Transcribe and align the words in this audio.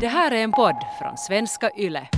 Det 0.00 0.08
här 0.08 0.30
är 0.30 0.44
en 0.44 0.52
podd 0.52 0.76
från 0.98 1.16
svenska 1.16 1.70
YLE. 1.76 2.08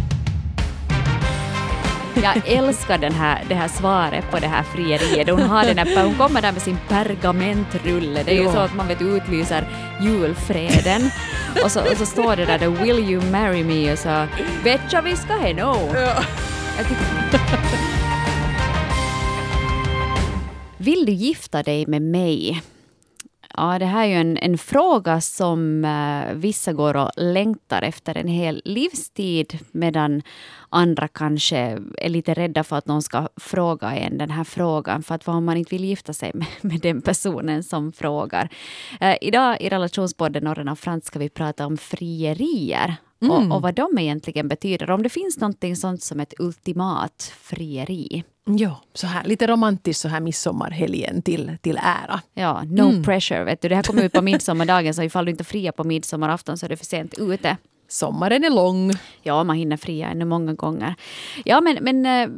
Jag 2.23 2.49
älskar 2.49 2.99
den 2.99 3.13
här, 3.13 3.45
det 3.49 3.55
här 3.55 3.69
svaret 3.69 4.31
på 4.31 4.39
det 4.39 4.47
här 4.47 4.63
frieriet. 4.63 5.31
Hon, 5.31 5.43
har 5.43 5.65
den 5.65 5.79
här, 5.79 6.05
hon 6.05 6.15
kommer 6.15 6.43
där 6.43 6.53
med 6.53 6.63
sin 6.63 6.79
pergamentrulle. 6.89 8.23
Det 8.23 8.39
är 8.39 8.43
ju 8.43 8.53
så 8.53 8.59
att 8.59 8.75
man 8.75 8.89
vet 8.89 9.03
utlyser 9.03 9.69
julfreden. 10.01 11.11
Och 11.65 11.73
så, 11.73 11.81
och 11.81 11.97
så 11.97 12.07
står 12.07 12.37
det 12.37 12.45
där 12.45 12.59
då, 12.59 12.71
“Will 12.71 12.99
you 12.99 13.31
marry 13.31 13.65
me?” 13.65 13.93
och 13.93 13.99
så 13.99 14.27
“Betcha 14.65 15.01
vi 15.01 15.17
ska 15.17 15.33
he 15.33 15.53
no”. 15.53 15.95
Jag 16.77 16.89
tycker... 16.89 17.07
Vill 20.77 21.07
du 21.07 21.13
gifta 21.13 21.63
dig 21.63 21.87
med 21.87 22.03
mig? 22.03 22.63
Ja, 23.57 23.79
det 23.79 23.85
här 23.85 24.05
är 24.05 24.09
ju 24.09 24.15
en, 24.15 24.39
en 24.39 24.59
fråga 24.59 25.21
som 25.21 25.85
eh, 25.85 26.35
vissa 26.35 26.73
går 26.73 26.97
och 26.97 27.11
längtar 27.17 27.83
efter 27.83 28.17
en 28.17 28.29
hel 28.29 28.63
livstid 28.65 29.59
medan 29.73 30.23
andra 30.69 31.09
kanske 31.09 31.79
är 31.99 32.09
lite 32.09 32.35
rädda 32.35 32.65
för 32.65 32.77
att 32.77 32.87
någon 32.87 33.03
ska 33.03 33.29
fråga 33.37 33.97
en 33.97 34.19
den 34.19 34.31
här 34.31 34.45
frågan 34.45 35.03
för 35.03 35.15
att 35.15 35.27
vad 35.27 35.37
om 35.37 35.45
man 35.45 35.57
inte 35.57 35.75
vill 35.75 35.85
gifta 35.85 36.13
sig 36.13 36.31
med, 36.35 36.47
med 36.61 36.81
den 36.81 37.03
personen 37.03 37.63
som 37.63 37.93
frågar. 37.93 38.49
Eh, 39.01 39.17
idag 39.21 39.61
i 39.61 39.69
relationspodden 39.69 40.45
Norren 40.45 40.69
och 40.69 40.79
Frans 40.79 41.07
ska 41.07 41.19
vi 41.19 41.29
prata 41.29 41.67
om 41.67 41.77
frierier 41.77 42.97
och, 43.31 43.57
och 43.57 43.63
vad 43.63 43.75
de 43.75 43.99
egentligen 43.99 44.49
betyder. 44.49 44.91
Om 44.91 45.03
det 45.03 45.09
finns 45.09 45.39
någonting 45.39 45.77
sånt 45.77 46.03
som 46.03 46.21
ett 46.21 46.35
ultimat 46.39 47.33
frieri. 47.41 48.25
Ja, 48.45 48.81
så 48.95 49.07
här, 49.07 49.25
lite 49.25 49.47
romantiskt 49.47 50.01
så 50.01 50.09
här 50.09 50.21
midsommarhelgen 50.21 51.23
till, 51.23 51.57
till 51.63 51.79
ära. 51.83 52.21
Ja, 52.35 52.63
no 52.63 53.05
pressure. 53.05 53.45
Vet 53.45 53.63
du. 53.63 53.69
Det 53.69 53.75
här 53.75 53.83
kommer 53.83 54.03
ut 54.03 54.13
på 54.13 54.23
midsommardagen, 54.23 54.95
så 54.95 55.03
ifall 55.03 55.25
du 55.25 55.31
inte 55.31 55.45
friar 55.45 55.73
på 55.73 55.85
midsommarafton 55.85 56.59
så 56.59 56.67
är 56.67 56.71
det 56.71 56.77
för 56.77 56.85
sent 56.85 57.15
ute. 57.19 57.57
Sommaren 57.89 58.45
är 58.45 58.51
lång. 58.51 58.93
Ja, 59.23 59.45
man 59.45 59.57
hinner 59.57 59.77
fria 59.77 60.09
ännu 60.09 60.25
många 60.25 60.53
gånger. 60.53 60.95
Ja, 61.45 61.61
men, 61.61 61.79
men 61.81 62.07
eh, 62.07 62.29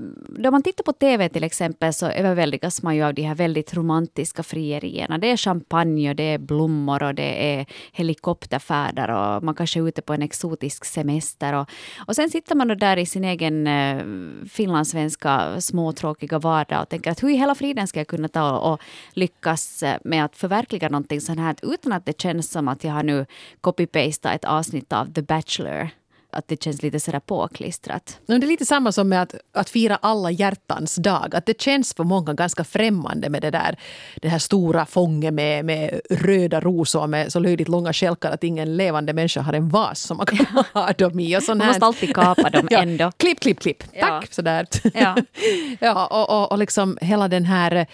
då 0.43 0.51
man 0.51 0.63
tittar 0.63 0.85
på 0.85 0.93
TV 0.93 1.29
till 1.29 1.45
exempel 1.45 1.93
så 1.93 2.07
överväldigas 2.07 2.83
man 2.83 2.97
ju 2.97 3.03
av 3.03 3.15
de 3.15 3.23
här 3.23 3.35
väldigt 3.35 3.75
romantiska 3.75 4.43
frierierna. 4.43 5.19
Det 5.19 5.31
är 5.31 5.37
champagne 5.37 6.11
och 6.11 6.17
det 6.17 6.23
är 6.23 6.39
blommor 6.39 7.03
och 7.03 7.15
det 7.15 7.55
är 7.55 7.67
helikopterfärder 7.93 9.11
och 9.11 9.43
man 9.43 9.55
kanske 9.55 9.81
är 9.81 9.89
ute 9.89 10.03
på 10.03 10.13
en 10.13 10.23
exotisk 10.23 10.85
semester. 10.85 11.55
Och, 11.55 11.71
och 12.07 12.17
sen 12.17 12.31
sitter 12.31 12.55
man 12.55 12.69
då 12.69 12.75
där 12.75 12.97
i 12.97 13.07
sin 13.07 13.25
egen 13.25 13.67
eh, 13.67 14.03
finlandssvenska 14.49 15.61
småtråkiga 15.61 16.39
vardag 16.39 16.83
och 16.83 16.89
tänker 16.89 17.11
att 17.11 17.23
hur 17.23 17.31
i 17.31 17.37
hela 17.37 17.55
friden 17.55 17.87
ska 17.87 18.01
jag 18.01 18.07
kunna 18.07 18.29
ta 18.29 18.59
och, 18.59 18.73
och 18.73 18.81
lyckas 19.13 19.85
med 20.05 20.25
att 20.25 20.37
förverkliga 20.37 20.89
någonting 20.89 21.21
sånt 21.21 21.39
här 21.39 21.57
utan 21.63 21.93
att 21.93 22.07
det 22.07 22.21
känns 22.21 22.51
som 22.51 22.69
att 22.69 22.85
jag 22.85 22.93
har 22.93 23.03
nu 23.03 23.27
copy-pastat 23.61 24.35
ett 24.35 24.45
avsnitt 24.45 24.93
av 24.93 25.13
The 25.13 25.23
Bachelor. 25.43 25.89
Att 26.31 26.49
det 26.49 26.63
känns 26.63 26.83
lite 26.83 27.01
sådär 27.01 27.21
påklistrat. 27.21 28.19
Det 28.27 28.33
är 28.35 28.39
lite 28.39 28.65
samma 28.67 28.93
som 28.93 29.09
med 29.09 29.23
att, 29.23 29.35
att 29.55 29.71
fira 29.71 29.97
alla 30.03 30.31
hjärtans 30.31 30.95
dag. 30.97 31.35
Att 31.35 31.47
det 31.47 31.61
känns 31.61 31.95
för 31.95 32.05
många 32.05 32.35
ganska 32.35 32.65
främmande 32.65 33.29
med 33.31 33.43
det 33.43 33.51
där 33.51 33.77
det 34.23 34.29
här 34.29 34.39
stora 34.39 34.87
fånget 34.87 35.35
med, 35.35 35.65
med 35.65 36.01
röda 36.11 36.61
rosor 36.61 37.07
med 37.07 37.33
så 37.33 37.39
löjligt 37.39 37.69
långa 37.69 37.93
stjälkar 37.93 38.31
att 38.31 38.45
ingen 38.45 38.77
levande 38.77 39.13
människa 39.13 39.41
har 39.41 39.53
en 39.53 39.69
vas 39.69 40.01
som 40.01 40.17
man 40.17 40.27
kan 40.27 40.65
ha 40.75 40.93
dem 40.93 41.21
i. 41.21 41.37
Och 41.37 41.43
sån 41.43 41.59
Man 41.59 41.65
här- 41.65 41.73
måste 41.75 41.87
alltid 41.87 42.15
kapa 42.15 42.51
dem 42.51 42.67
ja, 42.71 42.79
ändå. 42.83 43.13
Klipp, 43.17 43.41
klipp, 43.41 43.61
klipp. 43.61 43.83
Ja. 43.93 44.07
Tack! 44.07 44.35
Sådär. 44.35 44.67
Ja. 44.95 45.17
ja, 45.81 46.07
och, 46.07 46.41
och, 46.43 46.53
och 46.53 46.59
liksom 46.59 46.99
hela 47.01 47.29
den 47.29 47.45
här 47.45 47.87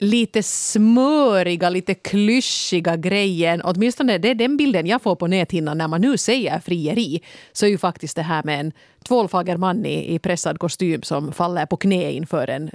lite 0.00 0.42
smöriga, 0.42 1.70
lite 1.70 1.94
klyschiga 1.94 2.96
grejen. 2.96 3.60
Åtminstone 3.64 4.18
det 4.18 4.30
är 4.30 4.34
den 4.34 4.56
bilden 4.56 4.86
jag 4.86 5.02
får 5.02 5.16
på 5.16 5.26
näthinnan 5.26 5.78
när 5.78 5.88
man 5.88 6.00
nu 6.00 6.18
säger 6.18 6.60
frieri. 6.60 7.22
Så 7.52 7.66
är 7.66 7.70
ju 7.70 7.78
faktiskt 7.78 8.16
det 8.16 8.22
här 8.22 8.42
med 8.42 8.60
en 8.60 8.72
tvålfager 9.08 9.56
man 9.56 9.86
i, 9.86 10.14
i 10.14 10.18
pressad 10.18 10.58
kostym 10.58 11.02
som 11.02 11.32
faller 11.32 11.66
på 11.66 11.76
knä 11.76 12.12
inför 12.12 12.50
en 12.50 12.70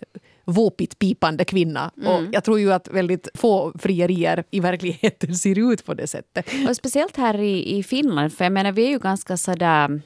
våpigt 0.46 1.00
pipande 1.00 1.46
kvinna. 1.46 1.92
Och 2.06 2.22
jag 2.32 2.44
tror 2.44 2.60
ju 2.60 2.74
att 2.74 2.88
väldigt 2.88 3.28
få 3.34 3.74
frierier 3.80 4.44
i 4.52 4.60
verkligheten 4.60 5.36
ser 5.46 5.74
ut 5.74 5.86
på 5.86 5.94
det 5.94 6.08
sättet. 6.08 6.50
Och 6.70 6.76
speciellt 6.76 7.18
här 7.18 7.42
i, 7.42 7.78
i 7.78 7.84
Finland, 7.84 8.34
för 8.34 8.46
jag 8.46 8.52
menar 8.52 8.72
vi 8.72 8.86
är 8.86 8.90
ju 8.90 9.00
ganska 9.00 9.38
sådär 9.38 10.02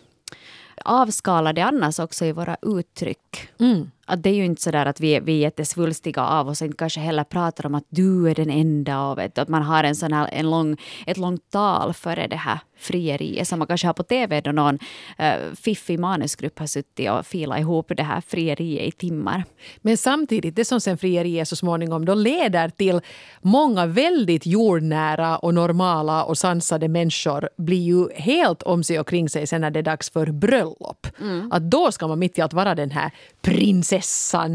avskalade 0.85 1.63
annars 1.63 1.99
också 1.99 2.25
i 2.25 2.31
våra 2.31 2.57
uttryck. 2.61 3.49
Att 4.09 4.23
det 4.23 4.29
är 4.29 4.33
ju 4.33 4.45
inte 4.45 4.61
sådär 4.61 4.85
att 4.85 4.99
vi 4.99 5.19
vi 5.19 5.33
är 5.33 5.41
jättesvulstiga 5.41 6.23
av 6.23 6.47
oss 6.47 6.61
och 6.61 6.65
inte 6.65 6.77
kanske 6.77 6.99
heller 6.99 7.23
pratar 7.23 7.65
om 7.65 7.75
att 7.75 7.85
du 7.89 8.29
är 8.29 8.35
den 8.35 8.49
enda 8.49 9.01
och 9.01 9.17
vet, 9.17 9.37
att 9.37 9.49
man 9.49 9.61
har 9.61 9.83
en 9.83 9.95
sån 9.95 10.13
här, 10.13 10.29
en 10.31 10.49
lång, 10.49 10.77
ett 11.05 11.17
långt 11.17 11.51
tal 11.51 11.93
före 11.93 12.27
det 12.27 12.35
här 12.35 12.59
frieriet 12.77 13.47
som 13.47 13.59
man 13.59 13.67
kanske 13.67 13.87
har 13.87 13.93
på 13.93 14.03
tv 14.03 14.41
då 14.41 14.51
någon 14.51 14.75
uh, 15.19 15.55
fiffig 15.55 15.99
manusgrupp 15.99 16.59
har 16.59 16.67
suttit 16.67 17.09
och 17.09 17.25
filat 17.25 17.59
ihop 17.59 17.91
det 17.97 18.03
här 18.03 18.21
frieriet 18.27 18.87
i 18.87 18.91
timmar. 18.91 19.43
Men 19.81 19.97
samtidigt, 19.97 20.55
det 20.55 20.65
som 20.65 20.81
sen 20.81 20.97
frieriet 20.97 21.47
så 21.47 21.55
småningom 21.55 22.05
då 22.05 22.13
leder 22.13 22.69
till 22.69 23.01
många 23.41 23.85
väldigt 23.85 24.45
jordnära 24.45 25.37
och 25.37 25.53
normala 25.53 26.23
och 26.23 26.37
sansade 26.37 26.87
människor 26.87 27.49
blir 27.57 27.83
ju 27.83 28.09
helt 28.15 28.63
om 28.63 28.83
sig 28.83 28.99
och 28.99 29.07
kring 29.07 29.29
sig 29.29 29.47
sen 29.47 29.61
när 29.61 29.71
det 29.71 29.79
är 29.79 29.83
dags 29.83 30.09
för 30.09 30.25
bröllop. 30.31 31.07
Att 31.51 31.71
då 31.71 31.91
ska 31.91 32.07
man 32.07 32.19
mitt 32.19 32.37
i 32.37 32.41
allt 32.41 32.53
vara 32.53 32.75
den 32.75 32.91
här 32.91 33.11
prinsessan 33.41 33.98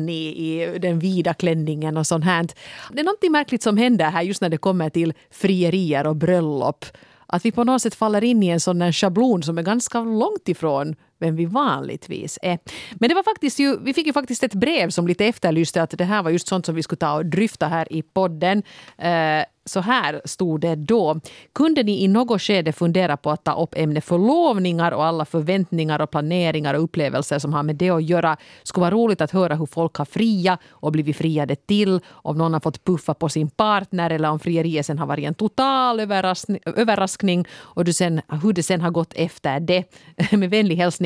i, 0.08 0.12
i 0.12 0.78
den 0.78 0.98
vida 0.98 1.34
klänningen 1.34 1.96
och 1.96 2.06
sånt 2.06 2.24
här. 2.24 2.46
Det 2.92 3.00
är 3.00 3.04
någonting 3.04 3.32
märkligt 3.32 3.62
som 3.62 3.76
händer 3.76 4.10
här 4.10 4.22
just 4.22 4.40
när 4.40 4.48
det 4.48 4.56
kommer 4.56 4.90
till 4.90 5.12
frierier 5.30 6.06
och 6.06 6.16
bröllop. 6.16 6.84
Att 7.26 7.44
vi 7.44 7.52
på 7.52 7.64
något 7.64 7.82
sätt 7.82 7.94
faller 7.94 8.24
in 8.24 8.42
i 8.42 8.48
en 8.48 8.60
sån 8.60 8.78
där 8.78 8.92
schablon 8.92 9.42
som 9.42 9.58
är 9.58 9.62
ganska 9.62 10.00
långt 10.00 10.48
ifrån 10.48 10.96
vem 11.18 11.36
vi 11.36 11.44
vanligtvis 11.44 12.38
är. 12.42 12.58
Men 12.92 13.08
det 13.08 13.14
var 13.14 13.22
faktiskt 13.22 13.58
ju, 13.58 13.78
vi 13.78 13.94
fick 13.94 14.06
ju 14.06 14.12
faktiskt 14.12 14.42
ett 14.42 14.54
brev 14.54 14.90
som 14.90 15.06
lite 15.06 15.26
efterlyste 15.26 15.82
att 15.82 15.90
det 15.98 16.04
här 16.04 16.22
var 16.22 16.30
just 16.30 16.48
sånt 16.48 16.66
som 16.66 16.74
vi 16.74 16.82
skulle 16.82 16.98
ta 16.98 17.14
och 17.14 17.26
dryfta 17.26 17.68
här 17.68 17.92
i 17.92 18.02
podden. 18.02 18.62
Eh, 18.98 19.44
så 19.66 19.80
här 19.80 20.20
stod 20.24 20.60
det 20.60 20.74
då. 20.74 21.20
Kunde 21.52 21.82
ni 21.82 22.04
i 22.04 22.08
något 22.08 22.42
skede 22.42 22.72
fundera 22.72 23.16
på 23.16 23.30
att 23.30 23.44
ta 23.44 23.62
upp 23.62 23.74
ämnet 23.76 24.04
förlovningar 24.04 24.92
och 24.92 25.04
alla 25.04 25.24
förväntningar 25.24 26.00
och 26.00 26.10
planeringar 26.10 26.74
och 26.74 26.82
upplevelser 26.82 27.38
som 27.38 27.52
har 27.52 27.62
med 27.62 27.76
det 27.76 27.90
att 27.90 28.04
göra? 28.04 28.36
Skulle 28.62 28.80
vara 28.80 28.94
roligt 28.94 29.20
att 29.20 29.30
höra 29.30 29.54
hur 29.54 29.66
folk 29.66 29.96
har 29.96 30.04
fria 30.04 30.58
och 30.70 30.92
blivit 30.92 31.16
friade 31.16 31.56
till. 31.56 32.00
Om 32.08 32.38
någon 32.38 32.52
har 32.52 32.60
fått 32.60 32.84
puffa 32.84 33.14
på 33.14 33.28
sin 33.28 33.50
partner 33.50 34.10
eller 34.10 34.30
om 34.30 34.40
frieriet 34.40 34.86
sen 34.86 34.98
har 34.98 35.06
varit 35.06 35.24
en 35.24 35.34
total 35.34 36.00
överraskning, 36.00 36.60
överraskning 36.64 37.46
och 37.54 37.84
du 37.84 37.92
sen, 37.92 38.20
hur 38.42 38.52
det 38.52 38.62
sen 38.62 38.80
har 38.80 38.90
gått 38.90 39.12
efter 39.16 39.60
det. 39.60 39.84
Med 40.32 40.50
vänlig 40.50 40.76
hälsning 40.76 41.03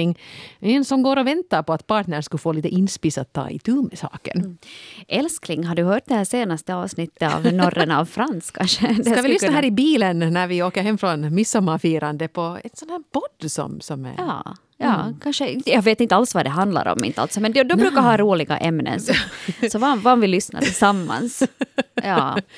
en 0.60 0.84
som 0.84 1.02
går 1.02 1.16
och 1.16 1.26
väntar 1.26 1.62
på 1.62 1.72
att 1.72 1.86
partnern 1.86 2.22
skulle 2.22 2.38
få 2.38 2.52
lite 2.52 2.68
inspis 2.68 3.18
att 3.18 3.32
ta 3.32 3.50
itu 3.50 3.82
med 3.82 3.98
saken. 3.98 4.58
Älskling, 5.08 5.64
har 5.64 5.74
du 5.74 5.84
hört 5.84 6.02
det 6.06 6.14
här 6.14 6.24
senaste 6.24 6.74
avsnittet 6.74 7.34
av 7.34 7.52
Norren 7.52 7.90
av 7.90 8.04
Frans 8.04 8.50
kanske? 8.50 8.86
Det 8.96 9.04
Ska 9.10 9.22
vi 9.22 9.28
lyssna 9.28 9.48
kunna- 9.48 9.56
här 9.58 9.64
i 9.64 9.70
bilen 9.70 10.18
när 10.18 10.46
vi 10.46 10.62
åker 10.62 10.82
hem 10.82 10.98
från 10.98 11.34
midsommarfirande 11.34 12.28
på 12.28 12.58
ett 12.64 12.78
sån 12.78 12.88
här 12.90 13.02
podd 13.12 13.50
som, 13.50 13.80
som 13.80 14.04
är... 14.04 14.14
Ja, 14.18 14.56
ja 14.78 15.12
kanske. 15.22 15.60
Jag 15.66 15.82
vet 15.82 16.00
inte 16.00 16.16
alls 16.16 16.34
vad 16.34 16.46
det 16.46 16.50
handlar 16.50 16.88
om, 16.88 17.04
inte 17.04 17.22
alltså, 17.22 17.40
men 17.40 17.52
de, 17.52 17.64
de 17.64 17.74
brukar 17.74 18.00
ha 18.00 18.16
roliga 18.16 18.58
ämnen. 18.58 19.00
Så, 19.00 19.14
så 19.70 19.78
vad, 19.78 19.98
vad 19.98 20.20
vi 20.20 20.26
lyssnar 20.26 20.60
tillsammans. 20.60 21.42
Ja. 21.94 22.38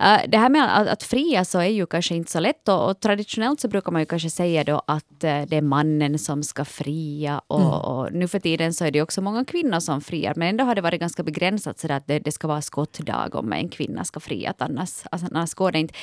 Eh, 0.00 0.20
det 0.28 0.38
här 0.38 0.48
med 0.48 0.78
att, 0.78 0.88
att 0.88 1.02
fria 1.02 1.44
så 1.44 1.58
är 1.58 1.66
ju 1.66 1.86
kanske 1.86 2.14
inte 2.14 2.32
så 2.32 2.40
lätt 2.40 2.68
och, 2.68 2.90
och 2.90 3.00
traditionellt 3.00 3.60
så 3.60 3.68
brukar 3.68 3.92
man 3.92 4.02
ju 4.02 4.06
kanske 4.06 4.30
säga 4.30 4.64
då 4.64 4.82
att 4.86 5.24
eh, 5.24 5.42
det 5.48 5.56
är 5.56 5.62
mannen 5.62 6.18
som 6.18 6.42
ska 6.42 6.64
fria 6.64 7.40
och, 7.46 7.84
och 7.84 8.12
nu 8.12 8.28
för 8.28 8.38
tiden 8.38 8.74
så 8.74 8.84
är 8.84 8.90
det 8.90 9.02
också 9.02 9.20
många 9.20 9.44
kvinnor 9.44 9.80
som 9.80 10.00
friar 10.00 10.32
men 10.36 10.48
ändå 10.48 10.64
har 10.64 10.74
det 10.74 10.80
varit 10.80 11.00
ganska 11.00 11.22
begränsat 11.22 11.78
så 11.78 11.92
att 11.92 12.06
det, 12.06 12.18
det 12.18 12.32
ska 12.32 12.48
vara 12.48 12.62
skottdag 12.62 13.34
om 13.34 13.52
en 13.52 13.68
kvinna 13.68 14.04
ska 14.04 14.20
fria 14.20 14.54
annars, 14.58 15.02
alltså, 15.10 15.28
annars 15.30 15.54
går 15.54 15.72
det 15.72 15.78
inte. 15.78 15.94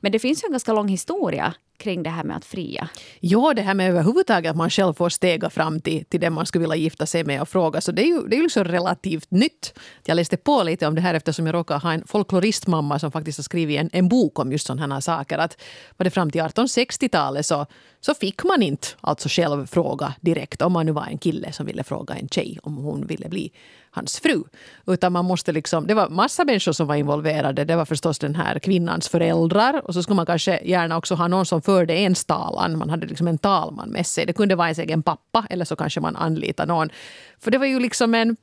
Men 0.00 0.12
det 0.12 0.18
finns 0.18 0.44
ju 0.44 0.46
en 0.46 0.52
ganska 0.52 0.72
lång 0.72 0.88
historia 0.88 1.54
kring 1.82 2.02
det 2.02 2.10
här 2.10 2.24
med 2.24 2.36
att 2.36 2.44
fria. 2.44 2.88
Ja, 3.20 3.54
det 3.54 3.62
här 3.62 3.74
med 3.74 3.90
överhuvudtaget 3.90 4.50
att 4.50 4.56
man 4.56 4.70
själv 4.70 4.92
får 5.02 5.10
stega 5.10 5.50
fram 5.50 5.80
till, 5.80 6.04
till 6.04 6.20
den 6.20 6.32
man 6.32 6.46
skulle 6.46 6.62
vilja 6.62 6.76
gifta 6.76 7.06
sig 7.06 7.24
med 7.24 7.42
och 7.42 7.48
fråga. 7.48 7.80
Så 7.80 7.92
det 7.92 8.02
är 8.02 8.06
ju, 8.06 8.28
det 8.28 8.36
är 8.36 8.38
ju 8.38 8.42
liksom 8.42 8.64
relativt 8.64 9.30
nytt. 9.30 9.78
Jag 10.04 10.14
läste 10.14 10.36
på 10.36 10.62
lite 10.62 10.86
om 10.86 10.94
det 10.94 11.00
här 11.00 11.14
eftersom 11.14 11.46
jag 11.46 11.54
råkar 11.54 11.78
ha 11.78 11.92
en 11.92 12.04
folkloristmamma 12.06 12.98
som 12.98 13.12
faktiskt 13.12 13.38
har 13.38 13.42
skrivit 13.42 13.80
en, 13.80 13.90
en 13.92 14.08
bok 14.08 14.38
om 14.38 14.52
just 14.52 14.66
sådana 14.66 14.94
här 14.94 15.00
saker. 15.00 15.38
Att 15.38 15.60
var 15.96 16.04
det 16.04 16.10
fram 16.10 16.30
till 16.30 16.40
1860-talet 16.40 17.46
så, 17.46 17.66
så 18.00 18.14
fick 18.14 18.44
man 18.44 18.62
inte 18.62 18.88
alltså 19.00 19.28
själv 19.28 19.66
fråga 19.66 20.14
direkt 20.20 20.62
om 20.62 20.72
man 20.72 20.86
nu 20.86 20.92
var 20.92 21.06
en 21.06 21.18
kille 21.18 21.52
som 21.52 21.66
ville 21.66 21.84
fråga 21.84 22.14
en 22.14 22.28
tjej 22.28 22.58
om 22.62 22.76
hon 22.76 23.06
ville 23.06 23.28
bli 23.28 23.52
hans 23.94 24.20
fru. 24.20 24.42
Utan 24.86 25.12
man 25.12 25.24
måste 25.24 25.52
liksom, 25.52 25.86
det 25.86 25.94
var 25.94 26.08
massa 26.08 26.44
människor 26.44 26.72
som 26.72 26.86
var 26.86 26.94
involverade. 26.94 27.64
Det 27.64 27.76
var 27.76 27.84
förstås 27.84 28.18
den 28.18 28.34
här 28.34 28.58
kvinnans 28.58 29.08
föräldrar 29.08 29.82
och 29.84 29.94
så 29.94 30.02
skulle 30.02 30.16
man 30.16 30.26
kanske 30.26 30.60
gärna 30.64 30.96
också 30.96 31.14
ha 31.14 31.28
någon 31.28 31.46
som 31.46 31.62
förde 31.62 31.94
ens 31.94 32.24
talan. 32.24 32.78
Man 32.78 32.90
hade 32.90 33.06
liksom 33.06 33.28
en 33.28 33.38
talman 33.38 33.88
med 33.88 34.06
sig. 34.06 34.26
Det 34.26 34.32
kunde 34.32 34.54
vara 34.54 34.68
ens 34.68 34.78
egen 34.78 35.02
pappa 35.02 35.46
eller 35.50 35.64
så 35.64 35.76
kanske 35.76 36.00
man 36.00 36.16
anlitar 36.16 36.66
någon. 36.66 36.90
För 37.38 37.50
det 37.50 37.58
var 37.58 37.66
ju 37.66 37.80
liksom 37.80 38.14
en 38.14 38.36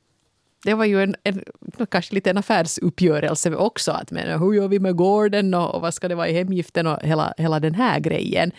det 0.64 0.74
var 0.74 0.84
ju 0.84 1.02
en, 1.02 1.16
en, 1.22 1.44
kanske 1.90 2.14
lite 2.14 2.30
en 2.30 2.38
affärsuppgörelse 2.38 3.54
också. 3.54 3.92
Att 3.92 4.10
men, 4.10 4.40
hur 4.40 4.52
gör 4.52 4.68
vi 4.68 4.78
med 4.78 4.96
gården 4.96 5.54
och, 5.54 5.74
och 5.74 5.80
vad 5.80 5.94
ska 5.94 6.08
det 6.08 6.14
vara 6.14 6.28
i 6.28 6.32
hemgiften 6.32 6.86
och 6.86 7.02
hela, 7.02 7.34
hela 7.36 7.60
den 7.60 7.74
här 7.74 8.00
grejen. 8.00 8.52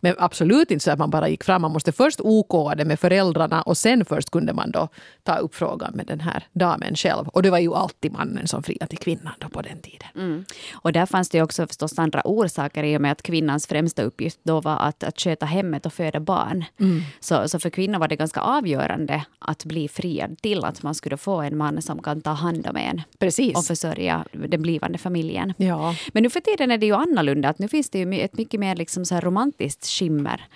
Men 0.00 0.14
absolut 0.18 0.70
inte 0.70 0.84
så 0.84 0.90
att 0.90 0.98
man 0.98 1.10
bara 1.10 1.28
gick 1.28 1.44
fram. 1.44 1.62
Man 1.62 1.72
måste 1.72 1.92
först 1.92 2.20
OK 2.20 2.76
det 2.76 2.84
med 2.84 3.00
föräldrarna 3.00 3.62
och 3.62 3.76
sen 3.76 4.04
först 4.04 4.30
kunde 4.30 4.52
man 4.52 4.70
då 4.70 4.88
ta 5.22 5.36
upp 5.36 5.54
frågan 5.54 5.92
med 5.94 6.06
den 6.06 6.20
här 6.20 6.46
damen 6.52 6.96
själv. 6.96 7.28
Och 7.28 7.42
det 7.42 7.50
var 7.50 7.58
ju 7.58 7.74
alltid 7.74 8.12
mannen 8.12 8.46
som 8.48 8.62
friade 8.62 8.86
till 8.86 8.98
kvinnan 8.98 9.32
då 9.38 9.48
på 9.48 9.62
den 9.62 9.78
tiden. 9.82 10.08
Mm. 10.16 10.44
Och 10.72 10.92
där 10.92 11.06
fanns 11.06 11.28
det 11.28 11.38
ju 11.38 11.44
också 11.44 11.66
förstås 11.66 11.98
andra 11.98 12.22
orsaker 12.24 12.84
i 12.84 12.96
och 12.96 13.00
med 13.00 13.12
att 13.12 13.22
kvinnans 13.22 13.66
främsta 13.66 14.02
uppgift 14.02 14.40
då 14.42 14.60
var 14.60 14.78
att, 14.78 15.04
att 15.04 15.20
sköta 15.20 15.46
hemmet 15.46 15.86
och 15.86 15.92
föda 15.92 16.20
barn. 16.20 16.64
Mm. 16.80 17.02
Så, 17.20 17.48
så 17.48 17.58
för 17.58 17.70
kvinnor 17.70 17.98
var 17.98 18.08
det 18.08 18.16
ganska 18.16 18.40
avgörande 18.40 19.24
att 19.38 19.64
bli 19.64 19.88
friad 19.88 20.42
till 20.42 20.64
att 20.64 20.82
man 20.82 20.94
skulle 20.94 21.16
få 21.16 21.40
en 21.40 21.56
man 21.56 21.82
som 21.82 22.02
kan 22.02 22.20
ta 22.20 22.30
hand 22.30 22.66
om 22.66 22.76
en. 22.76 23.02
Precis. 23.18 23.56
Och 23.56 23.64
försörja 23.64 24.24
den 24.32 24.62
blivande 24.62 24.98
familjen. 24.98 25.54
Ja. 25.56 25.94
Men 26.12 26.22
nu 26.22 26.30
för 26.30 26.40
tiden 26.40 26.70
är 26.70 26.78
det 26.78 26.86
ju 26.86 26.94
annorlunda. 26.94 27.48
Att 27.48 27.58
nu 27.58 27.68
finns 27.68 27.90
det 27.90 27.98
ju 27.98 28.20
ett 28.20 28.38
mycket 28.38 28.60
mer 28.60 28.76
liksom 28.76 29.04
så 29.04 29.14
här 29.14 29.22
romantiskt 29.22 29.84
skimmer 29.90 30.46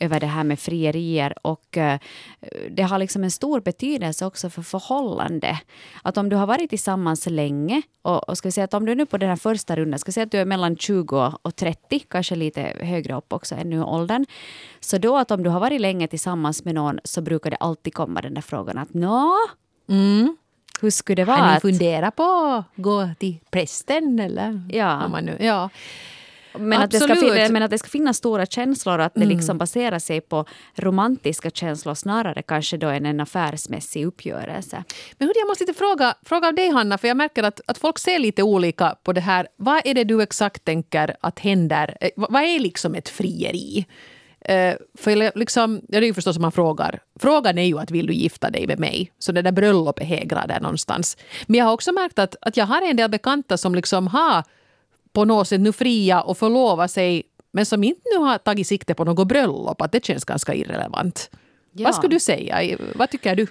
över 0.00 0.20
det 0.20 0.26
här 0.26 0.44
med 0.44 0.58
frierier 0.58 1.34
och 1.46 1.76
uh, 1.76 1.94
det 2.70 2.82
har 2.82 2.98
liksom 2.98 3.24
en 3.24 3.30
stor 3.30 3.60
betydelse 3.60 4.26
också 4.26 4.50
för 4.50 4.62
förhållande. 4.62 5.60
Att 6.02 6.16
om 6.16 6.28
du 6.28 6.36
har 6.36 6.46
varit 6.46 6.70
tillsammans 6.70 7.26
länge 7.26 7.82
och, 8.02 8.28
och 8.28 8.38
ska 8.38 8.50
säga 8.50 8.64
att 8.64 8.74
om 8.74 8.86
du 8.86 8.92
är 8.92 8.96
nu 8.96 9.06
på 9.06 9.18
den 9.18 9.28
här 9.28 9.36
första 9.36 9.76
rundan, 9.76 9.98
ska 9.98 10.12
säga 10.12 10.24
att 10.24 10.32
du 10.32 10.38
är 10.38 10.44
mellan 10.44 10.76
20 10.76 11.32
och 11.42 11.56
30, 11.56 11.98
kanske 12.08 12.34
lite 12.34 12.60
högre 12.80 13.14
upp 13.14 13.32
också 13.32 13.54
ännu 13.54 13.76
i 13.76 13.80
åldern. 13.80 14.26
Så 14.80 14.98
då 14.98 15.16
att 15.16 15.30
om 15.30 15.42
du 15.42 15.50
har 15.50 15.60
varit 15.60 15.80
länge 15.80 16.08
tillsammans 16.08 16.64
med 16.64 16.74
någon 16.74 17.00
så 17.04 17.20
brukar 17.20 17.50
det 17.50 17.56
alltid 17.56 17.94
komma 17.94 18.20
den 18.20 18.34
där 18.34 18.42
frågan 18.42 18.78
att 18.78 18.94
nå, 18.94 19.34
mm. 19.88 20.36
hur 20.80 20.90
skulle 20.90 21.22
det 21.22 21.24
vara? 21.24 21.36
Har 21.36 21.54
ni 21.54 21.60
funderat 21.60 22.16
på 22.16 22.22
att 22.22 22.64
gå 22.76 23.10
till 23.18 23.38
prästen 23.50 24.20
eller? 24.20 24.68
Ja. 24.72 25.20
Nu, 25.20 25.36
ja. 25.40 25.70
Men 26.54 26.82
att, 26.82 26.90
det 26.90 27.00
ska, 27.00 27.14
fin- 27.16 27.52
men 27.52 27.62
att 27.62 27.70
det 27.70 27.78
ska 27.78 27.88
finnas 27.88 28.16
stora 28.16 28.46
känslor 28.46 28.98
och 28.98 29.04
att 29.04 29.14
det 29.14 29.20
Mm. 29.24 29.36
liksom 29.36 29.58
baserar 29.58 29.98
sig 29.98 30.20
på 30.20 30.44
romantiska 30.74 31.50
känslor 31.50 31.94
snarare 31.94 32.42
kanske 32.42 32.76
då 32.76 32.88
än 32.88 33.06
en 33.06 33.20
affärsmässig 33.20 34.06
uppgörelse. 34.06 34.84
Men 35.18 35.28
hur, 35.28 35.34
jag 35.38 35.48
måste 35.48 35.64
lite 35.64 35.78
fråga, 35.78 36.14
fråga 36.24 36.48
av 36.48 36.54
dig 36.54 36.68
Hanna, 36.70 36.98
för 36.98 37.08
jag 37.08 37.16
märker 37.16 37.42
att, 37.42 37.60
att 37.66 37.78
folk 37.78 37.98
ser 37.98 38.18
lite 38.18 38.42
olika 38.42 38.94
på 39.02 39.12
det 39.12 39.20
här. 39.20 39.46
Vad 39.56 39.80
är 39.84 39.94
det 39.94 40.04
du 40.04 40.22
exakt 40.22 40.64
tänker 40.64 41.16
att 41.20 41.38
händer? 41.38 41.96
Eh, 42.00 42.10
vad- 42.16 42.42
är 42.42 42.58
liksom 42.60 42.94
ett 42.94 43.08
frieri? 43.08 43.86
Eh, 44.40 44.74
för 44.98 45.38
liksom, 45.38 45.80
det 45.88 45.96
är 45.96 46.02
ju 46.02 46.14
förstås 46.14 46.34
som 46.36 46.42
man 46.42 46.52
frågar. 46.52 47.00
Frågan 47.20 47.58
är 47.58 47.62
ju 47.64 47.78
att 47.78 47.90
vill 47.90 48.06
du 48.06 48.12
gifta 48.12 48.50
dig 48.50 48.66
med 48.66 48.78
mig? 48.78 49.12
Så 49.18 49.32
det 49.32 49.42
där 49.42 49.52
bröllopet 49.52 50.06
hägrar 50.06 50.46
där 50.46 50.60
någonstans. 50.60 51.16
Men 51.46 51.58
jag 51.58 51.64
har 51.66 51.72
också 51.72 51.92
märkt 51.92 52.18
att, 52.18 52.36
att 52.40 52.56
jag 52.56 52.66
har 52.66 52.82
en 52.90 52.96
del 52.96 53.10
bekanta 53.10 53.56
som 53.56 53.74
liksom 53.74 54.06
har 54.06 54.44
på 55.12 55.24
något 55.24 55.48
sätt 55.48 55.60
nu 55.60 55.72
fria 55.72 56.20
och 56.20 56.38
förlova 56.38 56.88
sig 56.88 57.22
men 57.52 57.66
som 57.66 57.84
inte 57.84 58.00
nu 58.14 58.24
har 58.24 58.38
tagit 58.38 58.66
sikte 58.66 58.94
på 58.94 59.04
något 59.04 59.28
bröllop. 59.28 59.80
Att 59.82 59.92
det 59.92 60.04
känns 60.04 60.24
ganska 60.24 60.54
irrelevant. 60.54 61.30
Ja. 61.72 61.84
Vad 61.84 61.94
skulle 61.94 62.14
du 62.16 62.20
säga? 62.20 62.78
Vad 62.94 63.10
tycker 63.10 63.36
du? 63.36 63.46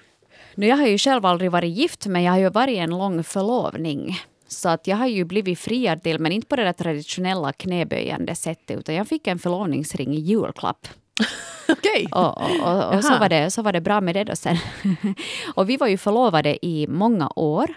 Nu, 0.56 0.68
jag 0.68 0.78
har 0.78 0.88
ju 0.88 0.98
själv 0.98 1.26
aldrig 1.26 1.52
varit 1.52 1.78
gift 1.78 2.08
men 2.08 2.24
jag 2.24 2.32
har 2.32 2.40
ju 2.40 2.50
varit 2.50 2.76
i 2.76 2.78
en 2.78 2.90
lång 2.90 3.24
förlovning. 3.24 4.20
Så 4.48 4.70
att 4.70 4.88
jag 4.88 4.98
har 4.98 5.08
ju 5.08 5.26
blivit 5.26 5.60
friad 5.60 6.04
till, 6.04 6.20
men 6.20 6.32
inte 6.32 6.48
på 6.48 6.56
det 6.56 6.64
där 6.64 6.74
traditionella 6.74 7.54
knäböjande 7.54 8.36
sättet 8.36 8.80
utan 8.80 8.96
jag 8.96 9.08
fick 9.08 9.28
en 9.28 9.40
förlovningsring 9.40 10.14
i 10.14 10.20
julklapp. 10.20 10.88
Okej. 11.70 12.08
Och, 12.12 12.42
och, 12.42 12.76
och, 12.76 12.96
och 12.96 13.04
så, 13.04 13.20
var 13.20 13.30
det, 13.30 13.52
så 13.52 13.62
var 13.62 13.74
det 13.74 13.82
bra 13.82 14.02
med 14.02 14.16
det 14.16 14.24
då 14.24 14.36
sen. 14.36 14.58
och 15.56 15.70
vi 15.70 15.78
var 15.78 15.88
ju 15.88 15.98
förlovade 15.98 16.66
i 16.66 16.88
många 16.88 17.32
år. 17.36 17.74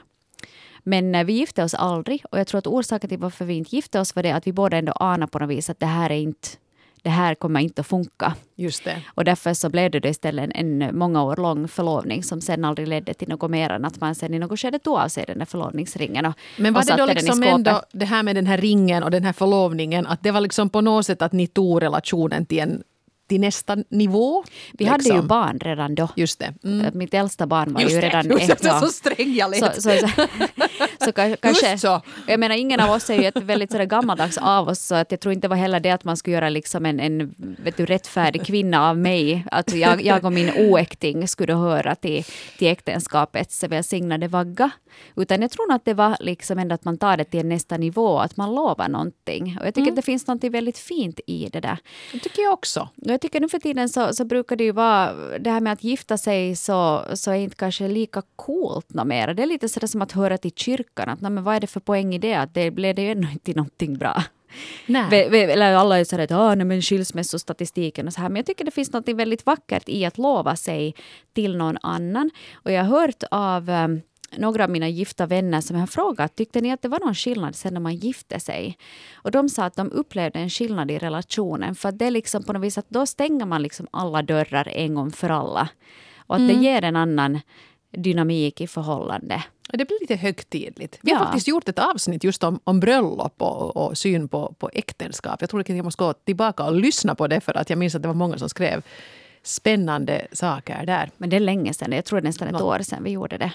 Men 0.90 1.14
eh, 1.14 1.24
vi 1.24 1.32
gifte 1.32 1.64
oss 1.64 1.74
aldrig 1.74 2.24
och 2.30 2.38
jag 2.38 2.46
tror 2.46 2.58
att 2.58 2.66
orsaken 2.66 3.08
till 3.08 3.18
varför 3.18 3.44
vi 3.44 3.54
inte 3.54 3.76
gifte 3.76 4.00
oss 4.00 4.16
var 4.16 4.22
det 4.22 4.30
att 4.30 4.46
vi 4.46 4.52
båda 4.52 4.76
ändå 4.76 4.92
anade 4.92 5.30
på 5.30 5.38
något 5.38 5.50
vis 5.50 5.70
att 5.70 5.80
det 5.80 5.86
här 5.86 6.10
är 6.10 6.16
inte 6.16 6.48
det 7.02 7.10
här 7.10 7.34
kommer 7.34 7.60
inte 7.60 7.80
att 7.80 7.86
funka. 7.86 8.34
Just 8.56 8.84
det. 8.84 9.02
Och 9.14 9.24
därför 9.24 9.54
så 9.54 9.68
blev 9.68 9.90
det 9.90 10.08
istället 10.08 10.50
en, 10.54 10.82
en 10.82 10.98
många 10.98 11.22
år 11.22 11.36
lång 11.36 11.68
förlovning 11.68 12.22
som 12.22 12.40
sen 12.40 12.64
aldrig 12.64 12.88
ledde 12.88 13.14
till 13.14 13.28
något 13.28 13.50
mer 13.50 13.70
än 13.70 13.84
att 13.84 14.00
man 14.00 14.14
sen 14.14 14.34
i 14.34 14.38
något 14.38 14.60
skede 14.60 14.78
tog 14.78 14.96
av 14.96 15.08
sig 15.08 15.24
den 15.26 15.38
där 15.38 15.46
förlovningsringen 15.46 16.26
och, 16.26 16.32
Men 16.58 16.72
var 16.72 16.80
och 16.80 16.86
det 16.86 16.96
då 16.96 17.06
liksom 17.06 17.42
ändå 17.42 17.82
det 17.92 18.04
här 18.04 18.22
med 18.22 18.36
den 18.36 18.46
här 18.46 18.58
ringen 18.58 19.02
och 19.02 19.10
den 19.10 19.24
här 19.24 19.32
förlovningen, 19.32 20.06
att 20.06 20.22
det 20.22 20.30
var 20.30 20.40
liksom 20.40 20.70
på 20.70 20.80
något 20.80 21.06
sätt 21.06 21.22
att 21.22 21.32
ni 21.32 21.46
tog 21.46 21.82
relationen 21.82 22.46
till, 22.46 22.58
en, 22.58 22.82
till 23.30 23.40
nästa 23.40 23.76
nivå? 23.88 24.44
Vi 24.72 24.84
hade 24.84 25.04
ju 25.04 25.10
liksom? 25.10 25.26
barn 25.26 25.58
redan 25.58 25.94
då. 25.94 26.08
Just 26.16 26.38
det. 26.38 26.54
Mm. 26.64 26.98
Mitt 26.98 27.14
äldsta 27.14 27.46
barn 27.46 27.72
var 27.72 27.80
Just 27.80 27.96
ju 27.96 28.00
redan 28.00 28.28
det, 28.28 28.34
ett. 28.34 28.64
ja. 28.64 28.80
så 28.80 28.86
sträng 28.86 29.34
jag 29.34 29.50
lät. 29.50 29.74
Så, 29.74 29.82
så, 29.82 29.90
så, 29.90 30.06
så 31.04 31.10
ka- 31.10 31.36
kanske, 31.40 31.78
så. 31.78 32.02
Jag 32.26 32.40
menar, 32.40 32.56
ingen 32.56 32.80
av 32.80 32.90
oss 32.90 33.10
är 33.10 33.14
ju 33.14 33.24
ett 33.24 33.36
väldigt 33.36 33.72
sådär 33.72 33.84
gammaldags 33.84 34.38
av 34.38 34.68
oss, 34.68 34.80
så 34.80 34.94
att 34.94 35.10
jag 35.10 35.20
tror 35.20 35.32
inte 35.32 35.44
det 35.44 35.48
var 35.48 35.56
heller 35.56 35.80
det 35.80 35.90
att 35.90 36.04
man 36.04 36.16
skulle 36.16 36.34
göra 36.34 36.48
liksom 36.48 36.86
en, 36.86 37.00
en 37.00 37.34
vet 37.38 37.76
du, 37.76 37.86
rättfärdig 37.86 38.46
kvinna 38.46 38.88
av 38.90 38.98
mig. 38.98 39.44
Att 39.50 39.74
jag, 39.74 40.02
jag 40.02 40.24
och 40.24 40.32
min 40.32 40.50
oäkting 40.56 41.28
skulle 41.28 41.54
höra 41.54 41.94
till, 41.94 42.24
till 42.58 42.68
äktenskapets 42.68 43.64
välsignade 43.64 44.28
vagga. 44.28 44.70
Utan 45.16 45.42
jag 45.42 45.50
tror 45.50 45.68
nog 45.68 45.76
att 45.76 45.84
det 45.84 45.94
var 45.94 46.16
liksom 46.20 46.58
ändå 46.58 46.74
att 46.74 46.84
man 46.84 46.98
tar 46.98 47.16
det 47.16 47.24
till 47.24 47.46
nästa 47.46 47.76
nivå, 47.76 48.18
att 48.18 48.36
man 48.36 48.54
lovar 48.54 48.88
någonting. 48.88 49.56
Och 49.60 49.66
jag 49.66 49.74
tycker 49.74 49.90
att 49.90 49.96
det 49.96 50.02
finns 50.02 50.26
något 50.26 50.44
väldigt 50.44 50.78
fint 50.78 51.20
i 51.26 51.48
det 51.52 51.60
där. 51.60 51.78
Det 52.12 52.18
tycker 52.18 52.42
jag 52.42 52.52
också. 52.52 52.88
Jag 53.20 53.22
tycker 53.22 53.40
nu 53.40 53.48
för 53.48 53.58
tiden 53.58 53.88
så, 53.88 54.14
så 54.14 54.24
brukar 54.24 54.56
det 54.56 54.64
ju 54.64 54.72
vara 54.72 55.12
det 55.38 55.50
här 55.50 55.60
med 55.60 55.72
att 55.72 55.84
gifta 55.84 56.18
sig 56.18 56.56
så, 56.56 57.04
så 57.14 57.30
är 57.30 57.34
inte 57.34 57.56
kanske 57.56 57.88
lika 57.88 58.22
coolt 58.36 58.94
något 58.94 59.06
mer. 59.06 59.34
Det 59.34 59.42
är 59.42 59.46
lite 59.46 59.68
sådär 59.68 59.86
som 59.86 60.02
att 60.02 60.12
höra 60.12 60.38
till 60.38 60.52
kyrkan. 60.56 61.08
Att, 61.08 61.20
nej, 61.20 61.30
men 61.30 61.44
vad 61.44 61.54
är 61.54 61.60
det 61.60 61.66
för 61.66 61.80
poäng 61.80 62.14
i 62.14 62.18
det? 62.18 62.34
Att 62.34 62.54
det 62.54 62.70
blev 62.70 62.94
det 62.94 63.02
ju 63.02 63.10
ändå 63.10 63.28
inte 63.32 63.52
någonting 63.52 63.98
bra. 63.98 64.22
Nej. 64.86 65.24
Eller 65.50 65.74
alla 65.74 65.98
är 65.98 66.04
sådär 66.04 66.24
att 66.24 66.30
ah, 66.30 66.54
nej, 66.54 66.66
men 66.66 66.82
skilsmässostatistiken 66.82 68.06
och 68.06 68.12
så 68.12 68.20
här. 68.20 68.28
Men 68.28 68.36
jag 68.36 68.46
tycker 68.46 68.64
det 68.64 68.70
finns 68.70 68.92
något 68.92 69.08
väldigt 69.08 69.46
vackert 69.46 69.88
i 69.88 70.04
att 70.04 70.18
lova 70.18 70.56
sig 70.56 70.94
till 71.32 71.56
någon 71.56 71.78
annan. 71.82 72.30
Och 72.54 72.72
jag 72.72 72.84
har 72.84 73.00
hört 73.00 73.22
av 73.30 73.68
um, 73.68 74.00
några 74.36 74.64
av 74.64 74.70
mina 74.70 74.88
gifta 74.88 75.26
vänner 75.26 75.60
som 75.60 75.76
jag 75.76 75.82
har 75.82 75.86
frågat, 75.86 76.36
tyckte 76.36 76.60
ni 76.60 76.72
att 76.72 76.82
det 76.82 76.88
var 76.88 77.00
någon 77.00 77.14
skillnad 77.14 77.54
sen 77.56 77.74
när 77.74 77.80
man 77.80 77.94
gifte 77.96 78.40
sig? 78.40 78.78
Och 79.14 79.30
de 79.30 79.48
sa 79.48 79.64
att 79.64 79.76
de 79.76 79.92
upplevde 79.92 80.38
en 80.38 80.50
skillnad 80.50 80.90
i 80.90 80.98
relationen, 80.98 81.74
för 81.74 81.88
att 81.88 81.98
det 81.98 82.04
är 82.06 82.10
liksom 82.10 82.42
på 82.42 82.52
något 82.52 82.62
vis 82.62 82.78
att 82.78 82.88
då 82.90 83.06
stänger 83.06 83.46
man 83.46 83.62
liksom 83.62 83.86
alla 83.90 84.22
dörrar 84.22 84.68
en 84.68 84.94
gång 84.94 85.10
för 85.10 85.30
alla. 85.30 85.68
Och 86.16 86.36
att 86.36 86.48
det 86.48 86.54
ger 86.54 86.84
en 86.84 86.96
annan 86.96 87.40
dynamik 87.96 88.60
i 88.60 88.66
förhållande. 88.66 89.44
Det 89.72 89.84
blir 89.84 90.00
lite 90.00 90.14
högtidligt. 90.16 90.98
Vi 91.02 91.12
har 91.12 91.20
Ja. 91.20 91.24
faktiskt 91.24 91.48
gjort 91.48 91.68
ett 91.68 91.78
avsnitt 91.78 92.24
just 92.24 92.44
om, 92.44 92.60
om 92.64 92.80
bröllop 92.80 93.42
och, 93.42 93.76
och 93.76 93.98
syn 93.98 94.28
på, 94.28 94.54
på 94.58 94.70
äktenskap. 94.72 95.40
Jag 95.40 95.50
tror 95.50 95.60
att 95.60 95.68
jag 95.68 95.84
måste 95.84 96.04
gå 96.04 96.12
tillbaka 96.12 96.64
och 96.64 96.74
lyssna 96.74 97.14
på 97.14 97.26
det 97.26 97.40
för 97.40 97.56
att 97.56 97.70
jag 97.70 97.78
minns 97.78 97.94
att 97.94 98.02
det 98.02 98.08
var 98.08 98.14
många 98.14 98.38
som 98.38 98.48
skrev 98.48 98.82
spännande 99.42 100.26
saker 100.32 100.86
där. 100.86 101.10
Men 101.16 101.30
det 101.30 101.36
är 101.36 101.40
länge 101.40 101.74
sedan, 101.74 101.92
jag 101.92 102.04
tror 102.04 102.20
nästan 102.20 102.48
ett 102.48 102.60
Nå. 102.60 102.66
år 102.66 102.78
sedan 102.78 103.04
vi 103.04 103.10
gjorde 103.10 103.38
det. 103.38 103.52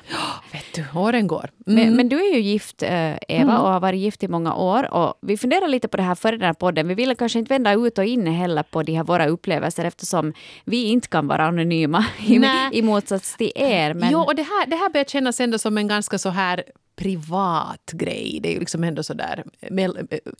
Vet 0.51 0.73
du, 0.75 0.99
åren 0.99 1.27
går. 1.27 1.49
Mm. 1.67 1.83
Men, 1.83 1.95
men 1.95 2.09
du 2.09 2.19
är 2.19 2.35
ju 2.35 2.39
gift, 2.39 2.83
eh, 2.83 3.15
Eva, 3.27 3.59
och 3.59 3.69
har 3.69 3.79
varit 3.79 3.99
gift 3.99 4.23
i 4.23 4.27
många 4.27 4.55
år. 4.55 4.93
Och 4.93 5.13
vi 5.21 5.37
funderar 5.37 5.67
lite 5.67 5.87
på 5.87 5.97
det 5.97 6.03
här 6.03 6.15
före 6.15 6.37
den 6.37 6.45
här 6.45 6.53
podden. 6.53 6.87
Vi 6.87 6.93
ville 6.93 7.15
kanske 7.15 7.39
inte 7.39 7.53
vända 7.53 7.73
ut 7.73 7.97
och 7.97 8.05
in 8.05 8.27
heller 8.27 8.63
på 8.63 8.83
de 8.83 8.95
här 8.95 9.03
våra 9.03 9.27
upplevelser 9.27 9.85
eftersom 9.85 10.33
vi 10.65 10.83
inte 10.83 11.07
kan 11.07 11.27
vara 11.27 11.45
anonyma 11.45 12.05
i, 12.27 12.41
i 12.71 12.81
motsats 12.81 13.37
till 13.37 13.51
er. 13.55 13.93
Men, 13.93 14.11
Jo, 14.11 14.19
och 14.19 14.35
det 14.35 14.43
här, 14.43 14.67
det 14.67 14.75
här 14.75 14.89
börjar 14.89 15.05
kännas 15.05 15.39
ändå 15.39 15.57
som 15.57 15.77
en 15.77 15.87
ganska 15.87 16.17
så 16.17 16.29
här 16.29 16.63
privat 16.95 17.91
grej. 17.91 18.39
Det 18.43 18.49
är 18.49 18.53
ju 18.53 18.59
liksom 18.59 18.83
ändå 18.83 19.03
så 19.03 19.13
där, 19.13 19.43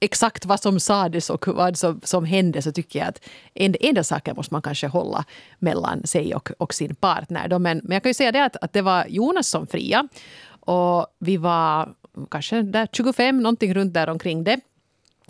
exakt 0.01 0.45
vad 0.45 0.59
som 0.59 0.79
sades 0.79 1.29
och 1.29 1.47
vad 1.47 1.77
som, 1.77 2.01
som 2.03 2.25
hände 2.25 2.62
så 2.62 2.71
tycker 2.71 3.00
jag 3.00 3.07
att 3.07 3.21
en, 3.53 3.75
en 3.79 3.95
del 3.95 4.03
saker 4.03 4.33
måste 4.33 4.53
man 4.53 4.62
kanske 4.62 4.88
hålla 4.88 5.25
mellan 5.59 6.07
sig 6.07 6.35
och, 6.35 6.51
och 6.57 6.74
sin 6.74 6.95
partner. 6.95 7.47
Då. 7.47 7.59
Men, 7.59 7.81
men 7.83 7.91
jag 7.91 8.03
kan 8.03 8.09
ju 8.09 8.13
säga 8.13 8.31
det 8.31 8.45
att, 8.45 8.55
att 8.55 8.74
det 8.74 8.81
var 8.81 9.05
Jonas 9.09 9.47
som 9.47 9.67
fria 9.67 10.07
och 10.59 11.07
vi 11.19 11.38
var 11.38 11.93
kanske 12.31 12.62
där 12.62 12.88
25, 12.91 13.43
någonting 13.43 13.74
runt 13.74 13.93
där 13.93 14.09
omkring 14.09 14.43
det 14.43 14.59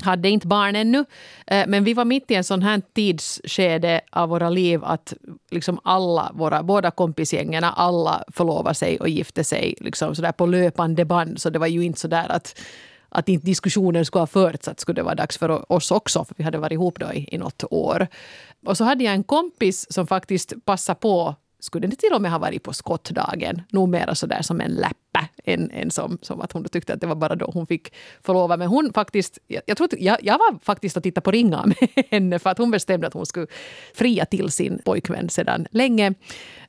hade 0.01 0.29
inte 0.29 0.47
barn 0.47 0.75
ännu, 0.75 1.05
eh, 1.47 1.67
men 1.67 1.83
vi 1.83 1.93
var 1.93 2.05
mitt 2.05 2.31
i 2.31 2.35
en 2.35 2.43
sån 2.43 2.61
här 2.61 2.81
tidsskede 2.93 4.01
av 4.11 4.29
våra 4.29 4.49
liv 4.49 4.83
att 4.83 5.13
liksom 5.51 5.79
alla 5.83 6.31
våra, 6.33 6.63
båda 6.63 6.91
kompisgängerna, 6.91 7.71
alla 7.71 8.23
förlovade 8.27 8.75
sig 8.75 8.99
och 8.99 9.09
gifte 9.09 9.43
sig 9.43 9.75
liksom 9.79 10.15
sådär 10.15 10.31
på 10.31 10.45
löpande 10.45 11.05
band. 11.05 11.41
Så 11.41 11.49
det 11.49 11.59
var 11.59 11.67
ju 11.67 11.83
inte 11.83 11.99
så 11.99 12.07
där 12.07 12.31
att, 12.31 12.61
att 13.09 13.29
inte 13.29 13.45
diskussionen 13.45 14.05
skulle 14.05 14.21
ha 14.21 14.27
förts 14.27 14.67
att 14.67 14.79
skulle 14.79 14.95
det 14.95 15.03
vara 15.03 15.15
dags 15.15 15.37
för 15.37 15.71
oss 15.71 15.91
också, 15.91 16.25
för 16.25 16.35
vi 16.37 16.43
hade 16.43 16.57
varit 16.57 16.73
ihop 16.73 16.99
då 16.99 17.13
i, 17.13 17.27
i 17.31 17.37
något 17.37 17.63
år. 17.69 18.07
Och 18.65 18.77
så 18.77 18.83
hade 18.83 19.03
jag 19.03 19.13
en 19.13 19.23
kompis 19.23 19.93
som 19.93 20.07
faktiskt 20.07 20.53
passade 20.65 20.99
på 20.99 21.35
skulle 21.65 21.87
det 21.87 21.95
till 21.95 22.13
och 22.13 22.21
med 22.21 22.31
ha 22.31 22.39
varit 22.39 22.63
på 22.63 22.73
skottdagen, 22.73 23.61
nog 23.69 23.89
mera 23.89 24.15
sådär 24.15 24.41
som 24.41 24.61
en 24.61 24.71
läppa 24.71 25.27
än, 25.43 25.71
än 25.71 25.91
som, 25.91 26.17
som 26.21 26.41
att 26.41 26.51
hon 26.51 26.63
tyckte 26.63 26.93
att 26.93 27.01
det 27.01 27.07
var 27.07 27.15
bara 27.15 27.35
då 27.35 27.51
hon 27.53 27.67
fick 27.67 27.93
förlova. 28.23 28.57
Men 28.57 28.67
hon 28.67 28.93
faktiskt, 28.93 29.39
jag, 29.47 29.61
jag, 29.65 29.77
tror, 29.77 29.85
att- 29.85 30.01
jag, 30.01 30.17
jag 30.21 30.37
var 30.37 30.59
faktiskt 30.63 30.97
och 30.97 31.03
tittade 31.03 31.23
på 31.23 31.31
ringa 31.31 31.65
med 31.65 31.89
henne 32.11 32.39
för 32.39 32.49
att 32.49 32.57
hon 32.57 32.71
bestämde 32.71 33.07
att 33.07 33.13
hon 33.13 33.25
skulle 33.25 33.47
fria 33.93 34.25
till 34.25 34.51
sin 34.51 34.79
pojkvän 34.85 35.29
sedan 35.29 35.67
länge 35.71 36.13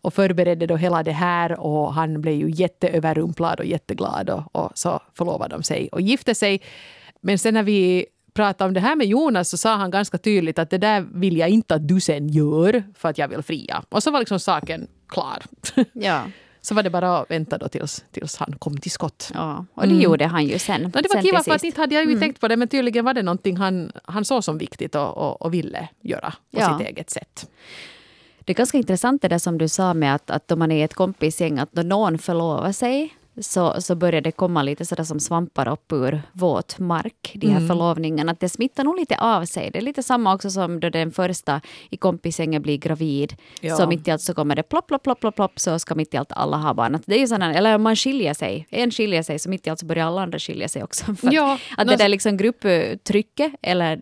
och 0.01 0.15
förberedde 0.15 0.67
då 0.67 0.77
hela 0.77 1.03
det 1.03 1.13
här 1.13 1.61
och 1.61 1.95
han 1.95 2.21
blev 2.21 2.35
ju 2.35 2.51
jätteöverrumplad 2.51 3.61
och 3.61 3.67
jätteglad 3.67 4.31
och, 4.31 4.43
och 4.57 4.71
så 4.75 5.01
förlovade 5.15 5.57
de 5.57 5.63
sig 5.63 5.89
och 5.93 6.01
gifte 6.01 6.35
sig. 6.35 6.63
Men 7.21 7.39
sen 7.39 7.55
när 7.55 7.63
vi 7.63 8.07
pratade 8.37 8.69
om 8.69 8.75
det 8.75 8.81
här 8.81 8.97
med 8.97 9.07
Jonas 9.07 9.49
så 9.51 9.57
sa 9.57 9.75
han 9.77 9.91
ganska 9.91 10.19
tydligt 10.19 10.59
att 10.59 10.71
det 10.71 10.79
där 10.79 11.07
vill 11.15 11.37
jag 11.37 11.49
inte 11.49 11.75
att 11.75 11.89
du 11.89 12.01
sen 12.01 12.29
gör 12.29 12.83
för 12.95 13.09
att 13.09 13.19
jag 13.19 13.29
vill 13.29 13.43
fria. 13.43 13.83
Och 13.89 14.03
så 14.03 14.11
var 14.11 14.19
liksom 14.19 14.41
saken 14.41 14.87
klar. 15.09 15.43
Ja. 15.93 16.23
Så 16.61 16.75
var 16.75 16.83
det 16.83 16.91
bara 16.91 17.19
att 17.19 17.31
vänta 17.31 17.59
då 17.59 17.69
tills, 17.69 18.05
tills 18.13 18.37
han 18.37 18.55
kom 18.59 18.77
till 18.79 18.91
skott. 18.91 19.31
ja. 19.35 19.65
Och 19.75 19.89
det 19.89 19.95
gjorde 19.95 20.27
han 20.27 20.47
ju 20.47 20.59
sen. 20.59 20.83
No, 20.83 20.89
det 20.89 21.15
var 21.15 21.23
kiva 21.23 21.43
för 21.43 21.55
att 21.55 21.65
inte 21.65 21.81
hade 21.81 21.95
jag 21.95 22.11
ju 22.11 22.19
tänkt 22.21 22.41
på 22.41 22.49
det 22.49 22.57
men 22.57 22.69
tydligen 22.69 23.05
var 23.05 23.15
det 23.15 23.23
någonting 23.23 23.57
han, 23.57 23.93
han 24.05 24.25
såg 24.25 24.45
som 24.45 24.59
viktigt 24.59 24.95
och, 24.95 25.17
och, 25.17 25.43
och 25.43 25.55
ville 25.55 25.89
göra 26.01 26.31
på 26.31 26.61
Ja. 26.61 26.79
sitt 26.79 26.89
eget 26.89 27.11
sätt. 27.11 27.51
Det 28.45 28.53
är 28.53 28.55
ganska 28.55 28.79
intressant 28.79 29.23
det 29.23 29.29
där 29.29 29.39
som 29.39 29.59
du 29.59 29.69
sa 29.69 29.95
med 29.95 30.15
att, 30.15 30.31
att 30.31 30.53
om 30.53 30.59
man 30.59 30.73
är 30.73 30.85
ett 30.85 30.95
kompisgäng, 30.95 31.59
att 31.59 31.73
någon 31.75 32.19
förlovar 32.19 32.73
sig 32.73 33.15
så, 33.41 33.81
så 33.81 33.95
börjar 33.95 34.21
det 34.21 34.33
komma 34.33 34.63
lite 34.63 34.85
sådär 34.87 35.05
som 35.05 35.21
svampar 35.21 35.69
upp 35.69 35.93
ur 35.93 36.23
våt 36.33 36.79
mark, 36.79 37.33
de 37.35 37.47
här 37.49 37.67
förlovningarna. 37.69 38.33
Att 38.33 38.41
det 38.41 38.49
smittar 38.49 38.85
nog 38.85 38.97
lite 38.99 39.17
av 39.19 39.45
sig. 39.45 39.71
Det 39.71 39.79
är 39.79 39.83
lite 39.83 40.03
samma 40.03 40.35
också 40.35 40.51
som 40.51 40.81
då 40.81 40.91
den 40.91 41.13
första 41.13 41.61
i 41.91 41.97
kompisgänget 41.97 42.63
blir 42.63 42.77
gravid. 42.79 43.35
Ja. 43.61 43.77
Så 43.77 43.87
mitt 43.87 44.09
i 44.09 44.11
allt 44.11 44.23
så 44.23 44.35
kommer 44.35 44.57
det 44.57 44.63
plopp, 44.63 44.87
plopp, 44.87 45.03
plopp, 45.03 45.21
plopp, 45.21 45.37
plopp 45.37 45.61
så 45.61 45.79
ska 45.79 45.95
mitt 45.95 46.15
i 46.15 46.17
allt 46.17 46.33
alla 46.33 46.57
ha 46.57 46.75
barn. 46.75 46.95
Att 46.95 47.03
det 47.07 47.15
är 47.15 47.19
ju 47.19 47.27
sådana, 47.27 47.55
eller 47.55 47.75
om 47.75 47.83
man 47.83 47.97
skiljer 47.97 48.35
sig, 48.35 48.67
en 48.71 48.91
skiljer 48.91 49.23
sig 49.23 49.39
så 49.39 49.49
mitt 49.51 49.67
i 49.67 49.71
allt 49.71 49.81
så 49.81 49.87
börjar 49.87 50.07
alla 50.07 50.23
andra 50.23 50.39
skilja 50.39 50.69
sig 50.69 50.83
också. 50.83 51.05
För 51.15 51.27
att, 51.29 51.33
Ja, 51.35 51.59
att 51.77 51.87
nå- 51.87 51.91
det 51.93 51.97
där 51.97 52.09
liksom 52.09 52.37
grupptrycket 52.37 53.53
eller 53.63 54.01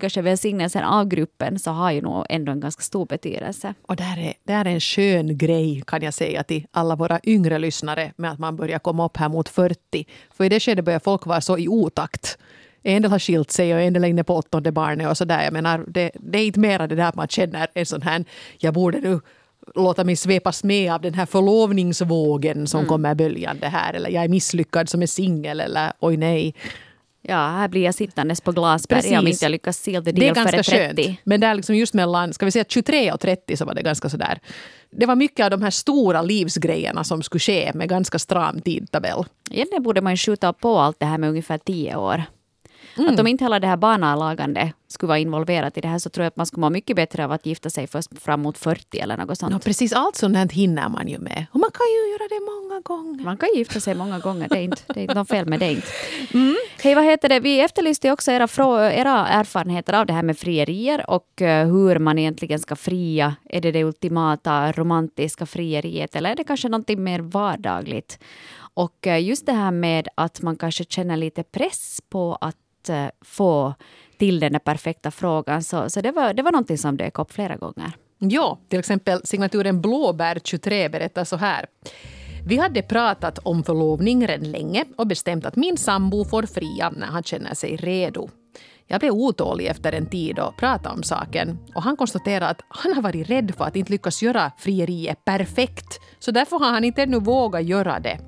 kanske 0.00 0.22
välsignelsen 0.22 0.84
av 0.84 1.08
gruppen 1.08 1.58
så 1.58 1.70
har 1.70 1.92
ju 1.92 2.00
nog 2.00 2.26
ändå 2.28 2.52
en 2.52 2.60
ganska 2.60 2.82
stor 2.82 3.06
betydelse. 3.06 3.74
Och 3.82 3.96
det 3.96 4.02
här, 4.02 4.18
är, 4.18 4.34
det 4.44 4.52
här 4.52 4.64
är 4.64 4.70
en 4.70 4.80
skön 4.80 5.38
grej 5.38 5.82
kan 5.86 6.02
jag 6.02 6.14
säga 6.14 6.42
till 6.42 6.66
alla 6.70 6.96
våra 6.96 7.20
yngre 7.24 7.58
lyssnare 7.58 8.12
med 8.16 8.30
att 8.30 8.38
man 8.38 8.56
börjar 8.56 8.78
komma 8.78 9.06
upp 9.06 9.16
här 9.16 9.28
mot 9.28 9.48
40. 9.48 10.06
För 10.36 10.44
i 10.44 10.48
det 10.48 10.60
skedet 10.60 10.84
börjar 10.84 11.00
folk 11.00 11.26
vara 11.26 11.40
så 11.40 11.58
i 11.58 11.68
otakt. 11.68 12.38
En 12.82 13.02
del 13.02 13.10
har 13.10 13.18
skilt 13.18 13.50
sig 13.50 13.74
och 13.74 13.80
en 13.80 13.92
del 13.92 14.04
är 14.04 14.08
inne 14.08 14.24
på 14.24 14.36
åttonde 14.36 14.72
barnet 14.72 15.08
och 15.10 15.16
sådär. 15.16 15.44
Jag 15.44 15.52
menar, 15.52 15.84
det, 15.88 16.10
det 16.14 16.38
är 16.38 16.46
inte 16.46 16.60
mera 16.60 16.86
det 16.86 16.94
där 16.94 17.08
att 17.08 17.14
man 17.14 17.28
känner 17.28 17.68
en 17.74 17.86
sån 17.86 18.02
här, 18.02 18.24
jag 18.58 18.74
borde 18.74 19.00
nu 19.00 19.20
låta 19.74 20.04
mig 20.04 20.16
svepas 20.16 20.64
med 20.64 20.92
av 20.92 21.00
den 21.00 21.14
här 21.14 21.26
förlovningsvågen 21.26 22.66
som 22.66 22.86
kommer 22.86 23.14
böljande 23.14 23.66
här. 23.66 23.94
Eller 23.94 24.10
jag 24.10 24.24
är 24.24 24.28
misslyckad 24.28 24.88
som 24.88 25.02
är 25.02 25.06
singel 25.06 25.60
eller 25.60 25.92
oj 26.00 26.16
nej. 26.16 26.54
Ja, 27.28 27.36
här 27.36 27.68
blir 27.68 27.82
jag 27.82 27.94
sittandes 27.94 28.40
på 28.40 28.52
Glasberg 28.52 29.18
om 29.18 29.26
inte 29.26 29.44
jag 29.44 29.50
lyckas 29.50 29.82
the 29.82 30.00
Det 30.00 30.12
deal 30.12 30.30
är 30.30 30.34
ganska 30.34 30.62
före 30.62 30.88
30. 30.94 31.04
skönt. 31.04 31.18
Men 31.24 31.40
där 31.40 31.54
liksom 31.54 31.76
just 31.76 31.94
mellan 31.94 32.32
ska 32.32 32.44
vi 32.44 32.50
säga 32.50 32.64
23 32.68 33.12
och 33.12 33.20
30 33.20 33.56
så 33.56 33.64
var 33.64 33.74
det 33.74 33.82
ganska 33.82 34.08
sådär. 34.08 34.38
Det 34.90 35.06
var 35.06 35.16
mycket 35.16 35.44
av 35.44 35.50
de 35.50 35.62
här 35.62 35.70
stora 35.70 36.22
livsgrejerna 36.22 37.04
som 37.04 37.22
skulle 37.22 37.40
ske 37.40 37.72
med 37.74 37.88
ganska 37.88 38.18
stram 38.18 38.60
tidtabell. 38.60 39.24
Egentligen 39.50 39.82
borde 39.82 40.00
man 40.00 40.12
ju 40.12 40.16
skjuta 40.16 40.52
på 40.52 40.78
allt 40.78 41.00
det 41.00 41.06
här 41.06 41.18
med 41.18 41.30
ungefär 41.30 41.58
10 41.58 41.96
år. 41.96 42.22
Mm. 42.96 43.14
Att 43.14 43.20
om 43.20 43.26
inte 43.26 43.44
hela 43.44 43.60
det 43.60 43.66
här 43.66 43.76
barnalagande 43.76 44.72
skulle 44.88 45.08
vara 45.08 45.18
involverat 45.18 45.78
i 45.78 45.80
det 45.80 45.88
här 45.88 45.98
så 45.98 46.10
tror 46.10 46.24
jag 46.24 46.28
att 46.28 46.36
man 46.36 46.46
skulle 46.46 46.60
må 46.60 46.70
mycket 46.70 46.96
bättre 46.96 47.24
av 47.24 47.32
att 47.32 47.46
gifta 47.46 47.70
sig 47.70 47.86
först 47.86 48.18
fram 48.18 48.40
mot 48.40 48.58
40 48.58 48.98
eller 48.98 49.16
något 49.16 49.38
sånt. 49.38 49.52
No, 49.52 49.58
precis 49.58 49.92
allt 49.92 50.16
sånt 50.16 50.36
här 50.36 50.48
hinner 50.48 50.88
man 50.88 51.08
ju 51.08 51.18
med. 51.18 51.46
Och 51.52 51.60
man 51.60 51.70
kan 51.70 51.86
ju 51.86 52.12
göra 52.12 52.28
det 52.28 52.40
många 52.40 52.80
gånger. 52.80 53.24
Man 53.24 53.36
kan 53.36 53.48
gifta 53.54 53.80
sig 53.80 53.94
många 53.94 54.18
gånger, 54.18 54.48
det 54.48 54.58
är 54.58 54.62
inte, 54.62 54.82
det 54.86 55.00
är 55.00 55.02
inte 55.02 55.14
något 55.14 55.28
fel 55.28 55.46
med 55.46 55.60
det. 55.60 55.72
Inte. 55.72 55.86
Mm. 56.34 56.56
Hej, 56.82 56.94
vad 56.94 57.04
heter 57.04 57.28
det? 57.28 57.40
Vi 57.40 57.60
efterlyste 57.60 58.10
också 58.10 58.30
era, 58.30 58.48
era 58.92 59.26
erfarenheter 59.28 59.92
av 59.92 60.06
det 60.06 60.12
här 60.12 60.22
med 60.22 60.38
frierier 60.38 61.10
och 61.10 61.42
eh, 61.42 61.66
hur 61.66 61.98
man 61.98 62.18
egentligen 62.18 62.58
ska 62.58 62.76
fria. 62.76 63.36
Är 63.48 63.60
det 63.60 63.72
det 63.72 63.84
ultimata 63.84 64.72
romantiska 64.72 65.46
frieriet 65.46 66.16
eller 66.16 66.30
är 66.30 66.34
det 66.34 66.44
kanske 66.44 66.68
någonting 66.68 67.04
mer 67.04 67.20
vardagligt? 67.20 68.18
Och 68.74 69.06
eh, 69.06 69.24
just 69.24 69.46
det 69.46 69.52
här 69.52 69.70
med 69.70 70.08
att 70.14 70.42
man 70.42 70.56
kanske 70.56 70.84
känner 70.84 71.16
lite 71.16 71.42
press 71.42 72.00
på 72.08 72.38
att 72.40 72.56
eh, 72.88 73.06
få 73.20 73.74
till 74.18 74.40
den 74.40 74.60
perfekta 74.60 75.10
frågan. 75.10 75.62
Så, 75.62 75.90
så 75.90 76.00
det, 76.00 76.12
var, 76.12 76.34
det 76.34 76.42
var 76.42 76.52
någonting 76.52 76.78
som 76.78 76.96
dök 76.96 77.18
upp 77.18 77.32
flera 77.32 77.56
gånger. 77.56 77.92
Ja, 78.18 78.58
till 78.68 78.78
exempel 78.78 79.20
signaturen 79.24 79.82
Blåbär23 79.82 80.88
berättar 80.88 81.24
så 81.24 81.36
här. 81.36 81.66
Vi 82.46 82.56
hade 82.56 82.82
pratat 82.82 83.38
om 83.38 83.64
förlovning 83.64 84.26
redan 84.26 84.50
länge 84.50 84.84
och 84.96 85.06
bestämt 85.06 85.46
att 85.46 85.56
min 85.56 85.76
sambo 85.76 86.24
får 86.24 86.42
fria 86.42 86.90
när 86.90 87.06
han 87.06 87.22
känner 87.22 87.54
sig 87.54 87.76
redo. 87.76 88.28
Jag 88.86 89.00
blev 89.00 89.12
otålig 89.12 89.66
efter 89.66 89.92
en 89.92 90.06
tid 90.06 90.38
och 90.38 90.56
pratade 90.56 90.94
om 90.94 91.02
saken 91.02 91.58
och 91.74 91.82
han 91.82 91.96
konstaterade 91.96 92.46
att 92.46 92.60
han 92.68 92.94
har 92.94 93.02
varit 93.02 93.30
rädd 93.30 93.54
för 93.56 93.64
att 93.64 93.76
inte 93.76 93.92
lyckas 93.92 94.22
göra 94.22 94.52
frieriet 94.58 95.24
perfekt. 95.24 96.00
Så 96.18 96.30
därför 96.30 96.58
har 96.58 96.70
han 96.70 96.84
inte 96.84 97.02
ännu 97.02 97.20
vågat 97.20 97.64
göra 97.64 98.00
det. 98.00 98.18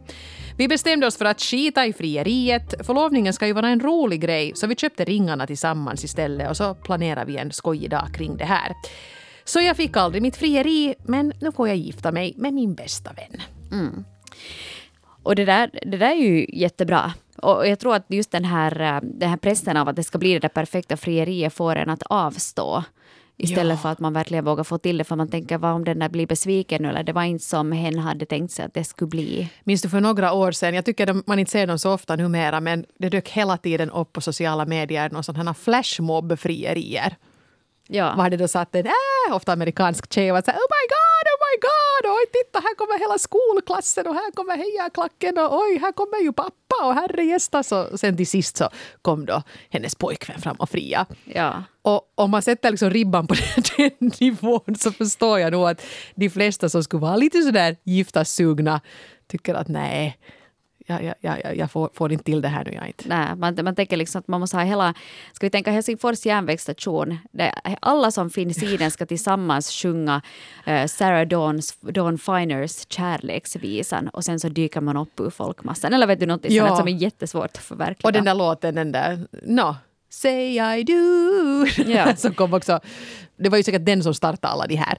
Vi 0.59 0.69
bestämde 0.69 1.07
oss 1.07 1.17
för 1.17 1.25
att 1.25 1.41
skita 1.41 1.87
i 1.87 1.93
frieriet. 1.93 2.75
Förlovningen 2.87 3.33
ska 3.33 3.47
ju 3.47 3.53
vara 3.53 3.69
en 3.69 3.81
rolig 3.81 4.21
grej 4.21 4.53
så 4.55 4.67
vi 4.67 4.77
köpte 4.77 5.05
ringarna 5.05 5.47
tillsammans 5.47 6.05
istället 6.05 6.51
och 6.51 6.57
så 6.57 6.75
planerar 6.75 7.25
vi 7.25 7.37
en 7.37 7.53
skojig 7.53 7.91
dag 7.91 8.09
kring 8.15 8.37
det 8.37 8.45
här. 8.45 8.73
Så 9.45 9.61
jag 9.61 9.77
fick 9.77 9.97
aldrig 9.97 10.23
mitt 10.23 10.37
frieri 10.37 10.95
men 11.05 11.33
nu 11.41 11.53
får 11.53 11.69
jag 11.69 11.77
gifta 11.77 12.13
mig 12.13 12.35
med 12.37 12.55
min 12.55 12.75
bästa 12.75 13.13
vän. 13.13 13.43
Mm. 13.73 14.05
Och 15.23 15.35
det 15.35 15.45
där, 15.45 15.71
det 15.83 15.97
där 15.97 16.11
är 16.11 16.15
ju 16.15 16.47
jättebra. 16.53 17.13
Och 17.43 17.69
jag 17.69 17.79
tror 17.79 17.95
att 17.95 18.05
just 18.09 18.31
den 18.31 18.45
här, 18.45 18.81
eh, 18.81 19.01
den 19.03 19.31
här 19.31 19.37
pressen 19.37 19.77
av 19.77 19.89
att 19.89 19.97
det 19.97 20.05
ska 20.05 20.19
bli 20.19 20.33
det 20.33 20.39
där 20.39 20.49
perfekta 20.49 20.97
frieriet 20.97 21.55
får 21.55 21.77
en 21.77 21.91
att 21.91 22.03
avstå. 22.03 22.85
Istället 23.39 23.77
Ja. 23.79 23.83
för 23.83 23.89
att 23.89 23.99
man 24.01 24.13
verkligen 24.13 24.45
vågar 24.45 24.65
få 24.65 24.79
till 24.79 24.99
det. 24.99 25.05
För 25.05 25.17
man 25.17 25.29
tänker, 25.29 25.59
vad 25.59 25.73
om 25.73 25.85
den 25.85 25.99
där 25.99 26.09
blir 26.09 26.27
besviken? 26.27 26.85
Eller 26.85 27.03
det 27.03 27.13
var 27.13 27.23
inte 27.23 27.45
som 27.45 27.73
hen 27.73 27.99
hade 27.99 28.27
tänkt 28.27 28.53
sig 28.53 28.65
att 28.65 28.75
det 28.75 28.85
skulle 28.85 29.09
bli. 29.09 29.49
Minns 29.65 29.83
du 29.83 29.89
för 29.89 30.01
några 30.01 30.33
år 30.33 30.53
sedan, 30.53 30.75
jag 30.75 30.85
tycker 30.85 31.07
de- 31.07 31.23
man 31.27 31.39
inte 31.39 31.51
ser 31.53 31.67
dem 31.67 31.79
så 31.79 31.93
ofta 31.93 32.17
numera, 32.17 32.61
men 32.61 32.85
det 32.99 33.09
dök 33.09 33.29
hela 33.29 33.57
tiden 33.57 33.91
upp 33.91 34.13
på 34.13 34.21
sociala 34.21 34.67
medier 34.67 35.11
någon 35.11 35.25
sån 35.25 35.37
här 35.37 35.53
flashmob-frierier. 35.55 37.17
Ja. 37.89 38.15
Var 38.17 38.31
det 38.31 38.37
då 38.37 38.49
satt 38.49 38.75
en 38.75 38.87
äh, 38.87 38.93
ofta 39.37 39.53
amerikansk 39.53 40.13
tjej 40.13 40.31
och 40.31 40.35
var 40.35 40.43
så 40.43 40.51
här, 40.51 40.59
oh 40.59 40.63
my 40.71 40.87
god, 40.89 40.96
my 41.57 41.61
god, 41.61 42.11
oj 42.11 42.27
titta 42.33 42.59
här 42.61 42.75
kommer 42.75 42.99
hela 42.99 43.19
skolklassen 43.19 44.07
och 44.07 44.15
här 44.15 44.31
kommer 44.31 44.57
hejaklacken 44.57 45.39
och 45.39 45.59
oj 45.59 45.79
här 45.79 45.93
kommer 45.93 46.23
ju 46.23 46.33
pappa 46.33 46.87
och 46.87 46.95
herre 46.95 47.25
gästas 47.25 47.73
och 47.73 48.01
sen 48.01 48.17
till 48.17 48.27
sist 48.27 48.57
så 48.57 48.69
kom 49.03 49.27
då 49.27 49.43
hennes 49.71 49.95
pojkvän 49.95 50.41
fram 50.41 50.57
och 50.57 50.71
fria. 50.71 51.07
ja. 51.25 51.65
Och 51.83 52.13
om 52.15 52.31
man 52.31 52.43
sätter 52.43 52.71
liksom 52.71 52.91
ribban 52.91 53.27
på 53.27 53.35
den 53.77 54.13
nivån 54.21 54.77
så 54.79 54.93
förstår 54.93 55.41
jag 55.41 55.53
nog 55.53 55.69
att 55.69 55.83
de 56.15 56.31
flesta 56.31 56.69
som 56.69 56.85
skulle 56.85 57.01
vara 57.01 57.17
lite 57.17 57.43
sådär 57.43 57.77
giftassugna 57.85 58.81
tycker 59.27 59.55
att 59.55 59.69
nej, 59.69 60.19
jag, 60.87 61.15
jag, 61.21 61.57
jag, 61.57 61.71
får, 61.71 61.91
får 61.95 62.13
inte 62.13 62.25
till 62.25 62.41
det 62.41 62.49
här 62.49 62.65
nu. 62.65 62.73
Jag 62.73 62.87
inte. 62.87 63.05
Nej, 63.09 63.37
man, 63.37 63.59
man 63.65 63.75
tänker 63.75 63.97
liksom 63.97 64.19
att 64.19 64.29
man 64.29 64.41
måste 64.41 64.57
ha 64.57 64.65
hela... 64.65 64.95
Ska 65.33 65.47
vi 65.47 65.51
tänka 65.51 65.71
Helsingfors 65.71 66.27
järnvägsstation. 66.27 67.19
Det, 67.33 67.55
alla 67.81 68.11
som 68.11 68.31
finns 68.31 68.63
i 68.63 68.77
den 68.77 68.91
ska 68.91 69.07
tillsammans 69.07 69.71
sjunga 69.71 70.23
eh, 70.67 70.87
Sarah 70.87 71.27
Dawns, 71.29 71.79
Dawn 71.81 72.19
Finers 72.19 72.87
kärleksvisan 72.89 74.09
och 74.09 74.25
sen 74.25 74.41
så 74.41 74.49
dyker 74.49 74.81
man 74.81 74.97
upp 74.97 75.21
ur 75.21 75.31
folkmassan. 75.31 75.93
Eller 75.93 76.07
vet 76.07 76.21
du 76.21 76.27
något 76.27 76.45
Ja. 76.51 76.67
sånt 76.67 76.79
som 76.79 76.89
är 76.89 76.93
jättesvårt 76.93 77.45
att 77.45 77.59
förverkliga. 77.59 78.09
Och 78.09 78.13
den 78.13 78.25
där 78.25 78.35
låten, 78.35 78.75
den 78.75 78.93
där, 78.93 79.27
no, 79.43 79.77
say 80.11 80.79
I 80.79 80.83
do, 80.85 81.67
Ja. 81.87 82.17
som 82.17 82.35
kom 82.35 82.55
också. 82.55 82.81
Det 83.37 83.49
var 83.49 83.57
ju 83.57 83.63
säkert 83.63 83.87
den 83.87 84.03
som 84.03 84.15
startade 84.15 84.53
alla 84.53 84.67
de 84.67 84.77
här 84.77 84.99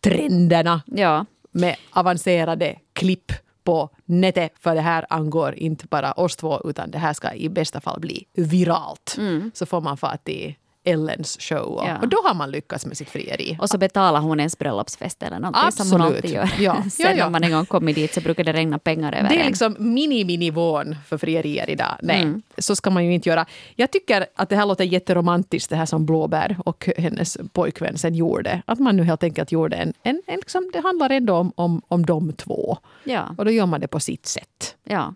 trenderna 0.00 0.82
Ja, 0.86 1.26
med 1.50 1.76
avancerade 1.90 2.76
klipp 2.92 3.32
på 3.66 3.90
nätet. 4.04 4.52
För 4.60 4.74
det 4.74 4.80
här 4.80 5.06
angår 5.08 5.54
inte 5.54 5.86
bara 5.86 6.12
oss 6.12 6.36
två 6.36 6.60
utan 6.64 6.90
det 6.90 6.98
här 6.98 7.12
ska 7.12 7.34
i 7.34 7.48
bästa 7.48 7.80
fall 7.80 8.00
bli 8.00 8.24
viralt. 8.34 9.16
Så 9.54 9.66
får 9.66 9.80
man 9.80 9.96
fara 9.96 10.16
till 10.16 10.54
Ellens 10.86 11.36
show 11.40 11.58
och. 11.78 11.86
Ja. 11.88 11.98
och 12.02 12.08
då 12.08 12.16
har 12.24 12.34
man 12.34 12.50
lyckats 12.50 12.86
med 12.86 12.96
sitt 12.96 13.08
frieri. 13.10 13.56
och 13.60 13.70
så 13.70 13.78
betalar 13.78 14.20
hon 14.20 14.40
ens 14.40 14.58
bröllopsfest 14.58 15.22
eller 15.22 15.38
någonting 15.38 15.72
som 15.72 15.90
hon 15.92 16.00
Absolut. 16.00 16.16
alltid 16.16 16.30
gör. 16.34 16.50
Ja. 16.58 16.82
Sen 16.90 17.06
Ja, 17.06 17.12
ja. 17.16 17.26
om 17.26 17.32
man 17.32 17.44
en 17.44 17.52
gång 17.52 17.66
kommer 17.66 17.92
dit 17.92 18.14
så 18.14 18.20
brukar 18.20 18.44
det 18.44 18.52
regna 18.52 18.78
pengar 18.78 19.12
över 19.12 19.28
Det 19.28 19.34
är 19.36 19.40
en. 19.40 19.46
liksom 19.46 19.76
mini-minivån 19.78 20.96
för 21.08 21.18
frierier 21.18 21.70
idag. 21.70 21.96
Nej, 22.02 22.22
Mm. 22.22 22.42
så 22.58 22.76
ska 22.76 22.90
man 22.90 23.04
ju 23.06 23.14
inte 23.14 23.28
göra. 23.28 23.46
Jag 23.74 23.90
tycker 23.90 24.26
att 24.36 24.48
det 24.48 24.56
här 24.56 24.66
låter 24.66 24.84
jätteromantiskt, 24.84 25.70
det 25.70 25.76
här 25.76 25.86
som 25.86 26.06
Blåbär 26.06 26.56
och 26.64 26.88
hennes 26.98 27.38
pojkvän 27.52 27.98
sen 27.98 28.14
gjorde. 28.14 28.62
Att 28.66 28.78
man 28.78 28.96
nu 28.96 29.02
helt 29.04 29.22
enkelt 29.22 29.52
gjorde 29.52 29.76
en... 29.76 29.92
en, 30.02 30.22
en 30.26 30.36
liksom, 30.36 30.70
det 30.72 30.80
handlar 30.80 31.10
ändå 31.10 31.34
om, 31.34 31.52
om, 31.54 31.82
om 31.88 32.06
de 32.06 32.32
två. 32.32 32.78
Ja. 33.04 33.34
Och 33.38 33.44
då 33.44 33.50
gör 33.50 33.66
man 33.66 33.80
det 33.80 33.88
på 33.88 34.00
sitt 34.00 34.26
sätt. 34.26 34.76
Ja. 34.84 35.14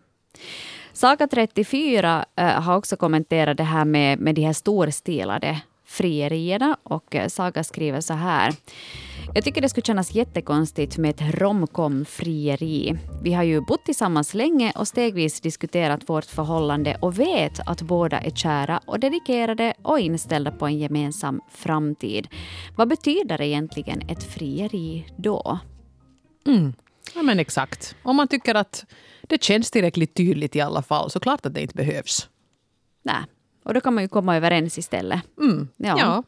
Saga 0.92 1.26
34 1.26 2.24
äh, 2.36 2.46
eh, 2.46 2.62
har 2.62 2.76
också 2.76 2.96
kommenterat 2.96 3.56
det 3.56 3.64
här 3.64 3.84
med, 3.84 4.18
med 4.18 4.34
de 4.34 4.42
här 4.42 4.52
storstilade 4.52 5.60
frierierna 5.90 6.76
och 6.82 7.14
eh, 7.14 7.28
Saga 7.28 7.64
skriver 7.64 8.00
så 8.00 8.14
här. 8.14 8.54
Jag 9.34 9.44
tycker 9.44 9.60
det 9.60 9.68
skulle 9.68 9.84
kännas 9.84 10.14
jättekonstigt 10.14 10.98
med 10.98 11.10
ett 11.10 11.34
romcom-frieri. 11.34 12.98
Vi 13.22 13.32
har 13.32 13.42
ju 13.42 13.60
bott 13.60 13.84
tillsammans 13.84 14.34
länge 14.34 14.72
och 14.76 14.88
stegvis 14.88 15.40
diskuterat 15.40 16.08
vårt 16.08 16.24
förhållande 16.24 16.96
och 17.00 17.18
vet 17.18 17.60
att 17.66 17.82
båda 17.82 18.20
är 18.20 18.30
kära 18.30 18.80
och 18.86 19.00
dedikerade 19.00 19.74
och 19.82 20.00
inställda 20.00 20.50
på 20.50 20.66
en 20.66 20.78
gemensam 20.78 21.40
framtid. 21.50 22.28
Vad 22.76 22.88
betyder 22.88 23.42
egentligen 23.42 24.00
ett 24.08 24.22
frieri 24.22 25.06
då? 25.16 25.58
Mm. 26.46 26.72
Ja, 27.14 27.22
men 27.22 27.40
exakt. 27.40 27.96
Om 28.02 28.16
man 28.16 28.28
tycker 28.28 28.54
att 28.54 28.84
det 29.22 29.42
känns 29.42 29.70
tillräckligt 29.70 30.14
tydligt 30.14 30.56
i 30.56 30.60
alla 30.60 30.82
fall 30.82 31.10
så 31.10 31.20
klart 31.20 31.46
att 31.46 31.54
det 31.54 31.60
inte 31.60 31.74
behövs. 31.74 32.28
Nej. 33.02 33.22
Och 33.64 33.74
då 33.74 33.80
kan 33.80 33.94
man 33.94 34.04
ju 34.04 34.08
komma 34.08 34.36
överens 34.36 34.78
istället. 34.78 35.20
Mm. 35.38 35.68
Ja. 35.76 35.98
Ja. 35.98 36.22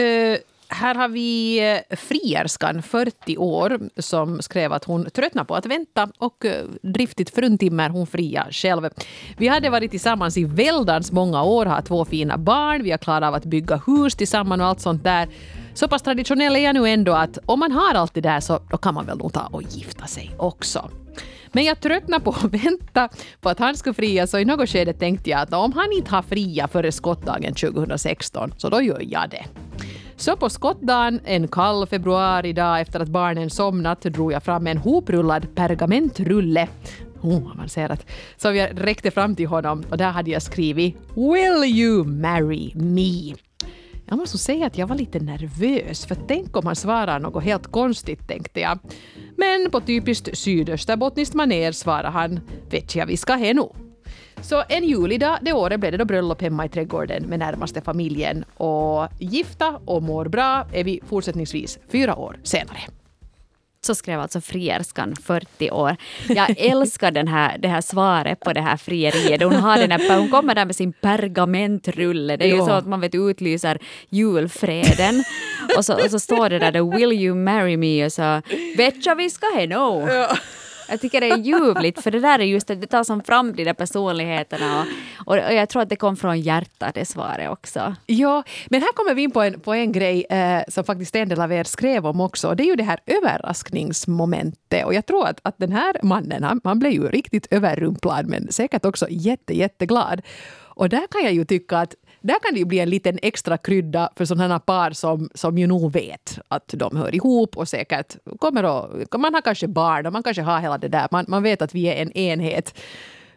Eh, 0.00 0.38
här 0.68 0.94
har 0.94 1.08
vi 1.08 1.58
eh, 1.58 1.96
frierskan, 1.96 2.82
40 2.82 3.36
år, 3.36 3.80
som 3.96 4.42
skrev 4.42 4.72
att 4.72 4.84
hon 4.84 5.10
tröttnar 5.10 5.44
på 5.44 5.54
att 5.54 5.66
vänta 5.66 6.08
och 6.18 6.44
eh, 6.44 6.64
driftigt 6.82 7.34
fruntimmer 7.34 7.88
hon 7.88 8.06
fria 8.06 8.46
själv. 8.50 8.88
Vi 9.36 9.48
hade 9.48 9.70
varit 9.70 9.90
tillsammans 9.90 10.36
i 10.36 10.44
väldans 10.44 11.12
många 11.12 11.42
år, 11.42 11.66
har 11.66 11.82
två 11.82 12.04
fina 12.04 12.38
barn, 12.38 12.82
vi 12.82 12.90
har 12.90 12.98
klarat 12.98 13.28
av 13.28 13.34
att 13.34 13.44
bygga 13.44 13.80
hus 13.86 14.14
tillsammans 14.14 14.60
och 14.60 14.66
allt 14.66 14.80
sånt 14.80 15.04
där. 15.04 15.28
Så 15.76 15.88
pass 15.88 16.02
traditionell 16.02 16.56
är 16.56 16.60
jag 16.60 16.74
nu 16.74 16.88
ändå 16.88 17.12
att 17.12 17.38
om 17.46 17.58
man 17.58 17.72
har 17.72 17.94
allt 17.94 18.14
det 18.14 18.20
där 18.20 18.40
så 18.40 18.60
då 18.70 18.76
kan 18.76 18.94
man 18.94 19.06
väl 19.06 19.18
nog 19.18 19.32
ta 19.32 19.48
och 19.52 19.62
gifta 19.62 20.06
sig 20.06 20.34
också. 20.36 20.90
Men 21.52 21.64
jag 21.64 21.80
tröttnade 21.80 22.24
på 22.24 22.30
att 22.30 22.44
vänta 22.64 23.08
på 23.40 23.48
att 23.48 23.58
han 23.58 23.76
skulle 23.76 23.94
fria 23.94 24.26
så 24.26 24.38
i 24.38 24.44
något 24.44 24.68
skede 24.68 24.92
tänkte 24.92 25.30
jag 25.30 25.40
att 25.40 25.52
om 25.52 25.72
han 25.72 25.92
inte 25.92 26.10
har 26.10 26.22
fria 26.22 26.68
före 26.68 26.92
skottdagen 26.92 27.54
2016 27.54 28.54
så 28.56 28.68
då 28.68 28.82
gör 28.82 29.02
jag 29.02 29.30
det. 29.30 29.44
Så 30.16 30.36
på 30.36 30.50
skottdagen, 30.50 31.20
en 31.24 31.48
kall 31.48 31.86
februaridag 31.86 32.80
efter 32.80 33.00
att 33.00 33.08
barnen 33.08 33.50
somnat, 33.50 34.00
drog 34.00 34.32
jag 34.32 34.42
fram 34.42 34.66
en 34.66 34.78
hoprullad 34.78 35.54
pergamentrulle 35.54 36.68
Oh, 37.20 37.50
avancerat. 37.52 38.06
Som 38.36 38.56
jag 38.56 38.70
räckte 38.84 39.10
fram 39.10 39.36
till 39.36 39.46
honom 39.46 39.84
och 39.90 39.96
där 39.96 40.10
hade 40.10 40.30
jag 40.30 40.42
skrivit 40.42 40.96
“Will 41.14 41.78
you 41.78 42.04
marry 42.04 42.72
me?” 42.74 43.45
Jag 44.08 44.18
måste 44.18 44.38
säga 44.38 44.66
att 44.66 44.78
jag 44.78 44.86
var 44.86 44.96
lite 44.96 45.20
nervös, 45.20 46.06
för 46.06 46.16
tänk 46.28 46.56
om 46.56 46.66
han 46.66 46.76
svarar 46.76 47.18
något 47.18 47.44
helt 47.44 47.66
konstigt, 47.66 48.28
tänkte 48.28 48.60
jag. 48.60 48.78
Men 49.36 49.70
på 49.70 49.80
typiskt 49.80 50.38
sydösterbottniskt 50.38 51.34
manér 51.34 51.72
svarade 51.72 52.08
han 52.08 52.40
”Vet 52.70 52.94
jag, 52.94 53.06
vi 53.06 53.16
ska 53.16 53.34
he 53.34 53.54
nu”. 53.54 53.68
Så 54.40 54.62
en 54.68 54.84
julidag 54.84 55.38
det 55.42 55.52
året 55.52 55.80
blev 55.80 55.92
det 55.92 55.98
då 55.98 56.04
bröllop 56.04 56.42
hemma 56.42 56.64
i 56.66 56.68
trädgården 56.68 57.22
med 57.22 57.38
närmaste 57.38 57.80
familjen. 57.80 58.44
Och 58.56 59.08
gifta 59.18 59.80
och 59.84 60.02
mår 60.02 60.28
bra 60.28 60.66
är 60.72 60.84
vi 60.84 61.00
fortsättningsvis 61.06 61.78
fyra 61.88 62.16
år 62.16 62.38
senare. 62.42 62.78
Så 63.86 63.94
skrev 63.94 64.20
alltså 64.20 64.40
frierskan, 64.40 65.16
40 65.24 65.70
år. 65.70 65.96
Jag 66.28 66.54
älskar 66.58 67.10
den 67.10 67.28
här, 67.28 67.58
det 67.58 67.68
här 67.68 67.80
svaret 67.80 68.40
på 68.40 68.52
det 68.52 68.60
här 68.60 68.76
frieriet. 68.76 69.42
Hon, 69.42 69.54
har 69.54 69.78
den 69.78 69.90
här, 69.90 70.18
hon 70.18 70.28
kommer 70.30 70.54
där 70.54 70.64
med 70.64 70.76
sin 70.76 70.92
pergamentrulle. 70.92 72.36
Det 72.36 72.44
är 72.44 72.48
ju 72.48 72.56
Ja. 72.56 72.66
så 72.66 72.72
att 72.72 72.86
man 72.86 73.00
vet 73.00 73.14
utlyser 73.14 73.78
julfreden. 74.10 75.24
Och 75.76 75.84
så, 75.84 75.94
och 76.04 76.10
så 76.10 76.18
står 76.20 76.50
det 76.50 76.58
där 76.58 76.72
då, 76.72 76.90
“Will 76.96 77.12
you 77.12 77.34
marry 77.36 77.76
me?” 77.76 78.04
och 78.06 78.12
så 78.12 78.42
“Vet 78.76 79.06
jag 79.06 79.16
vi 79.16 79.30
ska 79.30 79.46
he 79.56 79.66
no?” 79.66 80.08
Jag 80.88 81.00
tycker 81.00 81.20
det 81.20 81.30
är 81.30 81.36
ljuvligt, 81.36 82.02
för 82.02 82.10
det 82.10 82.20
där 82.20 82.38
är 82.38 82.44
just 82.44 82.66
det, 82.66 82.74
det 82.74 82.86
tar 82.86 83.04
som 83.04 83.22
fram 83.22 83.52
de 83.52 83.64
där 83.64 83.74
personligheterna. 83.74 84.80
Och, 84.80 84.86
och, 85.26 85.44
och 85.44 85.54
jag 85.54 85.68
tror 85.68 85.82
att 85.82 85.88
det 85.88 85.96
kom 85.96 86.16
från 86.16 86.40
hjärtat, 86.40 86.94
det 86.94 87.04
svaret 87.04 87.50
också. 87.50 87.94
Ja, 88.06 88.42
men 88.66 88.80
här 88.80 88.92
kommer 88.92 89.14
vi 89.14 89.22
in 89.22 89.30
på 89.30 89.42
en, 89.42 89.60
på 89.60 89.74
en 89.74 89.92
grej 89.92 90.26
eh, 90.30 90.62
som 90.68 90.84
faktiskt 90.84 91.16
en 91.16 91.28
del 91.28 91.40
av 91.40 91.52
er 91.52 91.64
skrev 91.64 92.06
om 92.06 92.20
också. 92.20 92.54
Det 92.54 92.62
är 92.62 92.66
ju 92.66 92.76
det 92.76 92.84
här 92.84 93.00
överraskningsmomentet. 93.06 94.84
Och 94.84 94.94
jag 94.94 95.06
tror 95.06 95.26
att, 95.26 95.40
att 95.42 95.58
den 95.58 95.72
här 95.72 95.96
mannen, 96.02 96.42
han, 96.42 96.60
han 96.64 96.78
blev 96.78 96.92
ju 96.92 97.08
riktigt 97.08 97.46
överrumplad 97.50 98.26
men 98.26 98.52
säkert 98.52 98.84
också 98.84 99.06
jätte, 99.10 99.56
jätteglad. 99.56 100.22
Och 100.76 100.88
där 100.88 101.06
kan 101.10 101.22
jag 101.22 101.32
ju 101.32 101.44
tycka 101.44 101.78
att 101.78 101.94
där 102.26 102.36
kan 102.42 102.54
det 102.54 102.58
ju 102.58 102.64
bli 102.64 102.78
en 102.78 102.90
liten 102.90 103.18
extra 103.22 103.58
krydda 103.58 104.10
för 104.16 104.24
sådana 104.24 104.58
par 104.58 104.90
som, 104.90 105.28
som 105.34 105.58
ju 105.58 105.66
nog 105.66 105.92
vet 105.92 106.38
att 106.48 106.68
de 106.68 106.96
hör 106.96 107.14
ihop 107.14 107.56
och 107.56 107.68
säkert 107.68 108.16
kommer 108.38 108.62
att... 108.64 109.20
Man 109.20 109.34
har 109.34 109.40
kanske 109.40 109.68
barn 109.68 110.06
och 110.06 110.12
man 110.12 110.22
kanske 110.22 110.42
har 110.42 110.60
hela 110.60 110.78
det 110.78 110.88
där. 110.88 111.08
Man, 111.10 111.24
man 111.28 111.42
vet 111.42 111.62
att 111.62 111.74
vi 111.74 111.86
är 111.86 112.02
en 112.02 112.12
enhet. 112.12 112.78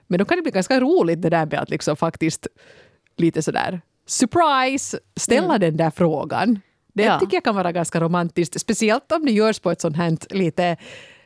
Men 0.07 0.19
då 0.19 0.25
kan 0.25 0.35
det 0.37 0.41
bli 0.41 0.51
ganska 0.51 0.79
roligt 0.79 1.21
det 1.21 1.29
där 1.29 1.45
med 1.45 1.59
att 1.59 1.69
liksom 1.69 1.95
faktiskt 1.95 2.47
lite 3.17 3.41
sådär 3.41 3.81
surprise, 4.07 4.99
ställa 5.15 5.57
den 5.57 5.77
där 5.77 5.89
frågan. 5.91 6.59
Det 6.93 7.03
Ja. 7.03 7.19
tycker 7.19 7.37
jag 7.37 7.43
kan 7.43 7.55
vara 7.55 7.71
ganska 7.71 7.99
romantiskt. 7.99 8.61
Speciellt 8.61 9.11
om 9.11 9.25
det 9.25 9.31
görs 9.31 9.59
på 9.59 9.71
ett 9.71 9.81
sånt 9.81 9.97
här 9.97 10.17
lite 10.35 10.77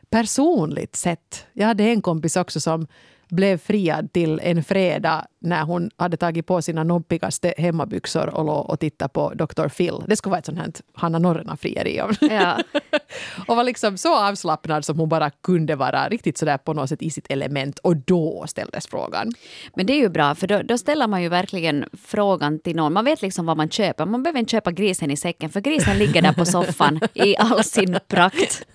personligt 0.09 0.95
sätt. 0.95 1.45
Jag 1.53 1.67
hade 1.67 1.83
en 1.83 2.01
kompis 2.01 2.35
också 2.35 2.59
som 2.59 2.87
blev 3.29 3.57
friad 3.57 4.13
till 4.13 4.39
en 4.43 4.63
fredag 4.63 5.25
när 5.43 5.63
hon 5.63 5.89
hade 5.97 6.17
tagit 6.17 6.47
på 6.47 6.61
sina 6.61 6.83
nobbigaste 6.83 7.53
hemmabyxor 7.57 8.29
och 8.29 8.45
låg 8.45 8.69
och 8.69 8.79
tittade 8.79 9.09
på 9.09 9.33
Dr. 9.33 9.67
Phil. 9.67 9.93
Det 10.07 10.15
skulle 10.15 10.31
vara 10.31 10.39
ett 10.39 10.45
sånt 10.45 10.57
här 10.57 10.71
Hanna 10.93 11.19
Norrena-frieri. 11.19 12.01
Ja. 12.21 12.57
och 13.47 13.55
var 13.55 13.63
liksom 13.63 13.97
så 13.97 14.15
avslappnad 14.15 14.85
som 14.85 14.99
hon 14.99 15.09
bara 15.09 15.29
kunde 15.29 15.75
vara. 15.75 16.09
Riktigt 16.09 16.37
sådär 16.37 16.57
på 16.57 16.73
något 16.73 16.89
sätt 16.89 17.01
i 17.01 17.09
sitt 17.09 17.31
element. 17.31 17.79
Och 17.79 17.97
då 17.97 18.45
ställdes 18.47 18.87
frågan. 18.87 19.31
Men 19.75 19.85
det 19.85 19.93
är 19.93 19.99
ju 19.99 20.09
bra, 20.09 20.35
för 20.35 20.47
då, 20.47 20.61
då 20.61 20.77
ställer 20.77 21.07
man 21.07 21.23
ju 21.23 21.29
verkligen 21.29 21.85
frågan 21.93 22.59
till 22.59 22.75
någon. 22.75 22.93
Man 22.93 23.05
vet 23.05 23.21
liksom 23.21 23.45
vad 23.45 23.57
man 23.57 23.69
köper. 23.69 24.05
Man 24.05 24.23
behöver 24.23 24.39
inte 24.39 24.51
köpa 24.51 24.71
grisen 24.71 25.11
i 25.11 25.17
säcken, 25.17 25.49
för 25.49 25.61
grisen 25.61 25.97
ligger 25.97 26.21
där 26.21 26.33
på 26.33 26.45
soffan 26.45 26.99
i 27.13 27.37
all 27.37 27.63
sin 27.63 27.99
prakt. 28.07 28.65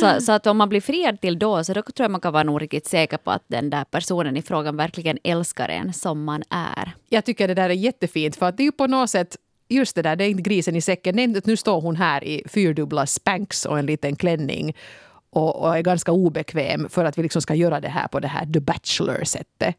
Så, 0.00 0.20
så 0.20 0.32
att 0.32 0.46
om 0.46 0.56
man 0.56 0.68
blir 0.68 0.80
friad 0.80 1.20
till 1.20 1.38
då, 1.38 1.64
så 1.64 1.72
då 1.72 1.82
tror 1.82 2.04
jag 2.04 2.10
man 2.10 2.20
kan 2.20 2.32
vara 2.32 2.42
nog 2.42 2.62
riktigt 2.62 2.86
säker 2.86 3.16
på 3.16 3.30
att 3.30 3.44
den 3.46 3.70
där 3.70 3.84
personen 3.84 4.36
i 4.36 4.42
frågan 4.42 4.76
verkligen 4.76 5.18
älskar 5.24 5.65
en 5.68 5.92
som 5.92 6.24
man 6.24 6.42
är. 6.50 6.92
Jag 7.08 7.24
tycker 7.24 7.48
det 7.48 7.54
där 7.54 7.70
är 7.70 7.74
jättefint 7.74 8.36
för 8.36 8.46
att 8.46 8.56
det 8.56 8.62
är 8.62 8.64
ju 8.64 8.72
på 8.72 8.86
något 8.86 9.10
sätt 9.10 9.36
Just 9.68 9.96
det 9.96 10.02
där, 10.02 10.16
det 10.16 10.24
är 10.24 10.28
inte 10.28 10.42
grisen 10.42 10.76
i 10.76 10.80
säcken. 10.80 11.36
Att 11.36 11.46
nu 11.46 11.56
står 11.56 11.80
hon 11.80 11.96
här 11.96 12.24
i 12.24 12.42
fyrdubbla 12.48 13.06
spanks 13.06 13.66
och 13.66 13.78
en 13.78 13.86
liten 13.86 14.16
klänning 14.16 14.76
och, 15.30 15.62
och 15.62 15.76
är 15.76 15.82
ganska 15.82 16.12
obekväm 16.12 16.88
för 16.88 17.04
att 17.04 17.18
vi 17.18 17.22
liksom 17.22 17.42
ska 17.42 17.54
göra 17.54 17.80
det 17.80 17.88
här 17.88 18.08
på 18.08 18.20
det 18.20 18.28
här 18.28 18.46
The 18.46 18.60
Bachelor-sättet. 18.60 19.76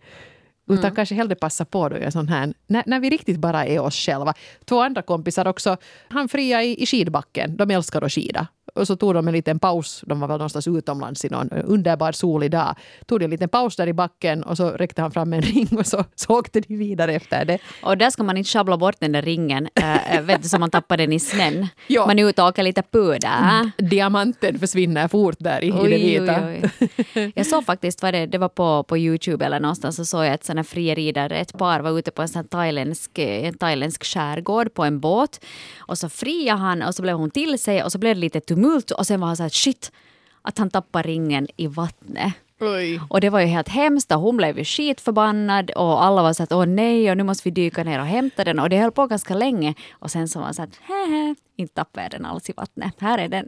Utan 0.69 0.95
kanske 0.95 1.15
hellre 1.15 1.36
passa 1.36 1.65
på 1.65 1.89
då 1.89 1.95
en 1.95 2.12
sån 2.12 2.28
här, 2.28 2.54
när, 2.67 2.84
när 2.86 3.00
vi 3.00 3.10
riktigt 3.10 3.38
bara 3.38 3.65
är 3.65 3.80
oss 3.80 3.95
själva. 3.95 4.34
Två 4.65 4.82
andra 4.82 5.02
kompisar 5.02 5.47
också, 5.47 5.78
han 6.10 6.30
fria 6.30 6.63
i, 6.63 6.84
i 6.84 6.86
skidbacken. 6.86 7.58
De 7.58 7.71
älskar 7.71 8.02
att 8.02 8.12
skida. 8.12 8.47
Och 8.77 8.87
så 8.87 8.95
tog 8.95 9.13
de 9.13 9.27
en 9.27 9.33
liten 9.33 9.59
paus, 9.59 10.03
de 10.05 10.19
var 10.19 10.27
väl 10.27 10.37
någonstans 10.37 10.67
utomlands 10.67 11.25
i 11.25 11.29
någon 11.29 11.49
underbar 11.49 12.11
solig 12.11 12.51
dag. 12.51 12.75
Tog 13.05 13.19
de 13.19 13.25
en 13.25 13.31
liten 13.31 13.49
paus 13.49 13.75
där 13.75 13.87
i 13.87 13.93
backen 13.93 14.43
och 14.43 14.57
så 14.57 14.69
räckte 14.69 15.01
han 15.01 15.11
fram 15.11 15.33
en 15.33 15.41
ring 15.41 15.67
och 15.77 15.87
så, 15.87 16.03
så 16.15 16.39
åkte 16.39 16.59
de 16.59 16.77
vidare 16.77 17.13
efter 17.13 17.45
det. 17.45 17.59
Och 17.83 17.97
där 17.97 18.09
ska 18.09 18.23
man 18.23 18.37
inte 18.37 18.49
sjabbla 18.49 18.77
bort 18.77 18.95
den 18.99 19.11
där 19.11 19.21
ringen, 19.21 19.67
äh, 19.75 20.21
vet 20.21 20.43
du, 20.43 20.49
så 20.49 20.59
man 20.59 20.69
tappar 20.69 20.97
den 20.97 21.13
i 21.13 21.19
snön. 21.19 21.67
Ja. 21.87 22.05
Man 22.07 22.19
är 22.19 22.29
ute 22.29 22.41
och 22.41 22.47
åker 22.47 22.63
lite 22.63 22.81
puder. 22.81 23.71
Diamanten 23.77 24.59
försvinner 24.59 25.07
fort 25.07 25.35
där 25.39 25.63
i, 25.63 25.67
i 25.67 25.71
det 25.71 25.97
vita. 25.97 26.47
oj, 26.47 26.71
oj. 27.15 27.31
Jag 27.35 27.45
såg 27.45 27.65
faktiskt, 27.65 28.01
vad 28.01 28.13
det, 28.13 28.25
det 28.25 28.37
var 28.37 28.49
på, 28.49 28.83
på 28.83 28.97
Youtube 28.97 29.45
eller 29.45 29.59
någonstans, 29.59 29.95
så 29.95 30.05
såg 30.05 30.25
jag 30.25 30.33
ett 30.33 30.43
sånt 30.43 30.57
här 30.57 30.63
frieri 30.63 31.11
där 31.11 31.31
ett 31.31 31.57
par 31.57 31.79
var 31.79 31.99
ute 31.99 32.11
på 32.11 32.21
en 32.21 32.27
sån 32.27 32.39
här 32.39 32.47
thailändsk, 32.47 33.19
en 33.19 33.57
thailändsk 33.57 34.03
skärgård 34.03 34.73
på 34.73 34.83
en 34.83 34.99
båt. 34.99 35.45
Och 35.77 35.97
så 35.97 36.09
friade 36.09 36.59
han 36.59 36.81
och 36.81 36.95
så 36.95 37.01
blev 37.01 37.15
hon 37.15 37.31
till 37.31 37.59
sig 37.59 37.83
och 37.83 37.91
så 37.91 37.97
blev 37.97 38.15
det 38.15 38.21
lite 38.21 38.39
tumult 38.39 38.66
och 38.75 39.08
sen 39.08 39.19
var 39.19 39.27
han 39.27 39.38
så 39.38 39.43
här 39.43 39.49
shit, 39.49 39.91
att 40.41 40.58
han 40.58 40.69
tappar 40.69 41.03
ringen 41.03 41.47
i 41.58 41.67
vattnet. 41.67 42.34
Oj. 42.60 43.01
Och 43.10 43.21
det 43.21 43.30
var 43.30 43.39
ju 43.39 43.45
helt 43.45 43.69
hemskt 43.69 44.12
och 44.12 44.21
hon 44.21 44.38
blev 44.38 44.58
ju 44.58 44.63
skitförbannad 44.65 45.71
och 45.71 46.03
alla 46.03 46.23
var 46.23 46.34
så 46.34 46.43
att 46.43 46.51
åh 46.51 46.65
nej 46.65 47.12
och 47.12 47.17
nu 47.17 47.23
måste 47.23 47.43
vi 47.43 47.51
dyka 47.51 47.84
ner 47.84 47.99
och 47.99 48.06
hämta 48.06 48.43
den 48.43 48.60
och 48.60 48.69
det 48.69 48.77
höll 48.77 48.91
på 48.91 49.08
ganska 49.08 49.34
länge 49.34 49.73
och 49.91 50.12
sen 50.12 50.27
så 50.27 50.39
var 50.39 50.45
man 50.45 50.53
så 50.53 50.62
att 50.62 50.80
inte 51.57 51.73
tappade 51.73 52.03
jag 52.03 52.11
den 52.11 52.25
alls 52.25 52.49
i 52.49 52.53
vattnet. 52.57 52.93
Här 52.99 53.17
är 53.17 53.27
den. 53.27 53.47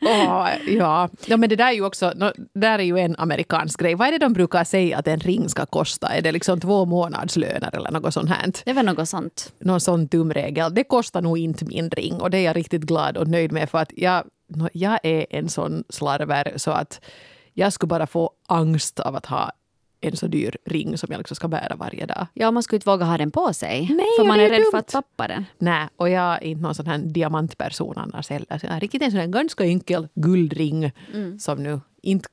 Åh, 0.00 0.48
ja. 0.66 1.08
ja, 1.26 1.36
men 1.36 1.48
det 1.48 1.56
där 1.56 1.66
är 1.68 1.72
ju 1.72 1.84
också 1.84 2.12
no, 2.16 2.32
där 2.54 2.78
är 2.78 2.82
ju 2.82 2.98
en 2.98 3.16
amerikansk 3.18 3.80
grej. 3.80 3.94
Vad 3.94 4.08
är 4.08 4.12
det 4.12 4.18
de 4.18 4.32
brukar 4.32 4.64
säga 4.64 4.98
att 4.98 5.08
en 5.08 5.20
ring 5.20 5.48
ska 5.48 5.66
kosta? 5.66 6.08
Är 6.08 6.22
det 6.22 6.32
liksom 6.32 6.60
två 6.60 6.84
månadslöner 6.84 7.76
eller 7.76 7.90
något 7.90 8.14
sånt 8.14 8.30
här? 8.30 8.52
Det 8.64 8.72
var 8.72 8.82
något 8.82 9.08
sånt. 9.08 9.52
Någon 9.58 9.80
sån 9.80 10.08
tumregel. 10.08 10.74
Det 10.74 10.84
kostar 10.84 11.22
nog 11.22 11.38
inte 11.38 11.64
min 11.64 11.90
ring 11.90 12.20
och 12.20 12.30
det 12.30 12.38
är 12.38 12.44
jag 12.44 12.56
riktigt 12.56 12.82
glad 12.82 13.16
och 13.16 13.28
nöjd 13.28 13.52
med 13.52 13.70
för 13.70 13.78
att 13.78 13.92
jag, 13.96 14.24
no, 14.48 14.68
jag 14.72 14.98
är 15.02 15.26
en 15.30 15.48
sån 15.48 15.84
slarver 15.88 16.52
så 16.56 16.70
att 16.70 17.00
jag 17.54 17.72
skulle 17.72 17.88
bara 17.88 18.06
få 18.06 18.30
angst 18.48 19.00
av 19.00 19.16
att 19.16 19.26
ha 19.26 19.52
en 20.00 20.16
så 20.16 20.26
dyr 20.26 20.56
ring 20.64 20.98
som 20.98 21.08
jag 21.10 21.18
liksom 21.18 21.34
ska 21.34 21.48
bära 21.48 21.76
varje 21.76 22.06
dag. 22.06 22.26
Ja, 22.34 22.50
man 22.50 22.62
skulle 22.62 22.76
inte 22.76 22.90
våga 22.90 23.04
ha 23.04 23.18
den 23.18 23.30
på 23.30 23.52
sig. 23.52 23.88
Nej, 23.90 24.06
för 24.18 24.24
man 24.24 24.40
är, 24.40 24.44
är 24.44 24.48
rädd 24.48 24.56
för 24.56 24.72
dumt. 24.72 24.78
att 24.78 24.88
tappa 24.88 25.28
den. 25.28 25.44
Nej, 25.58 25.88
och 25.96 26.10
jag 26.10 26.32
är 26.32 26.46
inte 26.46 26.62
någon 26.62 26.74
sån 26.74 26.86
här 26.86 26.98
diamantperson 26.98 27.98
annars 27.98 28.30
heller. 28.30 28.58
Så 28.58 28.66
jag 28.66 28.76
är 28.76 28.80
riktigt 28.80 29.02
en 29.02 29.10
sån 29.10 29.20
här 29.20 29.26
ganska 29.26 29.64
enkel 29.64 30.08
guldring 30.14 30.92
som 31.38 31.62
nu 31.62 31.80
inte 32.02 32.28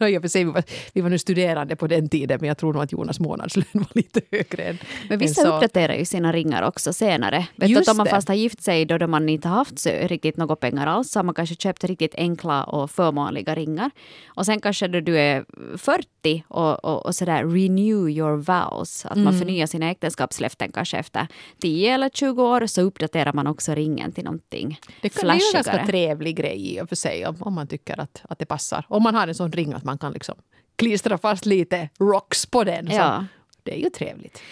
i 0.00 0.18
och 0.18 0.22
för 0.22 0.28
sig, 0.28 0.44
vi, 0.44 0.50
var, 0.50 0.62
vi 0.92 1.00
var 1.00 1.10
nu 1.10 1.18
studerande 1.18 1.76
på 1.76 1.86
den 1.86 2.08
tiden 2.08 2.38
men 2.40 2.48
jag 2.48 2.58
tror 2.58 2.72
nog 2.72 2.82
att 2.82 2.92
Jonas 2.92 3.20
månadslön 3.20 3.64
var 3.72 3.86
lite 3.94 4.20
högre 4.30 4.62
än 4.62 4.78
Men 5.02 5.12
än 5.12 5.18
vissa 5.18 5.42
så. 5.42 5.54
uppdaterar 5.56 5.94
ju 5.94 6.04
sina 6.04 6.32
ringar 6.32 6.62
också 6.62 6.92
senare. 6.92 7.46
Vet 7.56 7.68
du, 7.68 7.74
Just 7.74 7.88
att 7.88 7.92
om 7.92 7.96
man 7.96 8.04
det. 8.04 8.10
fast 8.10 8.28
har 8.28 8.34
gift 8.34 8.62
sig 8.62 8.84
då, 8.84 8.98
då 8.98 9.06
man 9.06 9.28
inte 9.28 9.48
har 9.48 9.56
haft 9.56 9.78
så 9.78 9.90
riktigt 9.90 10.36
några 10.36 10.56
pengar 10.56 10.86
alls 10.86 11.10
så 11.10 11.18
har 11.18 11.24
man 11.24 11.34
kanske 11.34 11.54
köpt 11.54 11.84
riktigt 11.84 12.14
enkla 12.14 12.64
och 12.64 12.90
förmånliga 12.90 13.54
ringar. 13.54 13.90
Och 14.26 14.46
sen 14.46 14.60
kanske 14.60 14.88
då 14.88 15.00
du 15.00 15.18
är 15.18 15.44
40 15.78 16.44
och, 16.48 16.84
och, 16.84 17.06
och 17.06 17.14
sådär 17.14 17.44
renew 17.46 18.10
your 18.10 18.36
vows, 18.36 19.06
att 19.06 19.12
Mm. 19.14 19.24
man 19.24 19.38
förnyar 19.38 19.66
sina 19.66 19.90
äktenskapslöften 19.90 20.72
kanske 20.72 20.96
efter 20.98 21.26
10 21.60 21.94
eller 21.94 22.08
20 22.08 22.42
år 22.42 22.66
så 22.66 22.82
uppdaterar 22.82 23.32
man 23.32 23.46
också 23.46 23.74
ringen 23.74 24.12
till 24.12 24.24
någonting 24.24 24.80
Det 25.02 25.08
kan 25.08 25.20
bli 25.20 25.30
en 25.30 25.38
ganska 25.38 25.62
flashigare. 25.62 25.86
trevlig 25.86 26.36
grej 26.36 26.74
i 26.76 26.80
och 26.80 26.88
för 26.88 26.96
sig 26.96 27.26
om, 27.26 27.36
om 27.40 27.54
man 27.54 27.66
tycker 27.66 28.00
att, 28.00 28.22
att 28.28 28.38
det 28.38 28.46
passar. 28.46 28.83
Om 28.88 29.02
man 29.02 29.14
har 29.14 29.28
en 29.28 29.34
sån 29.34 29.52
ring 29.52 29.72
att 29.72 29.84
man 29.84 29.98
kan 29.98 30.12
liksom 30.12 30.34
klistra 30.76 31.18
fast 31.18 31.46
lite 31.46 31.88
rocks 31.98 32.46
på 32.46 32.64
den 32.64 32.88
Ja. 32.90 33.26
det 33.62 33.74
är 33.74 33.78
ju 33.78 33.90
trevligt. 33.90 34.42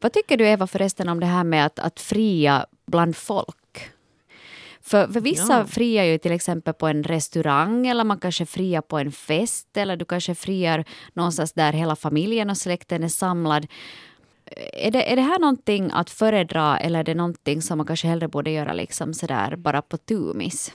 Vad 0.00 0.12
tycker 0.12 0.36
du 0.36 0.46
Eva 0.46 0.66
förresten 0.66 1.08
om 1.08 1.20
det 1.20 1.26
här 1.26 1.44
med 1.44 1.66
att, 1.66 1.78
att 1.78 2.00
fria 2.00 2.66
bland 2.86 3.16
folk? 3.16 3.90
För, 4.80 5.06
för 5.08 5.20
vissa 5.20 5.58
Ja. 5.58 5.66
friar 5.66 6.04
ju 6.04 6.18
till 6.18 6.32
exempel 6.32 6.74
på 6.74 6.86
en 6.86 7.04
restaurang 7.04 7.86
eller 7.86 8.04
man 8.04 8.18
kanske 8.20 8.46
friar 8.46 8.80
på 8.80 8.98
en 8.98 9.12
fest 9.12 9.76
eller 9.76 9.96
du 9.96 10.04
kanske 10.04 10.34
friar 10.34 10.84
någonstans 11.12 11.52
där 11.52 11.72
hela 11.72 11.96
familjen 11.96 12.50
och 12.50 12.56
släkten 12.56 13.02
är 13.02 13.08
samlad. 13.08 13.66
Är 14.72 14.90
det, 14.90 15.12
är 15.12 15.16
det 15.16 15.22
här 15.22 15.38
någonting 15.38 15.90
att 15.94 16.10
föredra 16.10 16.78
eller 16.78 16.98
är 16.98 17.04
det 17.04 17.14
någonting 17.14 17.62
som 17.62 17.78
man 17.78 17.86
kanske 17.86 18.08
hellre 18.08 18.28
borde 18.28 18.50
göra 18.50 18.72
liksom 18.72 19.14
sådär 19.14 19.56
bara 19.56 19.82
på 19.82 19.96
tumis? 19.96 20.72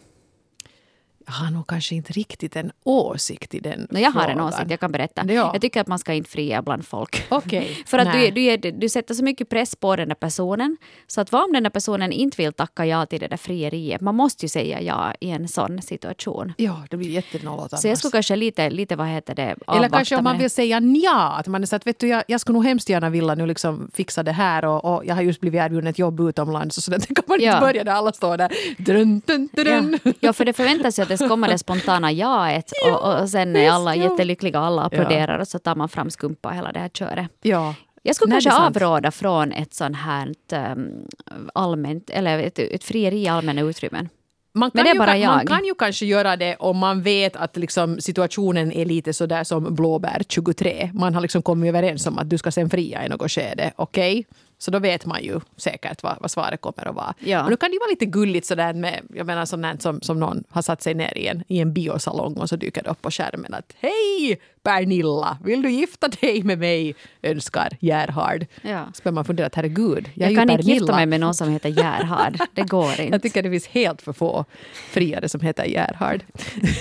Jag 1.30 1.34
har 1.34 1.52
nog 1.52 1.68
kanske 1.68 1.96
inte 1.96 2.14
riktigt 2.14 2.56
en 2.56 2.72
åsikt 2.84 3.54
i 3.56 3.60
den 3.60 3.88
No, 3.90 4.00
jag 4.00 4.12
har 4.12 4.22
en 4.22 4.28
frågan. 4.38 4.48
åsikt, 4.48 4.72
jag 4.72 4.80
kan 4.80 4.92
berätta. 4.92 5.24
Ja. 5.28 5.50
Jag 5.54 5.62
tycker 5.62 5.82
att 5.82 5.88
man 5.88 6.00
ska 6.00 6.14
inte 6.14 6.30
fria 6.30 6.62
bland 6.62 6.86
folk. 6.88 7.26
Okej. 7.30 7.78
För 7.86 7.98
att 8.00 8.14
du, 8.14 8.58
du, 8.58 8.72
du 8.72 8.90
sätter 8.90 9.14
så 9.14 9.24
mycket 9.24 9.50
press 9.50 9.76
på 9.76 9.96
den 9.96 10.08
där 10.08 10.16
personen. 10.16 10.78
Så 11.08 11.22
att 11.22 11.32
vad 11.32 11.44
om 11.44 11.54
den 11.54 11.64
där 11.64 11.70
personen 11.70 12.12
inte 12.12 12.42
vill 12.44 12.54
tacka 12.54 12.86
ja 12.86 13.06
till 13.06 13.20
det 13.20 13.28
där 13.28 13.38
frieriet? 13.38 14.02
Man 14.02 14.16
måste 14.16 14.46
ju 14.46 14.50
säga 14.50 14.82
ja 14.82 15.14
i 15.20 15.30
en 15.30 15.48
sån 15.48 15.82
situation. 15.82 16.54
Ja, 16.58 16.84
det 16.90 16.98
blir 16.98 17.10
jättenollat 17.10 17.80
Så 17.82 17.88
jag 17.88 17.98
skulle 17.98 18.12
kanske 18.12 18.36
lite, 18.36 18.70
lite 18.70 18.96
vad 18.96 19.08
heter 19.08 19.36
det, 19.36 19.56
Eller 19.68 19.90
kanske 19.90 20.16
om 20.16 20.24
man 20.24 20.38
vill 20.38 20.50
säga 20.50 20.80
nja. 20.80 21.36
Att 21.40 21.48
man 21.48 21.62
är 21.62 21.66
så 21.68 21.76
att, 21.76 21.88
vet 21.88 22.00
du, 22.00 22.08
jag, 22.08 22.24
jag 22.28 22.42
skulle 22.42 22.54
nog 22.54 22.66
hemskt 22.66 22.90
gärna 22.90 23.10
vilja 23.10 23.36
nu 23.36 23.46
liksom 23.46 23.92
fixa 23.94 24.24
det 24.24 24.32
här 24.32 24.66
och, 24.66 24.86
och 24.96 25.06
jag 25.06 25.16
har 25.16 25.22
just 25.22 25.42
blivit 25.42 25.60
erbjuden 25.62 25.88
ett 25.88 26.00
jobb 26.00 26.20
utomlands. 26.20 26.78
Och 26.78 26.84
så 26.84 26.92
där 26.92 27.00
kan 27.00 27.24
man 27.28 27.40
Ja. 27.42 27.52
inte 27.52 27.62
börja 27.62 27.84
där 27.84 27.92
alla 27.92 28.12
står 28.14 28.38
där. 28.38 28.52
Drun, 28.78 29.22
dun, 29.26 29.50
dun. 29.54 30.00
Ja. 30.04 30.12
ja, 30.20 30.34
för 30.34 30.46
det 30.46 30.54
förväntas 30.54 31.00
ju 31.00 31.04
att 31.04 31.17
det 31.18 31.26
ska 31.26 31.30
komma 31.30 31.48
det 31.48 31.58
spontana 31.58 32.12
jaet 32.12 32.72
och, 32.92 33.22
och 33.22 33.30
sen 33.30 33.56
är 33.56 33.70
alla 33.70 33.96
jättelyckliga 33.96 34.60
och 34.60 34.66
alla 34.66 34.82
applåderar 34.82 35.40
och 35.40 35.48
så 35.48 35.60
tar 35.60 35.76
man 35.76 35.90
fram 35.90 36.10
skumpa 36.10 36.50
och 36.50 36.56
hela 36.56 36.72
det 36.72 36.80
här 36.80 36.90
köret. 36.90 37.32
Ja. 37.42 37.76
Jag 38.02 38.16
skulle 38.16 38.34
Nej, 38.34 38.42
kanske 38.42 38.62
avråda 38.62 39.12
från 39.12 39.52
ett 39.52 39.74
sånt 39.74 39.98
här 39.98 40.34
um, 40.72 41.08
allmänt, 41.54 42.10
eller 42.10 42.40
ett, 42.40 42.60
ett 42.60 42.84
frieri 42.84 43.24
i 43.24 43.28
allmänna 43.28 43.62
utrymmen. 43.62 44.10
Man 44.54 44.72
Men 44.74 44.86
kan, 44.86 44.98
det 44.98 45.12
är 45.12 45.16
ju, 45.16 45.26
man 45.26 45.48
kan 45.48 45.66
ju 45.66 45.74
kanske 45.74 46.06
göra 46.06 46.38
det 46.38 46.56
om 46.56 46.78
man 46.78 47.02
vet 47.02 47.36
att 47.36 47.58
liksom 47.58 48.02
situationen 48.02 48.72
är 48.72 48.86
lite 48.86 49.14
så 49.14 49.26
där 49.26 49.44
som 49.44 49.76
blåbär 49.76 50.24
23. 50.30 50.92
Man 50.94 51.16
har 51.16 51.22
liksom 51.22 51.42
kommit 51.42 51.70
överens 51.70 52.08
om 52.08 52.18
att 52.18 52.30
du 52.30 52.38
ska 52.38 52.52
sen 52.52 52.70
fria 52.70 53.06
i 53.06 53.10
något 53.10 53.32
skede. 53.32 53.72
Okej? 53.76 54.26
Så 54.60 54.72
då 54.72 54.80
vet 54.80 55.06
man 55.06 55.24
ju 55.24 55.40
säkert 55.58 56.04
vad, 56.04 56.18
vad 56.22 56.32
svaret 56.32 56.62
kommer 56.62 56.88
att 56.88 56.96
vara. 56.96 57.14
Ja. 57.20 57.42
Men 57.42 57.52
då 57.52 57.58
kan 57.58 57.70
det 57.70 57.74
ju 57.74 57.80
vara 57.80 57.90
lite 57.90 58.06
gulligt 58.06 58.48
sådär 58.48 58.74
med, 58.74 59.02
jag 59.14 59.26
menar 59.26 59.46
sånt 59.46 59.82
som, 59.82 60.02
som 60.02 60.20
någon 60.20 60.44
har 60.50 60.62
satt 60.62 60.82
sig 60.82 60.94
ner 60.94 61.18
i 61.18 61.28
en, 61.28 61.44
i 61.48 61.60
en 61.60 61.74
biosalong 61.74 62.34
och 62.34 62.50
så 62.50 62.56
dyker 62.56 62.84
det 62.84 62.90
upp 62.90 63.02
på 63.02 63.12
skärmen 63.12 63.54
att 63.54 63.74
Hej 63.80 64.40
Pernilla, 64.64 65.38
vill 65.44 65.62
du 65.62 65.70
gifta 65.72 66.08
dig 66.08 66.44
med 66.44 66.60
mig? 66.60 66.96
Önskar 67.22 67.78
Gerhard. 67.80 68.46
Ja. 68.62 68.86
Så 68.94 69.04
börjar 69.04 69.14
man 69.14 69.26
fundera 69.26 69.48
att 69.48 69.56
herregud, 69.56 70.10
jag, 70.14 70.32
Jag, 70.32 70.32
är 70.32 70.36
kan 70.36 70.48
ju 70.48 70.54
inte 70.54 70.72
gifta 70.72 70.96
mig 70.96 71.06
med 71.06 71.20
någon 71.20 71.34
som 71.34 71.50
heter 71.50 71.70
Gerhard. 71.70 72.40
Det 72.54 72.64
går 72.64 72.90
inte. 73.00 73.04
Jag 73.04 73.22
tycker 73.22 73.44
det 73.44 73.50
finns 73.50 73.68
helt 73.68 74.02
för 74.02 74.14
få 74.14 74.46
friare 74.90 75.30
som 75.30 75.42
heter 75.42 75.66
Gerhard. 75.66 76.24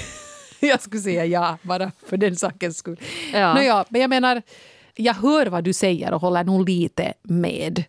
jag 0.61 0.83
skulle 0.83 1.03
säga 1.03 1.27
ja, 1.27 1.59
bara 1.63 1.93
för 2.07 2.17
den 2.17 2.37
sakens 2.37 2.77
skull. 2.77 3.01
Ja. 3.33 3.55
Nåja, 3.55 3.85
men 3.89 4.01
jag 4.01 4.11
menar, 4.11 4.43
jag 4.97 5.15
hör 5.15 5.47
vad 5.47 5.65
du 5.65 5.73
säger 5.73 6.15
och 6.15 6.21
håller 6.21 6.45
nog 6.45 6.69
lite 6.69 7.15
med. 7.23 7.85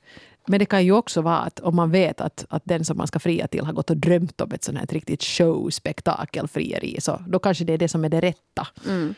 Men 0.50 0.60
det 0.60 0.65
kan 0.65 0.86
ju 0.86 0.91
också 0.91 1.22
vara 1.22 1.38
att 1.38 1.60
om 1.60 1.76
man 1.76 1.91
vet 1.91 2.22
att, 2.22 2.46
att 2.50 2.62
den 2.65 2.86
som 2.86 2.98
man 2.98 3.08
ska 3.08 3.20
fria 3.20 3.48
till 3.48 3.65
har 3.65 3.74
gått 3.74 3.89
och 3.89 3.98
drömt 3.98 4.41
om 4.41 4.52
ett 4.52 4.63
sånt 4.63 4.78
här 4.78 4.84
ett 4.84 4.93
riktigt 4.93 5.24
showspektakelfrieri 5.24 7.02
så 7.02 7.22
då 7.28 7.39
kanske 7.39 7.63
det 7.63 7.74
är 7.74 7.78
det 7.78 7.88
som 7.88 8.06
är 8.06 8.10
det 8.10 8.22
rätta. 8.22 8.67
Mm. 8.86 9.15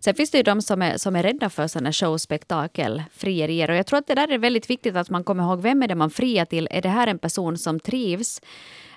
Sen 0.00 0.14
finns 0.14 0.30
det 0.30 0.38
ju 0.38 0.42
de 0.42 0.62
som 0.62 0.82
är, 0.82 0.96
som 0.96 1.16
är 1.16 1.22
rädda 1.22 1.50
för 1.50 1.66
sådana 1.66 1.92
showspektakel, 1.92 3.02
frierier. 3.12 3.70
Och 3.70 3.76
jag 3.76 3.86
tror 3.86 3.98
att 3.98 4.06
det 4.06 4.14
där 4.14 4.32
är 4.32 4.38
väldigt 4.38 4.70
viktigt 4.70 4.96
att 4.96 5.10
man 5.10 5.24
kommer 5.24 5.44
ihåg 5.44 5.60
vem 5.60 5.82
är 5.82 5.88
det 5.88 5.94
man 5.94 6.10
friar 6.10 6.44
till. 6.44 6.68
Är 6.70 6.82
det 6.82 6.88
här 6.88 7.06
en 7.06 7.18
person 7.18 7.58
som 7.58 7.80
trivs 7.80 8.40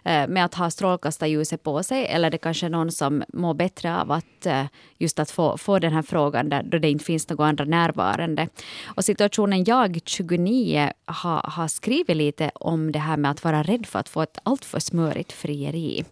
Eh, 0.03 0.27
med 0.27 0.45
att 0.45 0.55
ha 0.55 0.69
strålkastarljuset 0.69 1.63
på 1.63 1.83
sig 1.83 2.05
eller 2.05 2.29
det 2.29 2.37
kanske 2.37 2.65
är 2.65 2.69
någon 2.69 2.91
som 2.91 3.23
mår 3.33 3.53
bättre 3.53 4.01
av 4.01 4.11
att 4.11 4.45
eh, 4.45 4.65
just 4.97 5.19
att 5.19 5.31
få, 5.31 5.57
få 5.57 5.79
den 5.79 5.93
här 5.93 6.01
frågan 6.01 6.49
där, 6.49 6.63
då 6.63 6.77
det 6.77 6.89
inte 6.89 7.05
finns 7.05 7.29
några 7.29 7.45
andra 7.45 7.65
närvarande. 7.65 8.47
Och 8.85 9.05
situationen 9.05 9.63
jag, 9.63 9.99
29, 10.05 10.91
har, 11.05 11.41
har 11.43 11.67
skrivit 11.67 12.17
lite 12.17 12.51
om 12.55 12.91
det 12.91 12.99
här 12.99 13.17
med 13.17 13.31
att 13.31 13.43
vara 13.43 13.63
rädd 13.63 13.85
för 13.85 13.99
att 13.99 14.09
få 14.09 14.21
ett 14.21 14.37
alltför 14.43 14.79
smörigt 14.79 15.31
frieri. 15.31 16.05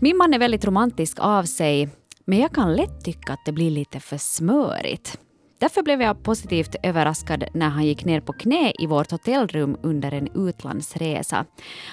Min 0.00 0.16
man 0.16 0.34
är 0.34 0.38
väldigt 0.38 0.64
romantisk 0.64 1.18
av 1.20 1.44
sig, 1.44 1.88
men 2.24 2.38
jag 2.38 2.52
kan 2.52 2.74
lätt 2.74 3.04
tycka 3.04 3.32
att 3.32 3.44
det 3.44 3.52
blir 3.52 3.70
lite 3.70 4.00
för 4.00 4.18
smörigt. 4.18 5.18
Därför 5.58 5.82
blev 5.82 6.02
jag 6.02 6.22
positivt 6.22 6.76
överraskad 6.82 7.44
när 7.54 7.68
han 7.68 7.86
gick 7.86 8.04
ner 8.04 8.20
på 8.20 8.32
knä 8.32 8.72
i 8.78 8.86
vårt 8.86 9.10
hotellrum 9.10 9.76
under 9.82 10.12
en 10.12 10.28
utlandsresa. 10.48 11.44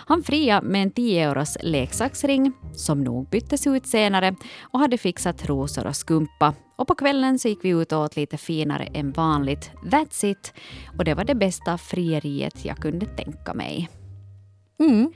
Han 0.05 0.23
fria 0.23 0.61
med 0.61 0.83
en 0.83 0.91
10 0.91 1.29
euros 1.29 1.57
leksaksring, 1.61 2.51
som 2.73 3.03
nog 3.03 3.29
byttes 3.29 3.67
ut 3.67 3.87
senare, 3.87 4.35
och 4.61 4.79
hade 4.79 4.97
fixat 4.97 5.45
rosor 5.45 5.87
och 5.87 5.95
skumpa. 5.95 6.53
Och 6.75 6.87
på 6.87 6.95
kvällen 6.95 7.39
så 7.39 7.47
gick 7.47 7.59
vi 7.65 7.69
ut 7.69 7.91
och 7.91 7.99
åt 7.99 8.15
lite 8.15 8.37
finare 8.37 8.83
än 8.83 9.11
vanligt. 9.11 9.71
That's 9.83 10.25
it! 10.25 10.53
Och 10.97 11.03
det 11.03 11.13
var 11.13 11.23
det 11.23 11.35
bästa 11.35 11.77
frieriet 11.77 12.65
jag 12.65 12.77
kunde 12.77 13.05
tänka 13.05 13.53
mig. 13.53 13.89
Mm. 14.79 15.13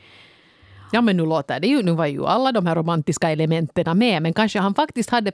Ja 0.92 1.02
men 1.02 1.18
nu 1.18 1.26
låter 1.26 1.60
det 1.60 1.68
ju, 1.68 1.84
nu 1.84 1.92
var 1.92 2.06
ju 2.06 2.26
alla 2.26 2.52
de 2.52 2.66
här 2.66 2.76
romantiska 2.76 3.30
elementen 3.30 3.98
med 3.98 4.22
men 4.22 4.34
kanske 4.34 4.60
han 4.60 4.76
faktiskt 4.76 5.10
hade 5.10 5.32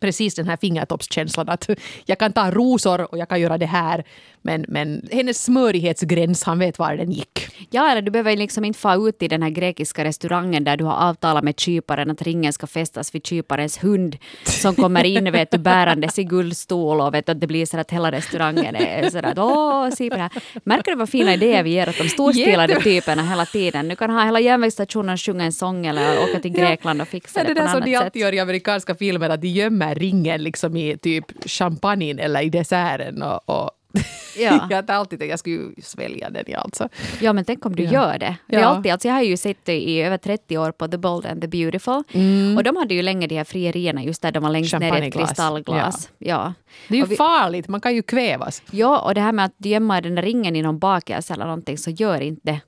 precis 0.00 0.34
den 0.34 0.48
här 0.48 0.56
fingertoppskänslan 0.56 1.48
att 1.48 1.70
jag 2.06 2.18
kan 2.18 2.32
ta 2.32 2.50
rosor 2.50 3.00
och 3.12 3.18
jag 3.18 3.28
kan 3.28 3.40
göra 3.40 3.58
det 3.58 3.66
här 3.66 4.04
men, 4.42 4.64
men 4.68 5.08
hennes 5.12 5.44
smörighetsgräns, 5.44 6.42
han 6.44 6.58
vet 6.58 6.78
var 6.78 6.96
den 6.96 7.10
gick. 7.10 7.46
Ja, 7.70 7.90
eller 7.90 8.02
du 8.02 8.10
behöver 8.10 8.36
liksom 8.36 8.64
inte 8.64 8.78
få 8.78 9.08
ut 9.08 9.22
i 9.22 9.28
den 9.28 9.42
här 9.42 9.50
grekiska 9.50 10.04
restaurangen 10.04 10.64
där 10.64 10.76
du 10.76 10.84
har 10.84 11.08
avtalat 11.08 11.44
med 11.44 11.60
kyparen 11.60 12.10
att 12.10 12.22
ringen 12.22 12.52
ska 12.52 12.66
fästas 12.66 13.14
vid 13.14 13.26
kyparens 13.26 13.84
hund 13.84 14.16
som 14.44 14.74
kommer 14.74 15.04
in 15.04 15.32
vet 15.32 15.50
du, 15.50 15.58
bärandes 15.58 16.18
i 16.18 16.24
guldstol 16.24 17.00
och 17.00 17.14
vet 17.14 17.26
du, 17.26 17.32
att 17.32 17.40
det 17.40 17.46
blir 17.46 17.66
så 17.66 17.78
att 17.78 17.90
hela 17.90 18.12
restaurangen 18.12 18.76
är 18.76 19.10
sådär 19.10 19.28
att 19.30 19.38
åh, 19.38 19.90
se 19.90 20.10
på 20.10 20.16
det 20.16 20.22
här. 20.22 20.30
Märker 20.64 20.90
du 20.90 20.96
vad 20.96 21.08
fina 21.08 21.34
idéer 21.34 21.62
vi 21.62 21.70
ger 21.70 21.88
åt 21.88 21.98
de 21.98 22.08
storstilade 22.08 22.72
Jätte- 22.72 22.84
typerna 22.84 23.22
hela 23.22 23.46
tiden? 23.46 23.88
Du 23.88 23.96
kan 23.96 24.10
ha 24.10 24.24
hela 24.24 24.40
järnvägsstationen 24.40 25.16
sjunga 25.18 25.44
en 25.44 25.52
sång 25.52 25.86
eller 25.86 26.18
åka 26.30 26.40
till 26.40 26.52
Grekland 26.52 27.02
och 27.02 27.08
fixa 27.08 27.40
Ja, 27.40 27.44
det, 27.44 27.48
det 27.48 27.54
på 27.54 27.60
där 27.60 27.62
något 27.62 27.70
som 27.70 27.76
annat 27.76 27.86
de 27.86 27.94
sätt. 27.96 28.04
alltid 28.04 28.22
gör 28.22 28.34
i 28.34 28.38
amerikanska 28.40 28.94
filmer, 28.94 29.28
att 29.28 29.40
de 29.40 29.48
gömmer 29.48 29.89
ringen 29.94 30.42
liksom 30.42 30.76
i 30.76 30.96
typ 30.98 31.50
champagnen 31.50 32.18
eller 32.18 32.42
i 32.42 32.50
desserten. 32.50 33.22
Och, 33.22 33.48
och 33.48 33.70
Ja. 34.38 34.66
jag 34.70 34.76
har 34.88 34.94
alltid 34.94 35.18
tänkt 35.18 35.30
jag 35.30 35.38
skulle 35.38 35.70
svälja 35.82 36.30
den 36.30 36.44
alltså. 36.56 36.88
Ja, 37.20 37.32
men 37.32 37.44
tänk 37.44 37.66
om 37.66 37.76
du 37.76 37.82
Ja. 37.84 37.90
gör 37.92 38.18
det. 38.18 38.36
det 38.46 38.56
är 38.56 38.60
Ja. 38.60 38.66
alltid, 38.66 38.92
alltså 38.92 39.08
jag 39.08 39.14
har 39.14 39.22
ju 39.22 39.36
sett 39.36 39.56
det 39.64 39.80
i 39.80 40.02
över 40.02 40.16
30 40.18 40.58
år 40.58 40.72
på 40.72 40.88
The 40.88 40.96
Bold 40.98 41.26
and 41.26 41.40
the 41.42 41.48
Beautiful. 41.48 42.02
Och 42.56 42.64
de 42.64 42.76
hade 42.76 42.94
ju 42.94 43.02
länge 43.02 43.26
de 43.26 43.36
här 43.36 43.44
frierierna 43.44 44.02
just 44.04 44.22
där 44.22 44.32
de 44.32 44.42
var 44.42 44.50
längst 44.50 44.78
ner 44.78 45.02
i 45.02 45.06
ett 45.08 45.14
kristallglas. 45.14 46.10
Ja. 46.18 46.52
Det 46.88 46.94
är 46.94 46.98
ju 46.98 47.04
vi- 47.06 47.16
farligt, 47.16 47.68
man 47.68 47.80
kan 47.80 47.94
ju 47.94 48.02
kvävas. 48.02 48.62
Ja, 48.70 48.98
och 48.98 49.14
det 49.14 49.20
här 49.20 49.32
med 49.32 49.44
att 49.44 49.66
gömma 49.66 50.00
den 50.00 50.14
där 50.14 50.22
ringen 50.22 50.56
i 50.56 50.62
någon 50.62 50.78
bakelse 50.78 51.34
eller 51.34 51.44
någonting, 51.44 51.78
så 51.78 51.90
gör 51.90 52.20
inte 52.20 52.40
det. 52.44 52.60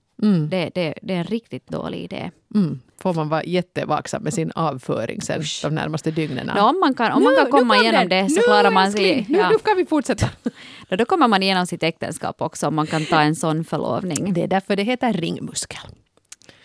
Det, 0.51 0.71
det. 0.75 0.95
det 1.03 1.15
är 1.15 1.19
en 1.19 1.25
riktigt 1.25 1.69
dålig 1.69 1.99
idé. 1.99 2.31
Mm. 2.55 2.81
Får 3.03 3.15
man 3.15 3.29
vara 3.29 3.45
jättevaksam 3.45 4.23
med 4.23 4.35
sin 4.35 4.53
avföring 4.55 5.21
sen 5.23 5.43
de 5.63 5.75
närmaste 5.75 6.11
dygnen. 6.11 6.51
Nå, 6.57 6.63
om 6.69 6.81
man 6.81 6.95
kan, 6.95 7.13
om 7.13 7.23
man 7.23 7.33
Nu- 7.33 7.37
kan 7.37 7.45
nu 7.45 7.51
komma 7.51 7.75
kom 7.75 7.83
igenom 7.85 8.09
den. 8.09 8.25
det 8.25 8.29
så 8.31 8.37
Nu, 8.37 8.43
klarar 8.43 8.71
man 8.71 8.93
sig. 8.93 9.11
älskling, 9.11 9.27
Nu, 9.37 9.39
Ja. 9.43 9.49
nu 9.51 9.59
kan 9.59 9.77
vi 9.77 9.87
fortsätta. 9.87 10.29
Då, 10.89 10.97
då 10.97 11.05
kommer 11.05 11.29
man 11.29 11.43
igenom 11.43 11.67
sitt 11.67 11.83
äktenskap 11.83 12.43
också 12.43 12.67
om 12.67 12.75
man 12.75 12.87
kan 12.87 13.05
ta 13.05 13.21
en 13.21 13.35
sån 13.37 13.65
förlovning. 13.65 14.33
Det 14.35 14.43
är 14.43 14.47
därför 14.49 14.77
det 14.77 14.83
heter 14.83 15.13
ringmuskel. 15.13 15.79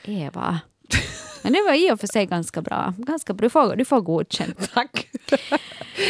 Eva. 0.03 0.59
Men 1.41 1.53
det 1.53 1.61
var 1.67 1.73
i 1.73 1.91
och 1.91 1.99
för 1.99 2.07
sig 2.07 2.25
ganska 2.25 2.61
bra. 2.61 2.93
Ganska 2.97 3.33
bra. 3.33 3.45
Du, 3.45 3.49
får, 3.49 3.75
du 3.75 3.85
får 3.85 4.01
godkänt. 4.01 4.71
Tack. 4.73 5.07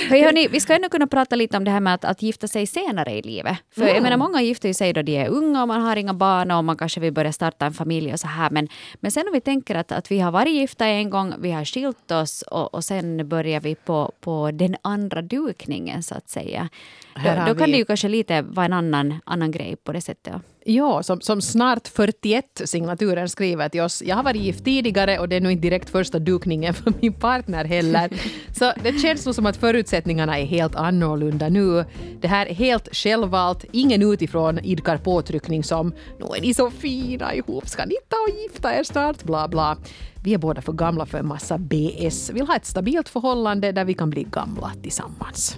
Hej, 0.10 0.22
hörni, 0.22 0.48
vi 0.48 0.60
ska 0.60 0.76
ännu 0.76 0.90
kunna 0.90 1.08
prata 1.08 1.36
lite 1.36 1.58
om 1.58 1.64
det 1.64 1.72
här 1.72 1.80
med 1.80 1.94
att, 1.94 2.06
att 2.06 2.22
gifta 2.22 2.48
sig 2.48 2.68
senare 2.68 3.12
i 3.12 3.22
livet. 3.22 3.58
För 3.76 3.88
jag 3.88 4.04
menar, 4.04 4.18
många 4.18 4.42
gifter 4.42 4.74
sig 4.74 4.94
då 4.94 5.02
de 5.02 5.18
är 5.18 5.28
unga 5.30 5.62
och 5.62 5.68
man 5.68 5.82
har 5.82 5.96
inga 5.96 6.14
barn 6.14 6.52
och 6.52 6.64
man 6.64 6.78
kanske 6.78 7.00
vill 7.00 7.14
börja 7.14 7.32
starta 7.34 7.66
en 7.66 7.74
familj 7.74 8.14
och 8.14 8.20
så 8.20 8.28
här. 8.28 8.50
Men, 8.50 8.68
men 9.00 9.12
sen 9.12 9.28
om 9.28 9.34
vi 9.34 9.42
tänker 9.42 9.76
att, 9.76 9.92
att 9.92 10.12
vi 10.12 10.20
har 10.20 10.32
varit 10.32 10.54
gifta 10.54 10.86
en 10.88 11.10
gång, 11.10 11.34
vi 11.40 11.52
har 11.52 11.66
skilt 11.66 12.12
oss 12.12 12.42
och, 12.42 12.74
och 12.74 12.84
sen 12.84 13.30
börjar 13.30 13.60
vi 13.62 13.76
på, 13.76 14.12
på 14.22 14.52
den 14.54 14.76
andra 14.82 15.22
dukningen 15.22 16.04
så 16.04 16.16
att 16.16 16.30
säga. 16.30 16.70
Då, 17.16 17.22
då 17.48 17.56
kan 17.56 17.66
vi- 17.66 17.72
det 17.72 17.78
ju 17.78 17.86
kanske 17.86 18.08
lite 18.08 18.42
vara 18.42 18.66
en 18.66 18.74
annan, 18.74 19.20
annan 19.26 19.52
grej 19.52 19.76
på 19.84 19.92
det 19.92 20.02
sättet. 20.02 20.34
Ja. 20.70 21.04
Som, 21.04 21.22
som 21.22 21.42
snart 21.42 21.88
41 21.88 22.62
signaturen 22.66 23.30
skriver 23.30 23.70
till 23.70 23.82
oss. 23.82 24.04
Jag 24.06 24.16
har 24.16 24.24
varit 24.24 24.42
gift 24.42 24.66
tidigare 24.66 25.20
och 25.20 25.30
det 25.30 25.36
är 25.36 25.42
nog 25.42 25.52
inte 25.52 25.62
direkt 25.62 25.90
första 25.90 26.20
dukningen 26.20 26.74
för 26.74 26.94
min 27.02 27.14
partner 27.14 27.66
heller. 27.66 28.10
Så 28.54 28.74
det 28.84 29.00
känns 29.00 29.26
nog 29.26 29.36
som 29.36 29.46
att 29.46 29.58
förutsättningarna 29.58 30.40
är 30.40 30.46
helt 30.46 30.76
annorlunda 30.76 31.50
nu. 31.50 31.86
Det 32.22 32.28
här 32.28 32.46
är 32.46 32.54
helt 32.54 32.96
självvalt. 32.96 33.66
Ingen 33.72 34.02
utifrån 34.02 34.60
idkar 34.60 34.98
påtryckning 34.98 35.64
som 35.64 35.94
nu 36.20 36.26
är 36.38 36.42
ni 36.42 36.54
så 36.54 36.72
fina 36.72 37.34
ihop, 37.34 37.68
ska 37.68 37.86
ni 37.86 37.96
ta 38.10 38.18
och 38.18 38.42
gifta 38.44 38.80
er 38.80 38.84
snart? 38.84 39.24
Bla 39.24 39.48
bla. 39.48 39.78
Vi 40.24 40.34
är 40.34 40.38
båda 40.38 40.62
för 40.62 40.74
gamla 40.74 41.06
för 41.06 41.18
en 41.18 41.28
massa 41.28 41.58
BS. 41.58 42.30
Vill 42.30 42.48
ha 42.48 42.56
ett 42.56 42.66
stabilt 42.66 43.10
förhållande 43.10 43.72
där 43.72 43.86
vi 43.86 43.94
kan 43.94 44.10
bli 44.10 44.24
gamla 44.24 44.72
tillsammans. 44.84 45.58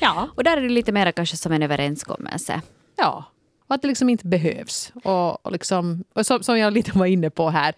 Ja. 0.00 0.28
Och 0.34 0.44
där 0.44 0.56
är 0.56 0.60
det 0.60 0.68
lite 0.68 0.92
mer 0.92 1.12
kanske 1.12 1.36
som 1.36 1.52
en 1.52 1.62
överenskommelse. 1.62 2.60
Ja, 2.96 3.24
och 3.66 3.74
att 3.74 3.82
det 3.82 3.88
liksom 3.88 4.08
inte 4.08 4.26
behövs. 4.26 4.92
Och, 5.04 5.46
och, 5.46 5.52
liksom, 5.52 6.04
och 6.14 6.26
som, 6.26 6.42
som 6.42 6.58
jag 6.58 6.72
lite 6.72 6.98
var 6.98 7.06
inne 7.06 7.30
på 7.30 7.50
här, 7.50 7.74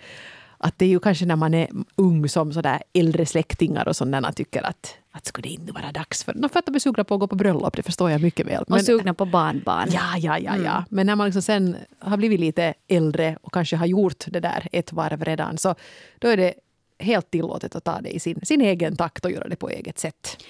att 0.59 0.79
det 0.79 0.85
är 0.85 0.88
ju 0.88 1.01
kanske 1.01 1.27
när 1.27 1.37
man 1.37 1.55
är 1.55 1.68
ung 1.96 2.29
som 2.29 2.53
sådär 2.53 2.83
äldre 2.94 3.27
släktingar 3.27 3.88
och 3.88 3.96
sådana 3.96 4.33
tycker 4.33 4.62
att, 4.62 4.94
att 5.11 5.27
skulle 5.27 5.48
det 5.48 5.53
inte 5.53 5.72
vara 5.72 5.92
dags 5.92 6.24
för... 6.24 6.35
No, 6.35 6.48
för 6.48 6.59
att 6.59 6.66
de 6.66 6.74
är 6.74 6.79
sugna 6.79 7.05
på 7.05 7.14
att 7.14 7.20
gå 7.20 7.27
på 7.27 7.37
bröllop, 7.37 7.77
det 7.77 7.83
förstår 7.83 8.11
jag 8.11 8.22
mycket 8.22 8.46
väl. 8.46 8.62
och 8.62 8.81
sugna 8.81 9.14
på 9.14 9.24
barnbarn. 9.24 9.88
Ja, 9.92 10.16
ja, 10.18 10.38
ja. 10.38 10.57
ja. 10.57 10.85
Men 10.90 11.07
när 11.07 11.16
man 11.16 11.27
liksom 11.27 11.42
sen 11.42 11.77
har 11.98 12.16
blivit 12.16 12.40
lite 12.40 12.74
äldre 12.88 13.37
och 13.42 13.53
kanske 13.53 13.77
har 13.77 13.87
gjort 13.87 14.24
det 14.27 14.40
där 14.40 14.68
ett 14.72 14.92
varv 14.92 15.24
redan, 15.24 15.59
så 15.59 15.74
då 16.18 16.29
är 16.29 16.37
det 16.37 16.55
helt 16.98 17.31
tillåtet 17.31 17.77
att 17.77 17.85
ta 17.85 18.01
det 18.01 18.11
i 18.11 18.20
sin, 18.20 18.40
sin 18.42 18.61
egen 18.61 18.96
takt 18.96 19.24
och 19.24 19.31
göra 19.31 19.48
det 19.48 19.57
på 19.57 19.70
eget 19.70 19.98
sätt. 19.98 20.44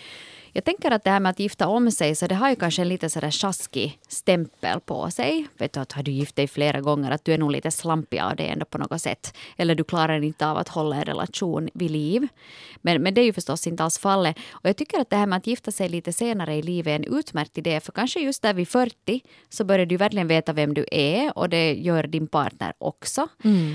Jag 0.59 0.65
tänker 0.65 0.91
att 0.91 1.05
det 1.05 1.11
här 1.11 1.21
med 1.21 1.31
att 1.31 1.41
gifta 1.41 1.69
om 1.69 1.91
sig, 1.91 2.15
så 2.15 2.27
det 2.27 2.35
har 2.35 2.51
ju 2.51 2.57
kanske 2.57 2.83
en 2.83 2.89
lite 2.89 3.11
sådär 3.11 3.31
sjaskig 3.31 3.99
stämpel 4.09 4.81
på 4.81 5.11
sig. 5.11 5.47
Vet 5.59 5.73
du 5.73 5.81
att 5.81 5.93
har 5.93 6.03
du 6.03 6.11
gift 6.11 6.37
dig 6.37 6.49
flera 6.49 6.81
gånger, 6.81 7.11
att 7.11 7.25
du 7.25 7.33
är 7.33 7.39
nog 7.39 7.53
lite 7.53 7.71
slampig 7.71 8.21
av 8.21 8.37
det 8.37 8.43
ändå 8.43 8.65
på 8.65 8.79
något 8.79 9.03
sätt. 9.03 9.37
Eller 9.57 9.75
du 9.75 9.85
klarar 9.85 10.23
inte 10.23 10.47
av 10.47 10.59
att 10.59 10.69
hålla 10.69 10.97
en 10.97 11.05
relation 11.05 11.69
vid 11.75 11.91
liv. 11.91 12.29
Men, 12.77 13.03
men 13.03 13.15
det 13.15 13.21
är 13.21 13.25
ju 13.25 13.33
förstås 13.33 13.67
inte 13.67 13.85
alls 13.85 13.99
fallet. 13.99 14.37
Och 14.51 14.69
jag 14.69 14.77
tycker 14.77 15.01
att 15.01 15.11
det 15.11 15.17
här 15.17 15.27
med 15.27 15.37
att 15.37 15.47
gifta 15.47 15.71
sig 15.71 15.89
lite 15.89 16.13
senare 16.13 16.55
i 16.55 16.63
livet 16.63 16.91
är 16.91 16.97
en 16.97 17.19
utmärkt 17.19 17.59
idé. 17.59 17.81
För 17.81 17.93
kanske 17.93 18.21
just 18.21 18.43
där 18.43 18.55
vid 18.55 18.69
40 18.69 19.21
så 19.49 19.65
börjar 19.65 19.87
du 19.87 19.97
verkligen 19.97 20.29
veta 20.29 20.53
vem 20.53 20.75
du 20.75 20.87
är 20.91 21.39
och 21.39 21.49
det 21.49 21.75
gör 21.75 22.03
din 22.03 22.27
partner 22.27 22.73
också. 22.79 23.29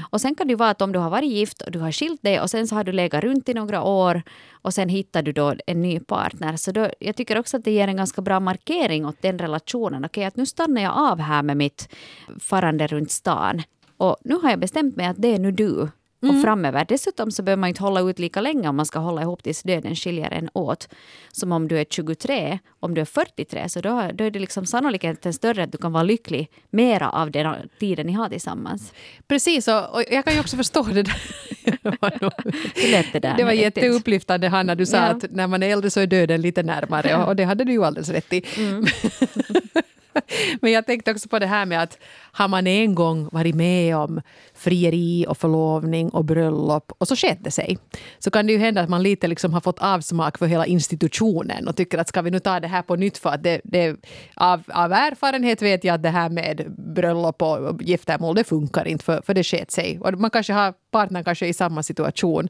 Och 0.10 0.22
sen 0.22 0.36
kan 0.36 0.48
det 0.48 0.52
ju 0.52 0.58
vara 0.58 0.70
att 0.70 0.82
om 0.82 0.92
du 0.92 1.00
har 1.00 1.10
varit 1.10 1.32
gift 1.32 1.62
och 1.62 1.72
du 1.72 1.80
har 1.80 1.92
skilt 1.92 2.22
dig 2.22 2.40
och 2.42 2.50
sen 2.50 2.68
så 2.68 2.76
har 2.76 2.84
du 2.84 2.92
legat 2.92 3.24
runt 3.24 3.50
i 3.50 3.54
några 3.54 3.84
år 3.84 4.22
och 4.64 4.74
sen 4.74 4.90
hittar 4.90 5.22
du 5.22 5.32
då 5.32 5.56
en 5.68 5.82
ny 5.82 6.00
partner. 6.00 6.58
Så 6.58 6.73
då, 6.74 6.90
jag 7.00 7.16
tycker 7.16 7.40
också 7.40 7.58
att 7.58 7.64
det 7.64 7.72
ger 7.72 7.88
en 7.88 7.98
ganska 7.98 8.22
bra 8.22 8.40
markering 8.40 9.06
åt 9.06 9.22
den 9.22 9.40
relationen. 9.40 10.06
Okej, 10.06 10.26
att 10.26 10.36
nu 10.36 10.46
stannar 10.46 10.82
jag 10.82 10.94
av 10.98 11.20
här 11.20 11.44
med 11.44 11.58
mitt 11.58 11.94
farande 12.40 12.88
runt 12.88 13.12
stan. 13.12 13.62
Och 13.98 14.18
nu 14.24 14.36
har 14.36 14.50
jag 14.50 14.60
bestämt 14.60 14.96
mig 14.96 15.06
att 15.06 15.22
det 15.22 15.36
är 15.36 15.40
nu 15.40 15.52
du. 15.52 15.88
Och 16.30 16.42
framöver. 16.42 16.86
Dessutom 16.90 17.32
så 17.32 17.44
behöver 17.44 17.60
man 17.60 17.68
inte 17.68 17.82
hålla 17.84 18.00
ut 18.02 18.20
lika 18.20 18.42
länge 18.42 18.70
om 18.70 18.76
man 18.76 18.86
ska 18.86 19.00
hålla 19.00 19.22
ihop 19.22 19.44
tills 19.44 19.64
döden 19.64 19.96
skiljer 19.96 20.32
en 20.32 20.50
åt. 20.54 20.88
Som 21.32 21.52
om 21.52 21.68
du 21.68 21.80
är 21.80 21.86
23, 21.90 22.60
om 22.80 22.94
du 22.94 23.02
är 23.02 23.06
43, 23.06 23.70
så 23.70 23.82
då, 23.82 24.10
då 24.14 24.24
är 24.24 24.32
det 24.32 24.40
liksom 24.40 24.66
sannolikheten 24.66 25.34
större 25.34 25.64
att 25.64 25.72
du 25.72 25.78
kan 25.78 25.92
vara 25.92 26.04
lycklig 26.04 26.50
mera 26.70 27.10
av 27.10 27.32
den 27.32 27.56
tiden 27.80 28.08
ni 28.08 28.14
har 28.14 28.30
tillsammans. 28.30 28.94
Precis, 29.28 29.68
och, 29.68 29.96
och 29.96 30.04
jag 30.12 30.26
kan 30.26 30.34
ju 30.34 30.40
också 30.40 30.58
förstå 30.58 30.84
det 30.84 31.04
där. 31.04 31.22
Det 33.14 33.20
där? 33.20 33.38
Det 33.38 33.44
var 33.44 33.52
jätteupplyftande 33.52 34.48
Hanna, 34.48 34.76
du 34.76 34.86
sa 34.86 34.98
Ja. 34.98 35.04
att 35.04 35.32
när 35.32 35.48
man 35.48 35.64
är 35.64 35.70
äldre 35.70 35.90
så 35.90 36.00
är 36.00 36.08
döden 36.08 36.42
lite 36.42 36.64
närmare 36.64 37.16
och, 37.16 37.28
och 37.28 37.36
det 37.36 37.44
hade 37.44 37.64
du 37.64 37.72
ju 37.72 37.86
alldeles 37.86 38.10
rätt 38.10 38.34
i. 38.34 38.44
Mm. 38.58 38.86
Men 40.62 40.72
jag 40.72 40.86
tänkte 40.86 41.12
också 41.12 41.30
på 41.30 41.40
det 41.40 41.46
här 41.46 41.66
med 41.66 41.84
att 41.84 41.98
har 42.32 42.48
man 42.48 42.68
en 42.68 42.96
gång 42.96 43.30
varit 43.32 43.56
med 43.56 43.98
om 43.98 44.22
frieri 44.54 45.26
och 45.28 45.38
förlovning 45.38 46.10
och 46.10 46.26
bröllop 46.26 46.92
och 46.98 47.08
så 47.08 47.16
sket 47.16 47.38
det 47.42 47.52
sig. 47.52 47.78
Så 48.20 48.32
kan 48.32 48.48
det 48.48 48.54
ju 48.54 48.60
hända 48.60 48.82
att 48.82 48.90
man 48.90 49.04
lite 49.04 49.28
liksom 49.28 49.54
har 49.54 49.62
fått 49.62 49.80
avsmak 49.80 50.38
för 50.38 50.46
hela 50.46 50.66
institutionen 50.66 51.68
och 51.68 51.76
tycker 51.76 51.98
att 51.98 52.08
ska 52.08 52.22
vi 52.22 52.32
nu 52.32 52.40
ta 52.40 52.60
det 52.60 52.68
här 52.68 52.82
på 52.82 52.96
nytt 52.96 53.18
för 53.18 53.30
att 53.30 53.44
det, 53.44 53.62
det, 53.64 53.96
av, 54.36 54.64
av 54.68 54.92
erfarenhet 54.92 55.62
vet 55.62 55.84
jag 55.84 55.96
att 55.96 56.04
det 56.04 56.10
här 56.10 56.30
med 56.30 56.66
bröllop 56.96 57.42
och 57.42 57.84
giftermål 57.84 58.36
det 58.36 58.44
funkar 58.44 58.88
inte 58.88 59.06
för, 59.06 59.22
för 59.26 59.34
det 59.34 59.44
sket 59.44 59.72
sig. 59.72 60.00
Och 60.00 60.20
man 60.20 60.30
kanske 60.30 60.54
har 60.54 60.74
partnern 60.92 61.24
kanske 61.24 61.48
i 61.48 61.54
samma 61.54 61.84
situation. 61.84 62.50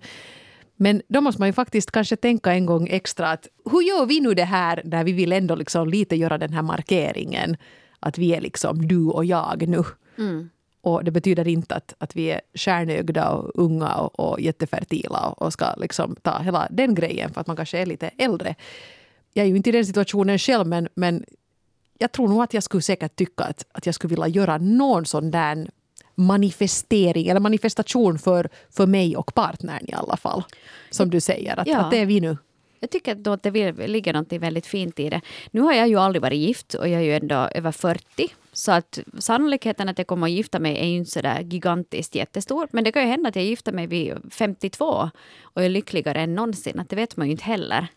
Men 0.83 1.01
då 1.07 1.21
måste 1.21 1.41
man 1.41 1.49
ju 1.49 1.53
faktiskt 1.53 1.91
kanske 1.91 2.15
tänka 2.15 2.53
en 2.53 2.65
gång 2.65 2.87
extra 2.87 3.31
att 3.31 3.47
hur 3.71 3.81
gör 3.81 4.05
vi 4.05 4.19
nu 4.19 4.33
det 4.33 4.43
här 4.43 4.81
när 4.85 5.03
vi 5.03 5.11
vill 5.11 5.31
ändå 5.31 5.55
liksom 5.55 5.89
lite 5.89 6.15
göra 6.15 6.37
den 6.37 6.53
här 6.53 6.61
markeringen 6.61 7.57
att 7.99 8.17
vi 8.17 8.33
är 8.35 8.41
liksom 8.41 8.87
du 8.87 9.05
och 9.05 9.25
jag 9.25 9.67
nu. 9.67 9.83
Och 10.81 11.03
det 11.03 11.11
betyder 11.11 11.47
inte 11.47 11.75
att, 11.75 11.93
att 11.97 12.15
vi 12.15 12.31
är 12.31 12.41
stjärnögda 12.53 13.29
och 13.29 13.51
unga 13.55 13.95
och, 13.95 14.19
och 14.19 14.41
jättefertila 14.41 15.27
och, 15.27 15.41
och 15.41 15.53
ska 15.53 15.73
liksom 15.77 16.15
ta 16.21 16.41
hela 16.41 16.67
den 16.71 16.95
grejen 16.95 17.33
för 17.33 17.41
att 17.41 17.47
man 17.47 17.55
kanske 17.55 17.77
är 17.77 17.85
lite 17.85 18.11
äldre. 18.17 18.55
Jag 19.33 19.45
är 19.45 19.49
ju 19.49 19.55
inte 19.55 19.69
i 19.69 19.73
den 19.73 19.85
situationen 19.85 20.39
själv 20.39 20.67
men, 20.67 20.87
men 20.95 21.25
jag 21.97 22.11
tror 22.11 22.27
nog 22.27 22.43
att 22.43 22.53
jag 22.53 22.63
skulle 22.63 22.81
säkert 22.81 23.15
tycka 23.15 23.43
att, 23.43 23.65
att 23.71 23.85
jag 23.85 23.95
skulle 23.95 24.09
vilja 24.09 24.27
göra 24.27 24.57
någon 24.57 25.05
sån 25.05 25.31
där 25.31 25.67
manifestering 26.15 27.27
eller 27.27 27.39
manifestation 27.39 28.19
för, 28.19 28.49
för 28.69 28.85
mig 28.87 29.17
och 29.17 29.33
partnern 29.33 29.85
i 29.87 29.93
alla 29.93 30.17
fall. 30.17 30.43
Som 30.89 31.09
du 31.09 31.19
säger, 31.21 31.59
att, 31.59 31.67
Ja. 31.67 31.77
att 31.79 31.91
det 31.91 31.97
är 31.97 32.05
vi 32.05 32.19
nu. 32.21 32.37
Jag 32.79 32.89
tycker 32.89 33.15
då 33.15 33.31
att 33.31 33.43
det 33.43 33.71
ligger 33.87 34.13
något 34.13 34.31
väldigt 34.33 34.65
fint 34.65 34.99
i 34.99 35.09
det. 35.09 35.21
Nu 35.51 35.61
har 35.61 35.73
jag 35.73 35.87
ju 35.87 35.99
aldrig 35.99 36.21
varit 36.21 36.37
gift 36.39 36.73
och 36.73 36.87
jag 36.87 37.01
är 37.01 37.05
ju 37.05 37.15
ändå 37.15 37.35
över 37.35 37.71
40. 37.71 38.33
Så 38.53 38.71
att 38.71 38.99
sannolikheten 39.19 39.89
att 39.89 39.97
jag 39.97 40.07
kommer 40.07 40.27
att 40.27 40.31
gifta 40.33 40.59
mig 40.59 40.77
är 40.77 40.85
ju 40.85 40.95
inte 40.95 41.11
så 41.11 41.21
där 41.21 41.41
gigantiskt 41.41 42.15
jättestor. 42.15 42.67
Men 42.71 42.83
det 42.83 42.91
kan 42.91 43.01
ju 43.01 43.07
hända 43.07 43.29
att 43.29 43.35
jag 43.35 43.45
gifter 43.45 43.71
mig 43.71 43.87
vid 43.87 44.13
52 44.31 45.09
och 45.43 45.63
är 45.63 45.69
lyckligare 45.69 46.21
än 46.21 46.35
någonsin. 46.35 46.79
Att 46.79 46.89
det 46.89 46.95
vet 46.95 47.17
man 47.17 47.27
ju 47.27 47.31
inte 47.31 47.43
heller. 47.43 47.87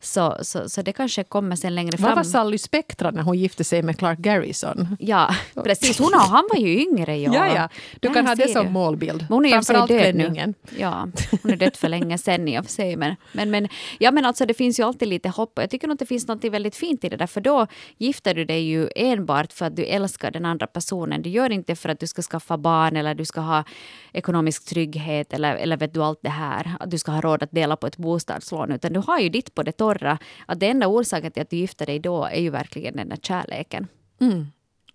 Så, 0.00 0.36
så, 0.42 0.68
så 0.68 0.82
det 0.82 0.92
kanske 0.92 1.24
kommer 1.24 1.56
sen 1.56 1.74
längre 1.74 1.90
Vad 1.98 2.00
fram. 2.00 2.16
var 2.16 2.22
Sally 2.24 2.58
Spectra 2.58 3.10
när 3.10 3.22
hon 3.22 3.38
gifte 3.38 3.64
sig 3.64 3.82
med 3.82 3.98
Clark 3.98 4.18
Garrison? 4.18 4.96
Ja, 5.00 5.34
precis. 5.64 5.98
Hon, 5.98 6.12
har- 6.14 6.28
han 6.28 6.48
var 6.54 6.60
ju 6.60 6.80
yngre. 6.82 7.16
Ja, 7.16 7.34
Ja, 7.34 7.54
ja. 7.54 7.68
Du 8.00 8.08
kan 8.14 8.26
ha 8.26 8.34
det 8.34 8.48
som 8.48 8.66
du. 8.66 8.72
målbild. 8.72 9.20
Men 9.20 9.28
hon 9.28 9.44
är 9.46 9.48
och 9.48 9.52
Framförallt 9.64 9.88
död 9.88 10.00
klänningen. 10.00 10.54
nu. 10.70 10.78
Ja, 10.78 11.08
hon 11.42 11.52
är 11.52 11.56
dött 11.56 11.76
för 11.76 11.88
länge 11.88 12.18
sedan 12.18 12.48
i 12.48 12.60
och 12.60 12.64
för 12.64 12.72
sig. 12.72 12.96
Men, 12.96 13.16
men, 13.32 13.50
men, 13.50 13.68
ja, 13.98 14.10
men 14.10 14.24
alltså, 14.24 14.46
det 14.46 14.54
finns 14.54 14.80
ju 14.80 14.84
alltid 14.84 15.08
lite 15.08 15.28
hopp. 15.28 15.52
Och 15.58 15.62
Jag 15.62 15.70
tycker 15.70 15.88
nog 15.88 15.94
att 15.94 15.98
det 15.98 16.06
finns 16.06 16.28
något 16.28 16.44
väldigt 16.44 16.76
fint 16.76 17.04
i 17.04 17.08
det 17.08 17.16
där. 17.16 17.26
För 17.26 17.40
då 17.40 17.66
gifter 17.96 18.34
du 18.34 18.44
dig 18.44 18.60
ju 18.62 18.88
enbart 18.96 19.52
för 19.52 19.66
att 19.66 19.76
du 19.76 19.84
älskar 19.84 20.30
den 20.30 20.44
andra 20.44 20.66
personen. 20.66 21.22
Du 21.22 21.30
gör 21.30 21.50
inte 21.52 21.76
för 21.76 21.88
att 21.88 22.00
du 22.00 22.06
ska 22.06 22.22
skaffa 22.22 22.58
barn 22.58 22.96
eller 22.96 23.14
du 23.14 23.24
ska 23.24 23.40
ha 23.40 23.64
ekonomisk 24.12 24.64
trygghet 24.68 25.32
eller, 25.32 25.54
eller 25.56 25.76
vet 25.76 25.94
du 25.94 26.02
allt 26.02 26.18
det 26.22 26.28
här. 26.28 26.72
Att 26.80 26.90
du 26.90 26.98
ska 26.98 27.12
ha 27.12 27.20
råd 27.20 27.42
att 27.42 27.50
dela 27.50 27.76
på 27.76 27.86
ett 27.86 27.96
bostadslån. 27.96 28.72
Utan 28.72 28.92
du 28.92 29.00
har 29.06 29.18
ju 29.18 29.28
ditt 29.28 29.54
på 29.54 29.62
det 29.62 29.72
torra. 29.88 30.18
Att 30.46 30.60
den 30.60 30.70
enda 30.70 30.86
orsaken 30.86 31.32
till 31.32 31.42
att 31.42 31.50
du 31.50 31.56
gifter 31.56 31.86
dig 31.86 31.98
då 31.98 32.24
är 32.24 32.40
ju 32.40 32.50
verkligen 32.50 32.96
den 32.96 33.08
där 33.08 33.16
kärleken. 33.16 33.86
Mm, 34.20 34.46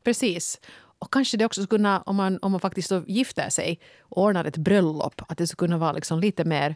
precis. 0.04 0.60
Och 1.00 1.14
kanske 1.14 1.38
det 1.38 1.46
också 1.46 1.64
skulle 1.64 1.78
kunna, 1.78 2.02
om 2.02 2.16
man, 2.16 2.40
om 2.42 2.52
man 2.52 2.60
faktiskt 2.60 2.92
gifter 3.08 3.50
sig 3.50 3.80
och 4.02 4.24
ordnar 4.24 4.46
ett 4.46 4.58
bröllop, 4.58 5.22
att 5.28 5.38
det 5.38 5.48
skulle 5.48 5.68
kunna 5.68 5.78
vara 5.78 5.92
liksom 5.92 6.20
lite 6.20 6.46
mer 6.46 6.76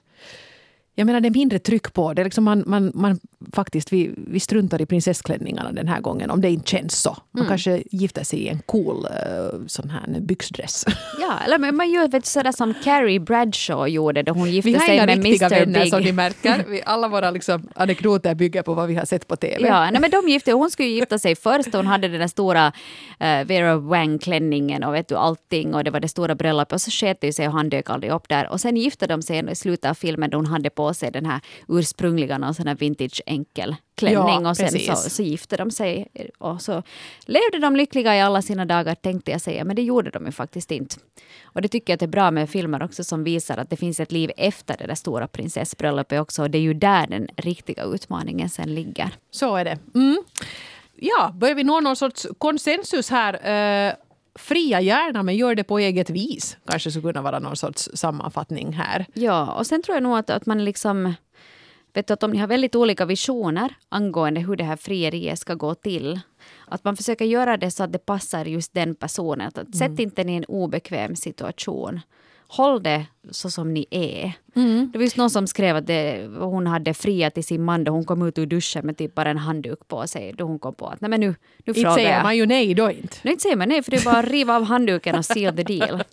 jag 0.99 1.05
menar 1.05 1.19
det 1.19 1.27
är 1.27 1.31
mindre 1.31 1.59
tryck 1.59 1.93
på 1.93 2.13
det. 2.13 2.23
Liksom 2.23 2.43
man, 2.43 2.63
man, 2.67 2.91
man 2.95 3.19
faktiskt, 3.53 3.93
vi, 3.93 4.11
vi 4.15 4.39
struntar 4.39 4.81
i 4.81 4.85
prinsessklänningarna 4.85 5.71
den 5.71 5.87
här 5.87 6.01
gången 6.01 6.29
om 6.29 6.41
det 6.41 6.49
inte 6.49 6.69
känns 6.69 7.01
så. 7.01 7.17
Man 7.31 7.47
kanske 7.47 7.83
gifter 7.91 8.23
sig 8.23 8.39
i 8.39 8.47
en 8.47 8.59
cool 8.65 9.05
uh, 9.05 9.67
sån 9.67 9.89
här 9.89 10.19
byxdress. 10.19 10.85
Ja, 11.19 11.39
eller 11.45 11.57
men 11.57 11.75
man 11.75 11.89
gör 11.89 12.07
vet, 12.07 12.25
sådär 12.25 12.51
som 12.51 12.73
Carrie 12.83 13.19
Bradshaw 13.19 13.87
gjorde 13.89 14.23
då 14.23 14.33
hon 14.33 14.51
gifte 14.51 14.69
Vi 14.69 14.75
har 14.75 14.85
sig 14.85 14.95
inga 14.95 15.05
med 15.05 15.23
riktiga 15.23 15.47
Mr 15.47 15.59
vänner 15.59 15.81
Big. 15.81 15.89
som 15.89 16.01
ni 16.01 16.11
märker. 16.11 16.65
Vi, 16.69 16.81
alla 16.85 17.07
våra 17.07 17.31
liksom, 17.31 17.69
anekdoter 17.75 18.35
bygger 18.35 18.61
på 18.61 18.73
vad 18.73 18.87
vi 18.87 18.95
har 18.95 19.05
sett 19.05 19.27
på 19.27 19.35
TV. 19.35 19.67
Ja, 19.67 19.91
nej, 19.91 20.01
men 20.01 20.11
de 20.11 20.29
gifte, 20.29 20.51
hon 20.51 20.71
skulle 20.71 20.89
gifta 20.89 21.19
sig 21.19 21.35
först. 21.35 21.73
Hon 21.73 21.87
hade 21.87 22.07
den 22.07 22.19
där 22.19 22.27
stora 22.27 22.67
uh, 22.67 23.45
Vera 23.45 23.77
Wang-klänningen 23.77 24.83
och 24.83 24.93
vet 24.93 25.07
du, 25.07 25.15
allting 25.15 25.75
och 25.75 25.83
det 25.83 25.91
var 25.91 25.99
det 25.99 26.07
stora 26.07 26.35
bröllopet 26.35 26.73
och 26.73 26.81
så 26.81 26.91
sket 26.91 27.21
det 27.21 27.33
sig 27.33 27.47
och 27.47 27.53
han 27.53 27.69
dök 27.69 27.89
aldrig 27.89 28.11
upp 28.11 28.29
där. 28.29 28.51
Och 28.51 28.61
sen 28.61 28.77
gifte 28.77 29.07
de 29.07 29.21
sig 29.21 29.51
i 29.51 29.55
slutet 29.55 29.89
av 29.89 29.93
filmen 29.93 30.29
då 30.29 30.37
hon 30.37 30.45
hade 30.45 30.69
på 30.69 30.86
sig 30.93 31.11
den 31.11 31.25
här 31.25 31.41
ursprungliga 31.67 32.37
någon 32.37 32.53
sån 32.53 32.67
här 32.67 32.75
vintage 32.75 33.21
enkel 33.25 33.75
klänning 33.95 34.43
Ja, 34.43 34.49
och 34.49 34.57
sen 34.57 34.67
så, 34.67 34.77
precis. 34.77 35.13
så 35.13 35.23
gifte 35.23 35.57
de 35.57 35.71
sig 35.71 36.07
och 36.37 36.61
så 36.61 36.83
levde 37.25 37.59
de 37.59 37.75
lyckliga 37.75 38.15
i 38.15 38.21
alla 38.21 38.41
sina 38.41 38.65
dagar 38.65 38.95
tänkte 38.95 39.31
jag 39.31 39.41
säga, 39.41 39.63
men 39.63 39.75
det 39.75 39.81
gjorde 39.81 40.09
de 40.09 40.25
ju 40.25 40.31
faktiskt 40.31 40.71
inte. 40.71 40.95
Och 41.43 41.61
det 41.61 41.67
tycker 41.67 41.93
jag 41.93 41.95
att 41.95 41.99
det 41.99 42.05
är 42.05 42.07
bra 42.07 42.31
med 42.31 42.49
filmer 42.49 42.83
också 42.83 43.03
som 43.03 43.23
visar 43.23 43.57
att 43.57 43.69
det 43.69 43.77
finns 43.77 43.99
ett 43.99 44.11
liv 44.11 44.31
efter 44.37 44.77
det 44.77 44.87
där 44.87 44.95
stora 44.95 45.27
prinsessbröllopet 45.27 46.21
också 46.21 46.41
och 46.41 46.49
det 46.51 46.57
är 46.57 46.61
ju 46.61 46.73
där 46.73 47.07
den 47.07 47.27
riktiga 47.37 47.83
utmaningen 47.83 48.49
sen 48.49 48.75
ligger. 48.75 49.09
Så 49.31 49.55
är 49.55 49.65
det. 49.65 49.77
Mm. 49.95 50.23
Ja, 50.95 51.31
börjar 51.35 51.55
vi 51.55 51.63
nå 51.63 51.79
någon 51.79 51.95
sorts 51.95 52.27
konsensus 52.37 53.09
här? 53.09 53.33
Eh, 53.33 53.93
fria 54.37 54.81
gärna, 54.81 55.23
men 55.23 55.35
gör 55.35 55.55
det 55.55 55.63
på 55.63 55.79
eget 55.79 56.09
vis. 56.09 56.57
Kanske 56.67 56.91
skulle 56.91 57.13
kunna 57.13 57.21
vara 57.21 57.39
någon 57.39 57.55
sorts 57.55 57.89
sammanfattning 57.93 58.73
här. 58.73 59.05
Ja, 59.13 59.53
och 59.53 59.67
sen 59.67 59.83
tror 59.83 59.95
jag 59.95 60.03
nog 60.03 60.17
att, 60.17 60.29
att 60.29 60.45
man 60.45 60.65
liksom... 60.65 61.13
Vet 61.93 62.07
du, 62.07 62.13
att 62.13 62.23
om 62.23 62.31
ni 62.31 62.37
har 62.37 62.47
väldigt 62.47 62.75
olika 62.75 63.05
visioner 63.05 63.75
angående 63.89 64.39
hur 64.39 64.55
det 64.55 64.63
här 64.63 64.75
frieriet 64.75 65.39
ska 65.39 65.53
gå 65.53 65.75
till, 65.75 66.19
att 66.67 66.83
man 66.83 66.97
försöker 66.97 67.25
göra 67.25 67.57
det 67.57 67.71
så 67.71 67.83
att 67.83 67.91
det 67.91 68.05
passar 68.05 68.45
just 68.45 68.73
den 68.73 68.95
personen. 68.95 69.47
Att, 69.47 69.57
att 69.57 69.75
Sätt 69.75 69.99
inte 69.99 70.21
i 70.21 70.35
en 70.35 70.45
obekväm 70.45 71.15
situation. 71.15 71.99
Håll 72.47 72.83
det 72.83 73.05
så 73.31 73.49
som 73.49 73.73
ni 73.73 73.85
är. 73.91 74.33
Mm. 74.55 74.89
Det 74.91 74.97
var 74.97 75.03
just 75.03 75.17
någon 75.17 75.29
som 75.29 75.47
skrev 75.47 75.75
att 75.75 75.87
det, 75.87 76.27
hon 76.39 76.67
hade 76.67 76.93
friat 76.93 77.33
till 77.33 77.43
sin 77.43 77.63
man 77.63 77.83
då 77.83 77.91
hon 77.91 78.05
kom 78.05 78.27
ut 78.27 78.37
ur 78.37 78.45
duschen 78.45 78.85
med 78.85 78.97
typ 78.97 79.15
bara 79.15 79.29
en 79.29 79.37
handduk 79.37 79.87
på 79.87 80.07
sig. 80.07 80.33
Då 80.37 80.43
hon 80.45 80.59
kom 80.59 80.73
på 80.75 80.87
att 80.87 81.01
nej 81.01 81.09
men 81.09 81.19
nu, 81.19 81.27
nu 81.27 81.35
Inte 81.65 81.81
frågar 81.81 81.95
säger 81.95 82.13
jag. 82.13 82.23
man 82.23 82.37
ju 82.37 82.45
nej 82.45 82.73
då 82.73 82.91
inte. 82.91 83.17
Nej, 83.23 83.31
inte 83.31 83.41
säger 83.41 83.55
man 83.55 83.69
nej, 83.69 83.83
för 83.83 83.91
det 83.91 83.97
är 83.97 84.05
bara 84.05 84.17
att 84.17 84.29
riva 84.29 84.55
av 84.55 84.63
handduken 84.63 85.15
och 85.15 85.25
seal 85.25 85.55
the 85.55 85.63
deal. 85.63 86.03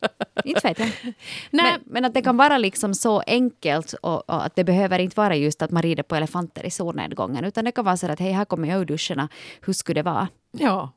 inte 0.45 0.69
vet 0.69 0.79
jag. 0.79 0.89
Nej. 1.05 1.73
Men, 1.73 1.81
men 1.85 2.05
att 2.05 2.15
det 2.15 2.23
kan 2.23 2.37
vara 2.37 2.59
liksom 2.59 2.95
så 2.95 3.21
enkelt 3.27 3.93
och, 3.93 4.31
och 4.31 4.45
att 4.45 4.57
det 4.57 4.65
behöver 4.65 4.99
inte 4.99 5.17
vara 5.17 5.37
just 5.37 5.63
att 5.63 5.71
man 5.71 5.83
rider 5.83 6.03
på 6.03 6.17
elefanter 6.17 6.67
i 6.67 6.71
solnedgången, 6.71 7.45
utan 7.45 7.65
det 7.65 7.73
kan 7.73 7.85
vara 7.85 7.97
så 7.97 8.11
att 8.11 8.21
hej, 8.21 8.33
här 8.33 8.45
kommer 8.45 8.69
jag 8.69 8.81
ur 8.81 8.85
duschen, 8.85 9.21
och 9.21 9.31
hur 9.61 9.73
skulle 9.73 9.99
det 9.99 10.03
vara? 10.11 10.29
Ja. 10.53 10.93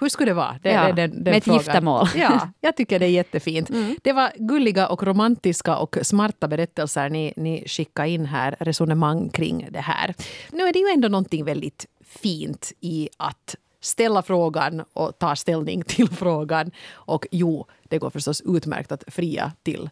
Hur 0.00 0.08
skulle 0.08 0.30
det 0.30 0.34
vara? 0.34 0.58
Det, 0.62 0.70
Ja, 0.70 0.86
det, 0.86 0.92
den, 0.92 1.10
den 1.10 1.22
med 1.22 1.36
ett 1.36 1.46
giftermål. 1.46 2.08
Ja, 2.16 2.48
jag 2.60 2.76
tycker 2.76 2.98
det 2.98 3.06
är 3.06 3.10
jättefint. 3.10 3.70
Det 4.02 4.12
var 4.12 4.32
gulliga 4.36 4.88
och 4.88 5.02
romantiska 5.02 5.76
och 5.76 5.98
smarta 6.02 6.48
berättelser 6.48 7.08
ni, 7.08 7.32
ni 7.36 7.64
skickade 7.68 8.08
in 8.08 8.26
här, 8.26 8.56
resonemang 8.60 9.28
kring 9.28 9.68
det 9.70 9.80
här. 9.80 10.14
Nu 10.50 10.62
är 10.62 10.72
det 10.72 10.78
ju 10.78 10.88
ändå 10.88 11.08
någonting 11.08 11.44
väldigt 11.44 11.86
fint 12.04 12.72
i 12.80 13.08
att 13.16 13.56
ställa 13.80 14.22
frågan 14.22 14.84
och 14.92 15.18
ta 15.18 15.36
ställning 15.36 15.82
till 15.86 16.08
frågan. 16.08 16.70
Och 16.92 17.26
jo, 17.30 17.66
det 17.82 17.98
går 17.98 18.10
förstås 18.10 18.42
utmärkt 18.46 18.92
att 18.92 19.04
fria 19.06 19.52
till 19.62 19.90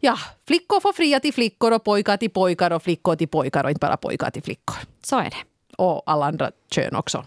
Ja, 0.00 0.18
flickor 0.46 0.80
får 0.80 0.92
fria 0.92 1.20
till 1.20 1.32
flickor 1.34 1.72
och 1.72 1.84
pojkar 1.84 2.16
till 2.16 2.30
pojkar 2.30 2.70
och 2.70 2.82
flickor 2.82 3.16
till 3.16 3.28
pojkar 3.28 3.64
och 3.64 3.70
inte 3.70 3.86
bara 3.86 3.96
pojkar 3.96 4.30
till 4.30 4.42
flickor. 4.42 4.76
Så 5.02 5.18
är 5.18 5.30
det. 5.30 5.36
Och 5.76 6.02
alla 6.06 6.26
andra 6.26 6.50
kön 6.70 6.96
också 6.96 7.24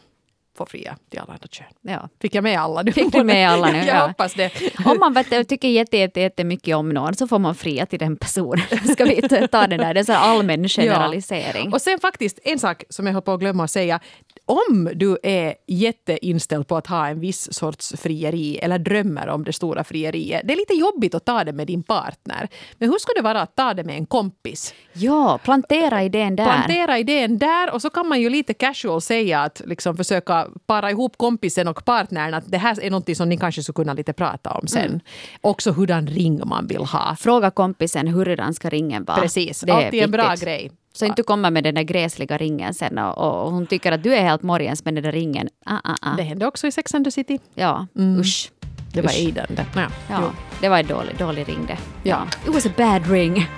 får 0.60 0.66
fria 0.66 0.98
till 1.10 1.20
alla 1.20 1.34
andra 1.34 1.48
kön. 1.48 1.68
Ja. 1.82 2.10
Fick 2.22 2.36
jag 2.36 2.44
med 2.44 2.60
alla 2.60 2.82
nu? 2.82 2.92
Fick 2.92 3.12
du 3.12 3.24
med 3.24 3.50
alla 3.50 3.72
nu? 3.72 3.78
jag 3.88 3.88
Ja. 3.88 4.08
hoppas 4.08 4.34
det. 4.34 4.52
Om 4.86 5.00
man 5.00 5.14
vet, 5.14 5.50
tycker 5.50 5.68
jätte, 5.68 5.98
jätte, 5.98 6.20
jättemycket 6.22 6.76
om 6.76 6.90
någon 6.90 7.14
så 7.16 7.28
får 7.28 7.40
man 7.40 7.56
fria 7.56 7.86
till 7.86 8.00
den 8.00 8.16
personen. 8.18 8.66
Ska 8.94 9.06
vi 9.06 9.22
ta 9.52 9.68
den 9.68 9.80
där? 9.80 9.94
Det 9.94 10.00
är 10.10 10.14
här 10.14 10.30
allmän 10.38 10.68
generalisering. 10.68 11.74
Och 11.74 11.82
sen 11.82 12.00
faktiskt 12.00 12.40
en 12.44 12.60
sak 12.60 12.84
som 12.90 13.06
jag 13.06 13.14
höll 13.14 13.22
på 13.22 13.32
att 13.34 13.40
glömma 13.40 13.64
att 13.64 13.72
säga. 13.72 14.00
Om 14.46 14.90
du 14.96 15.18
är 15.24 15.56
jätteinställd 15.68 16.68
på 16.68 16.78
att 16.78 16.88
ha 16.88 17.08
en 17.08 17.20
viss 17.20 17.54
sorts 17.54 17.94
frieri 17.98 18.58
eller 18.58 18.80
drömmer 18.80 19.28
om 19.30 19.44
det 19.44 19.54
stora 19.54 19.84
frieriet. 19.84 20.42
Det 20.46 20.54
är 20.54 20.58
lite 20.58 20.74
jobbigt 20.74 21.16
att 21.16 21.26
ta 21.26 21.44
det 21.44 21.52
med 21.54 21.68
din 21.68 21.84
partner. 21.84 22.48
Men 22.78 22.90
hur 22.90 22.98
skulle 23.00 23.16
det 23.20 23.24
vara 23.24 23.42
att 23.42 23.56
ta 23.56 23.74
det 23.74 23.84
med 23.84 23.96
en 23.96 24.06
kompis? 24.06 24.74
Ja, 24.94 25.40
plantera 25.44 26.04
idén 26.04 26.36
där. 26.36 26.46
Plantera 26.46 27.00
idén 27.00 27.38
där 27.38 27.74
och 27.74 27.82
så 27.82 27.90
kan 27.90 28.08
man 28.08 28.22
ju 28.22 28.30
lite 28.30 28.54
casual 28.54 29.02
säga 29.02 29.42
att 29.42 29.62
liksom 29.66 29.98
försöka 29.98 30.48
para 30.66 30.92
ihop 30.92 31.18
kompisen 31.18 31.68
och 31.68 31.86
partnern 31.86 32.34
att 32.34 32.52
det 32.52 32.58
här 32.58 32.84
är 32.84 32.92
något 32.92 33.18
som 33.18 33.30
ni 33.30 33.38
kanske 33.38 33.64
skulle 33.64 33.74
kunna 33.74 33.94
lite 33.94 34.14
prata 34.14 34.52
om 34.52 34.68
sen. 34.68 34.86
Mm. 34.86 35.00
Också 35.42 35.72
hurdan 35.72 36.08
ring 36.08 36.42
man 36.46 36.68
vill 36.68 36.86
ha. 36.86 37.16
Fråga 37.16 37.52
kompisen 37.52 38.08
hurdan 38.08 38.54
ska 38.54 38.70
ringen 38.70 39.04
vara. 39.04 39.22
Precis, 39.22 39.62
Det 39.62 39.72
är 39.72 39.86
alltid 39.86 40.04
en 40.04 40.12
bra 40.12 40.36
grej. 40.36 40.72
Så 40.94 41.06
inte 41.06 41.16
du 41.16 41.24
kommer 41.24 41.52
med 41.52 41.64
den 41.64 41.76
där 41.76 41.84
gräsliga 41.84 42.38
ringen 42.38 42.74
sen 42.74 42.98
och, 42.98 43.18
och 43.18 43.52
hon 43.52 43.68
tycker 43.68 43.92
att 43.92 44.04
du 44.04 44.16
är 44.16 44.24
helt 44.24 44.44
morgens 44.44 44.86
med 44.86 44.94
den 44.96 45.04
där 45.04 45.12
ringen. 45.12 45.50
Ah, 45.66 45.76
ah, 45.84 45.96
ah. 46.02 46.16
Det 46.16 46.24
hände 46.24 46.48
också 46.48 46.68
i 46.68 46.72
Sex 46.72 46.94
and 46.94 47.06
the 47.06 47.12
City. 47.12 47.40
Ja, 47.56 47.88
usch. 47.98 48.52
Det 48.94 49.02
var. 49.02 49.10
Aidan 49.10 49.48
det. 49.50 49.66
Ja. 49.76 49.88
Ja, 50.10 50.32
det 50.62 50.70
var 50.70 50.80
en 50.80 50.88
dålig, 50.88 51.18
dålig 51.18 51.50
ring 51.50 51.66
det. 51.68 51.78
Ja. 52.10 52.28
It 52.48 52.54
was 52.54 52.66
a 52.66 52.70
bad 52.78 53.08
ring. 53.12 53.50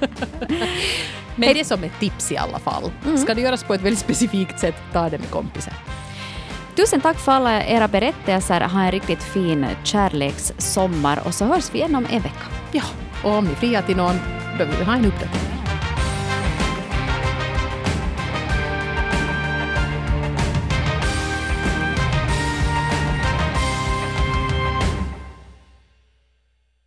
Men 1.36 1.54
det 1.54 1.60
är 1.60 1.64
som 1.64 1.84
ett 1.84 2.00
tips 2.00 2.32
i 2.32 2.36
alla 2.36 2.58
fall. 2.58 2.90
Mm. 3.04 3.18
Ska 3.18 3.34
det 3.34 3.40
göras 3.40 3.64
på 3.64 3.74
ett 3.74 3.80
väldigt 3.80 3.98
specifikt 3.98 4.60
sätt, 4.60 4.74
ta 4.92 5.08
det 5.08 5.18
med 5.18 5.30
kompisar. 5.30 5.74
Tusen 6.76 7.00
tack 7.00 7.18
för 7.18 7.32
alla 7.32 7.64
era 7.64 7.88
berättelser. 7.88 8.60
Ha 8.60 8.82
en 8.82 8.90
riktigt 8.90 9.22
fin 9.22 9.66
kärlekssommar 9.84 11.20
och 11.26 11.34
så 11.34 11.44
hörs 11.44 11.74
vi 11.74 11.78
igen 11.78 11.94
om 11.94 12.06
en 12.10 12.22
vecka. 12.22 12.46
Ja, 12.72 12.82
och 13.24 13.30
om 13.30 13.44
ni 13.44 13.54
friar 13.54 13.82
till 13.82 13.96
någon, 13.96 14.16
då 14.58 14.64
vill 14.64 14.76
vi 14.78 14.84
ha 14.84 14.94
en 14.94 15.04
uppdatering. 15.04 15.65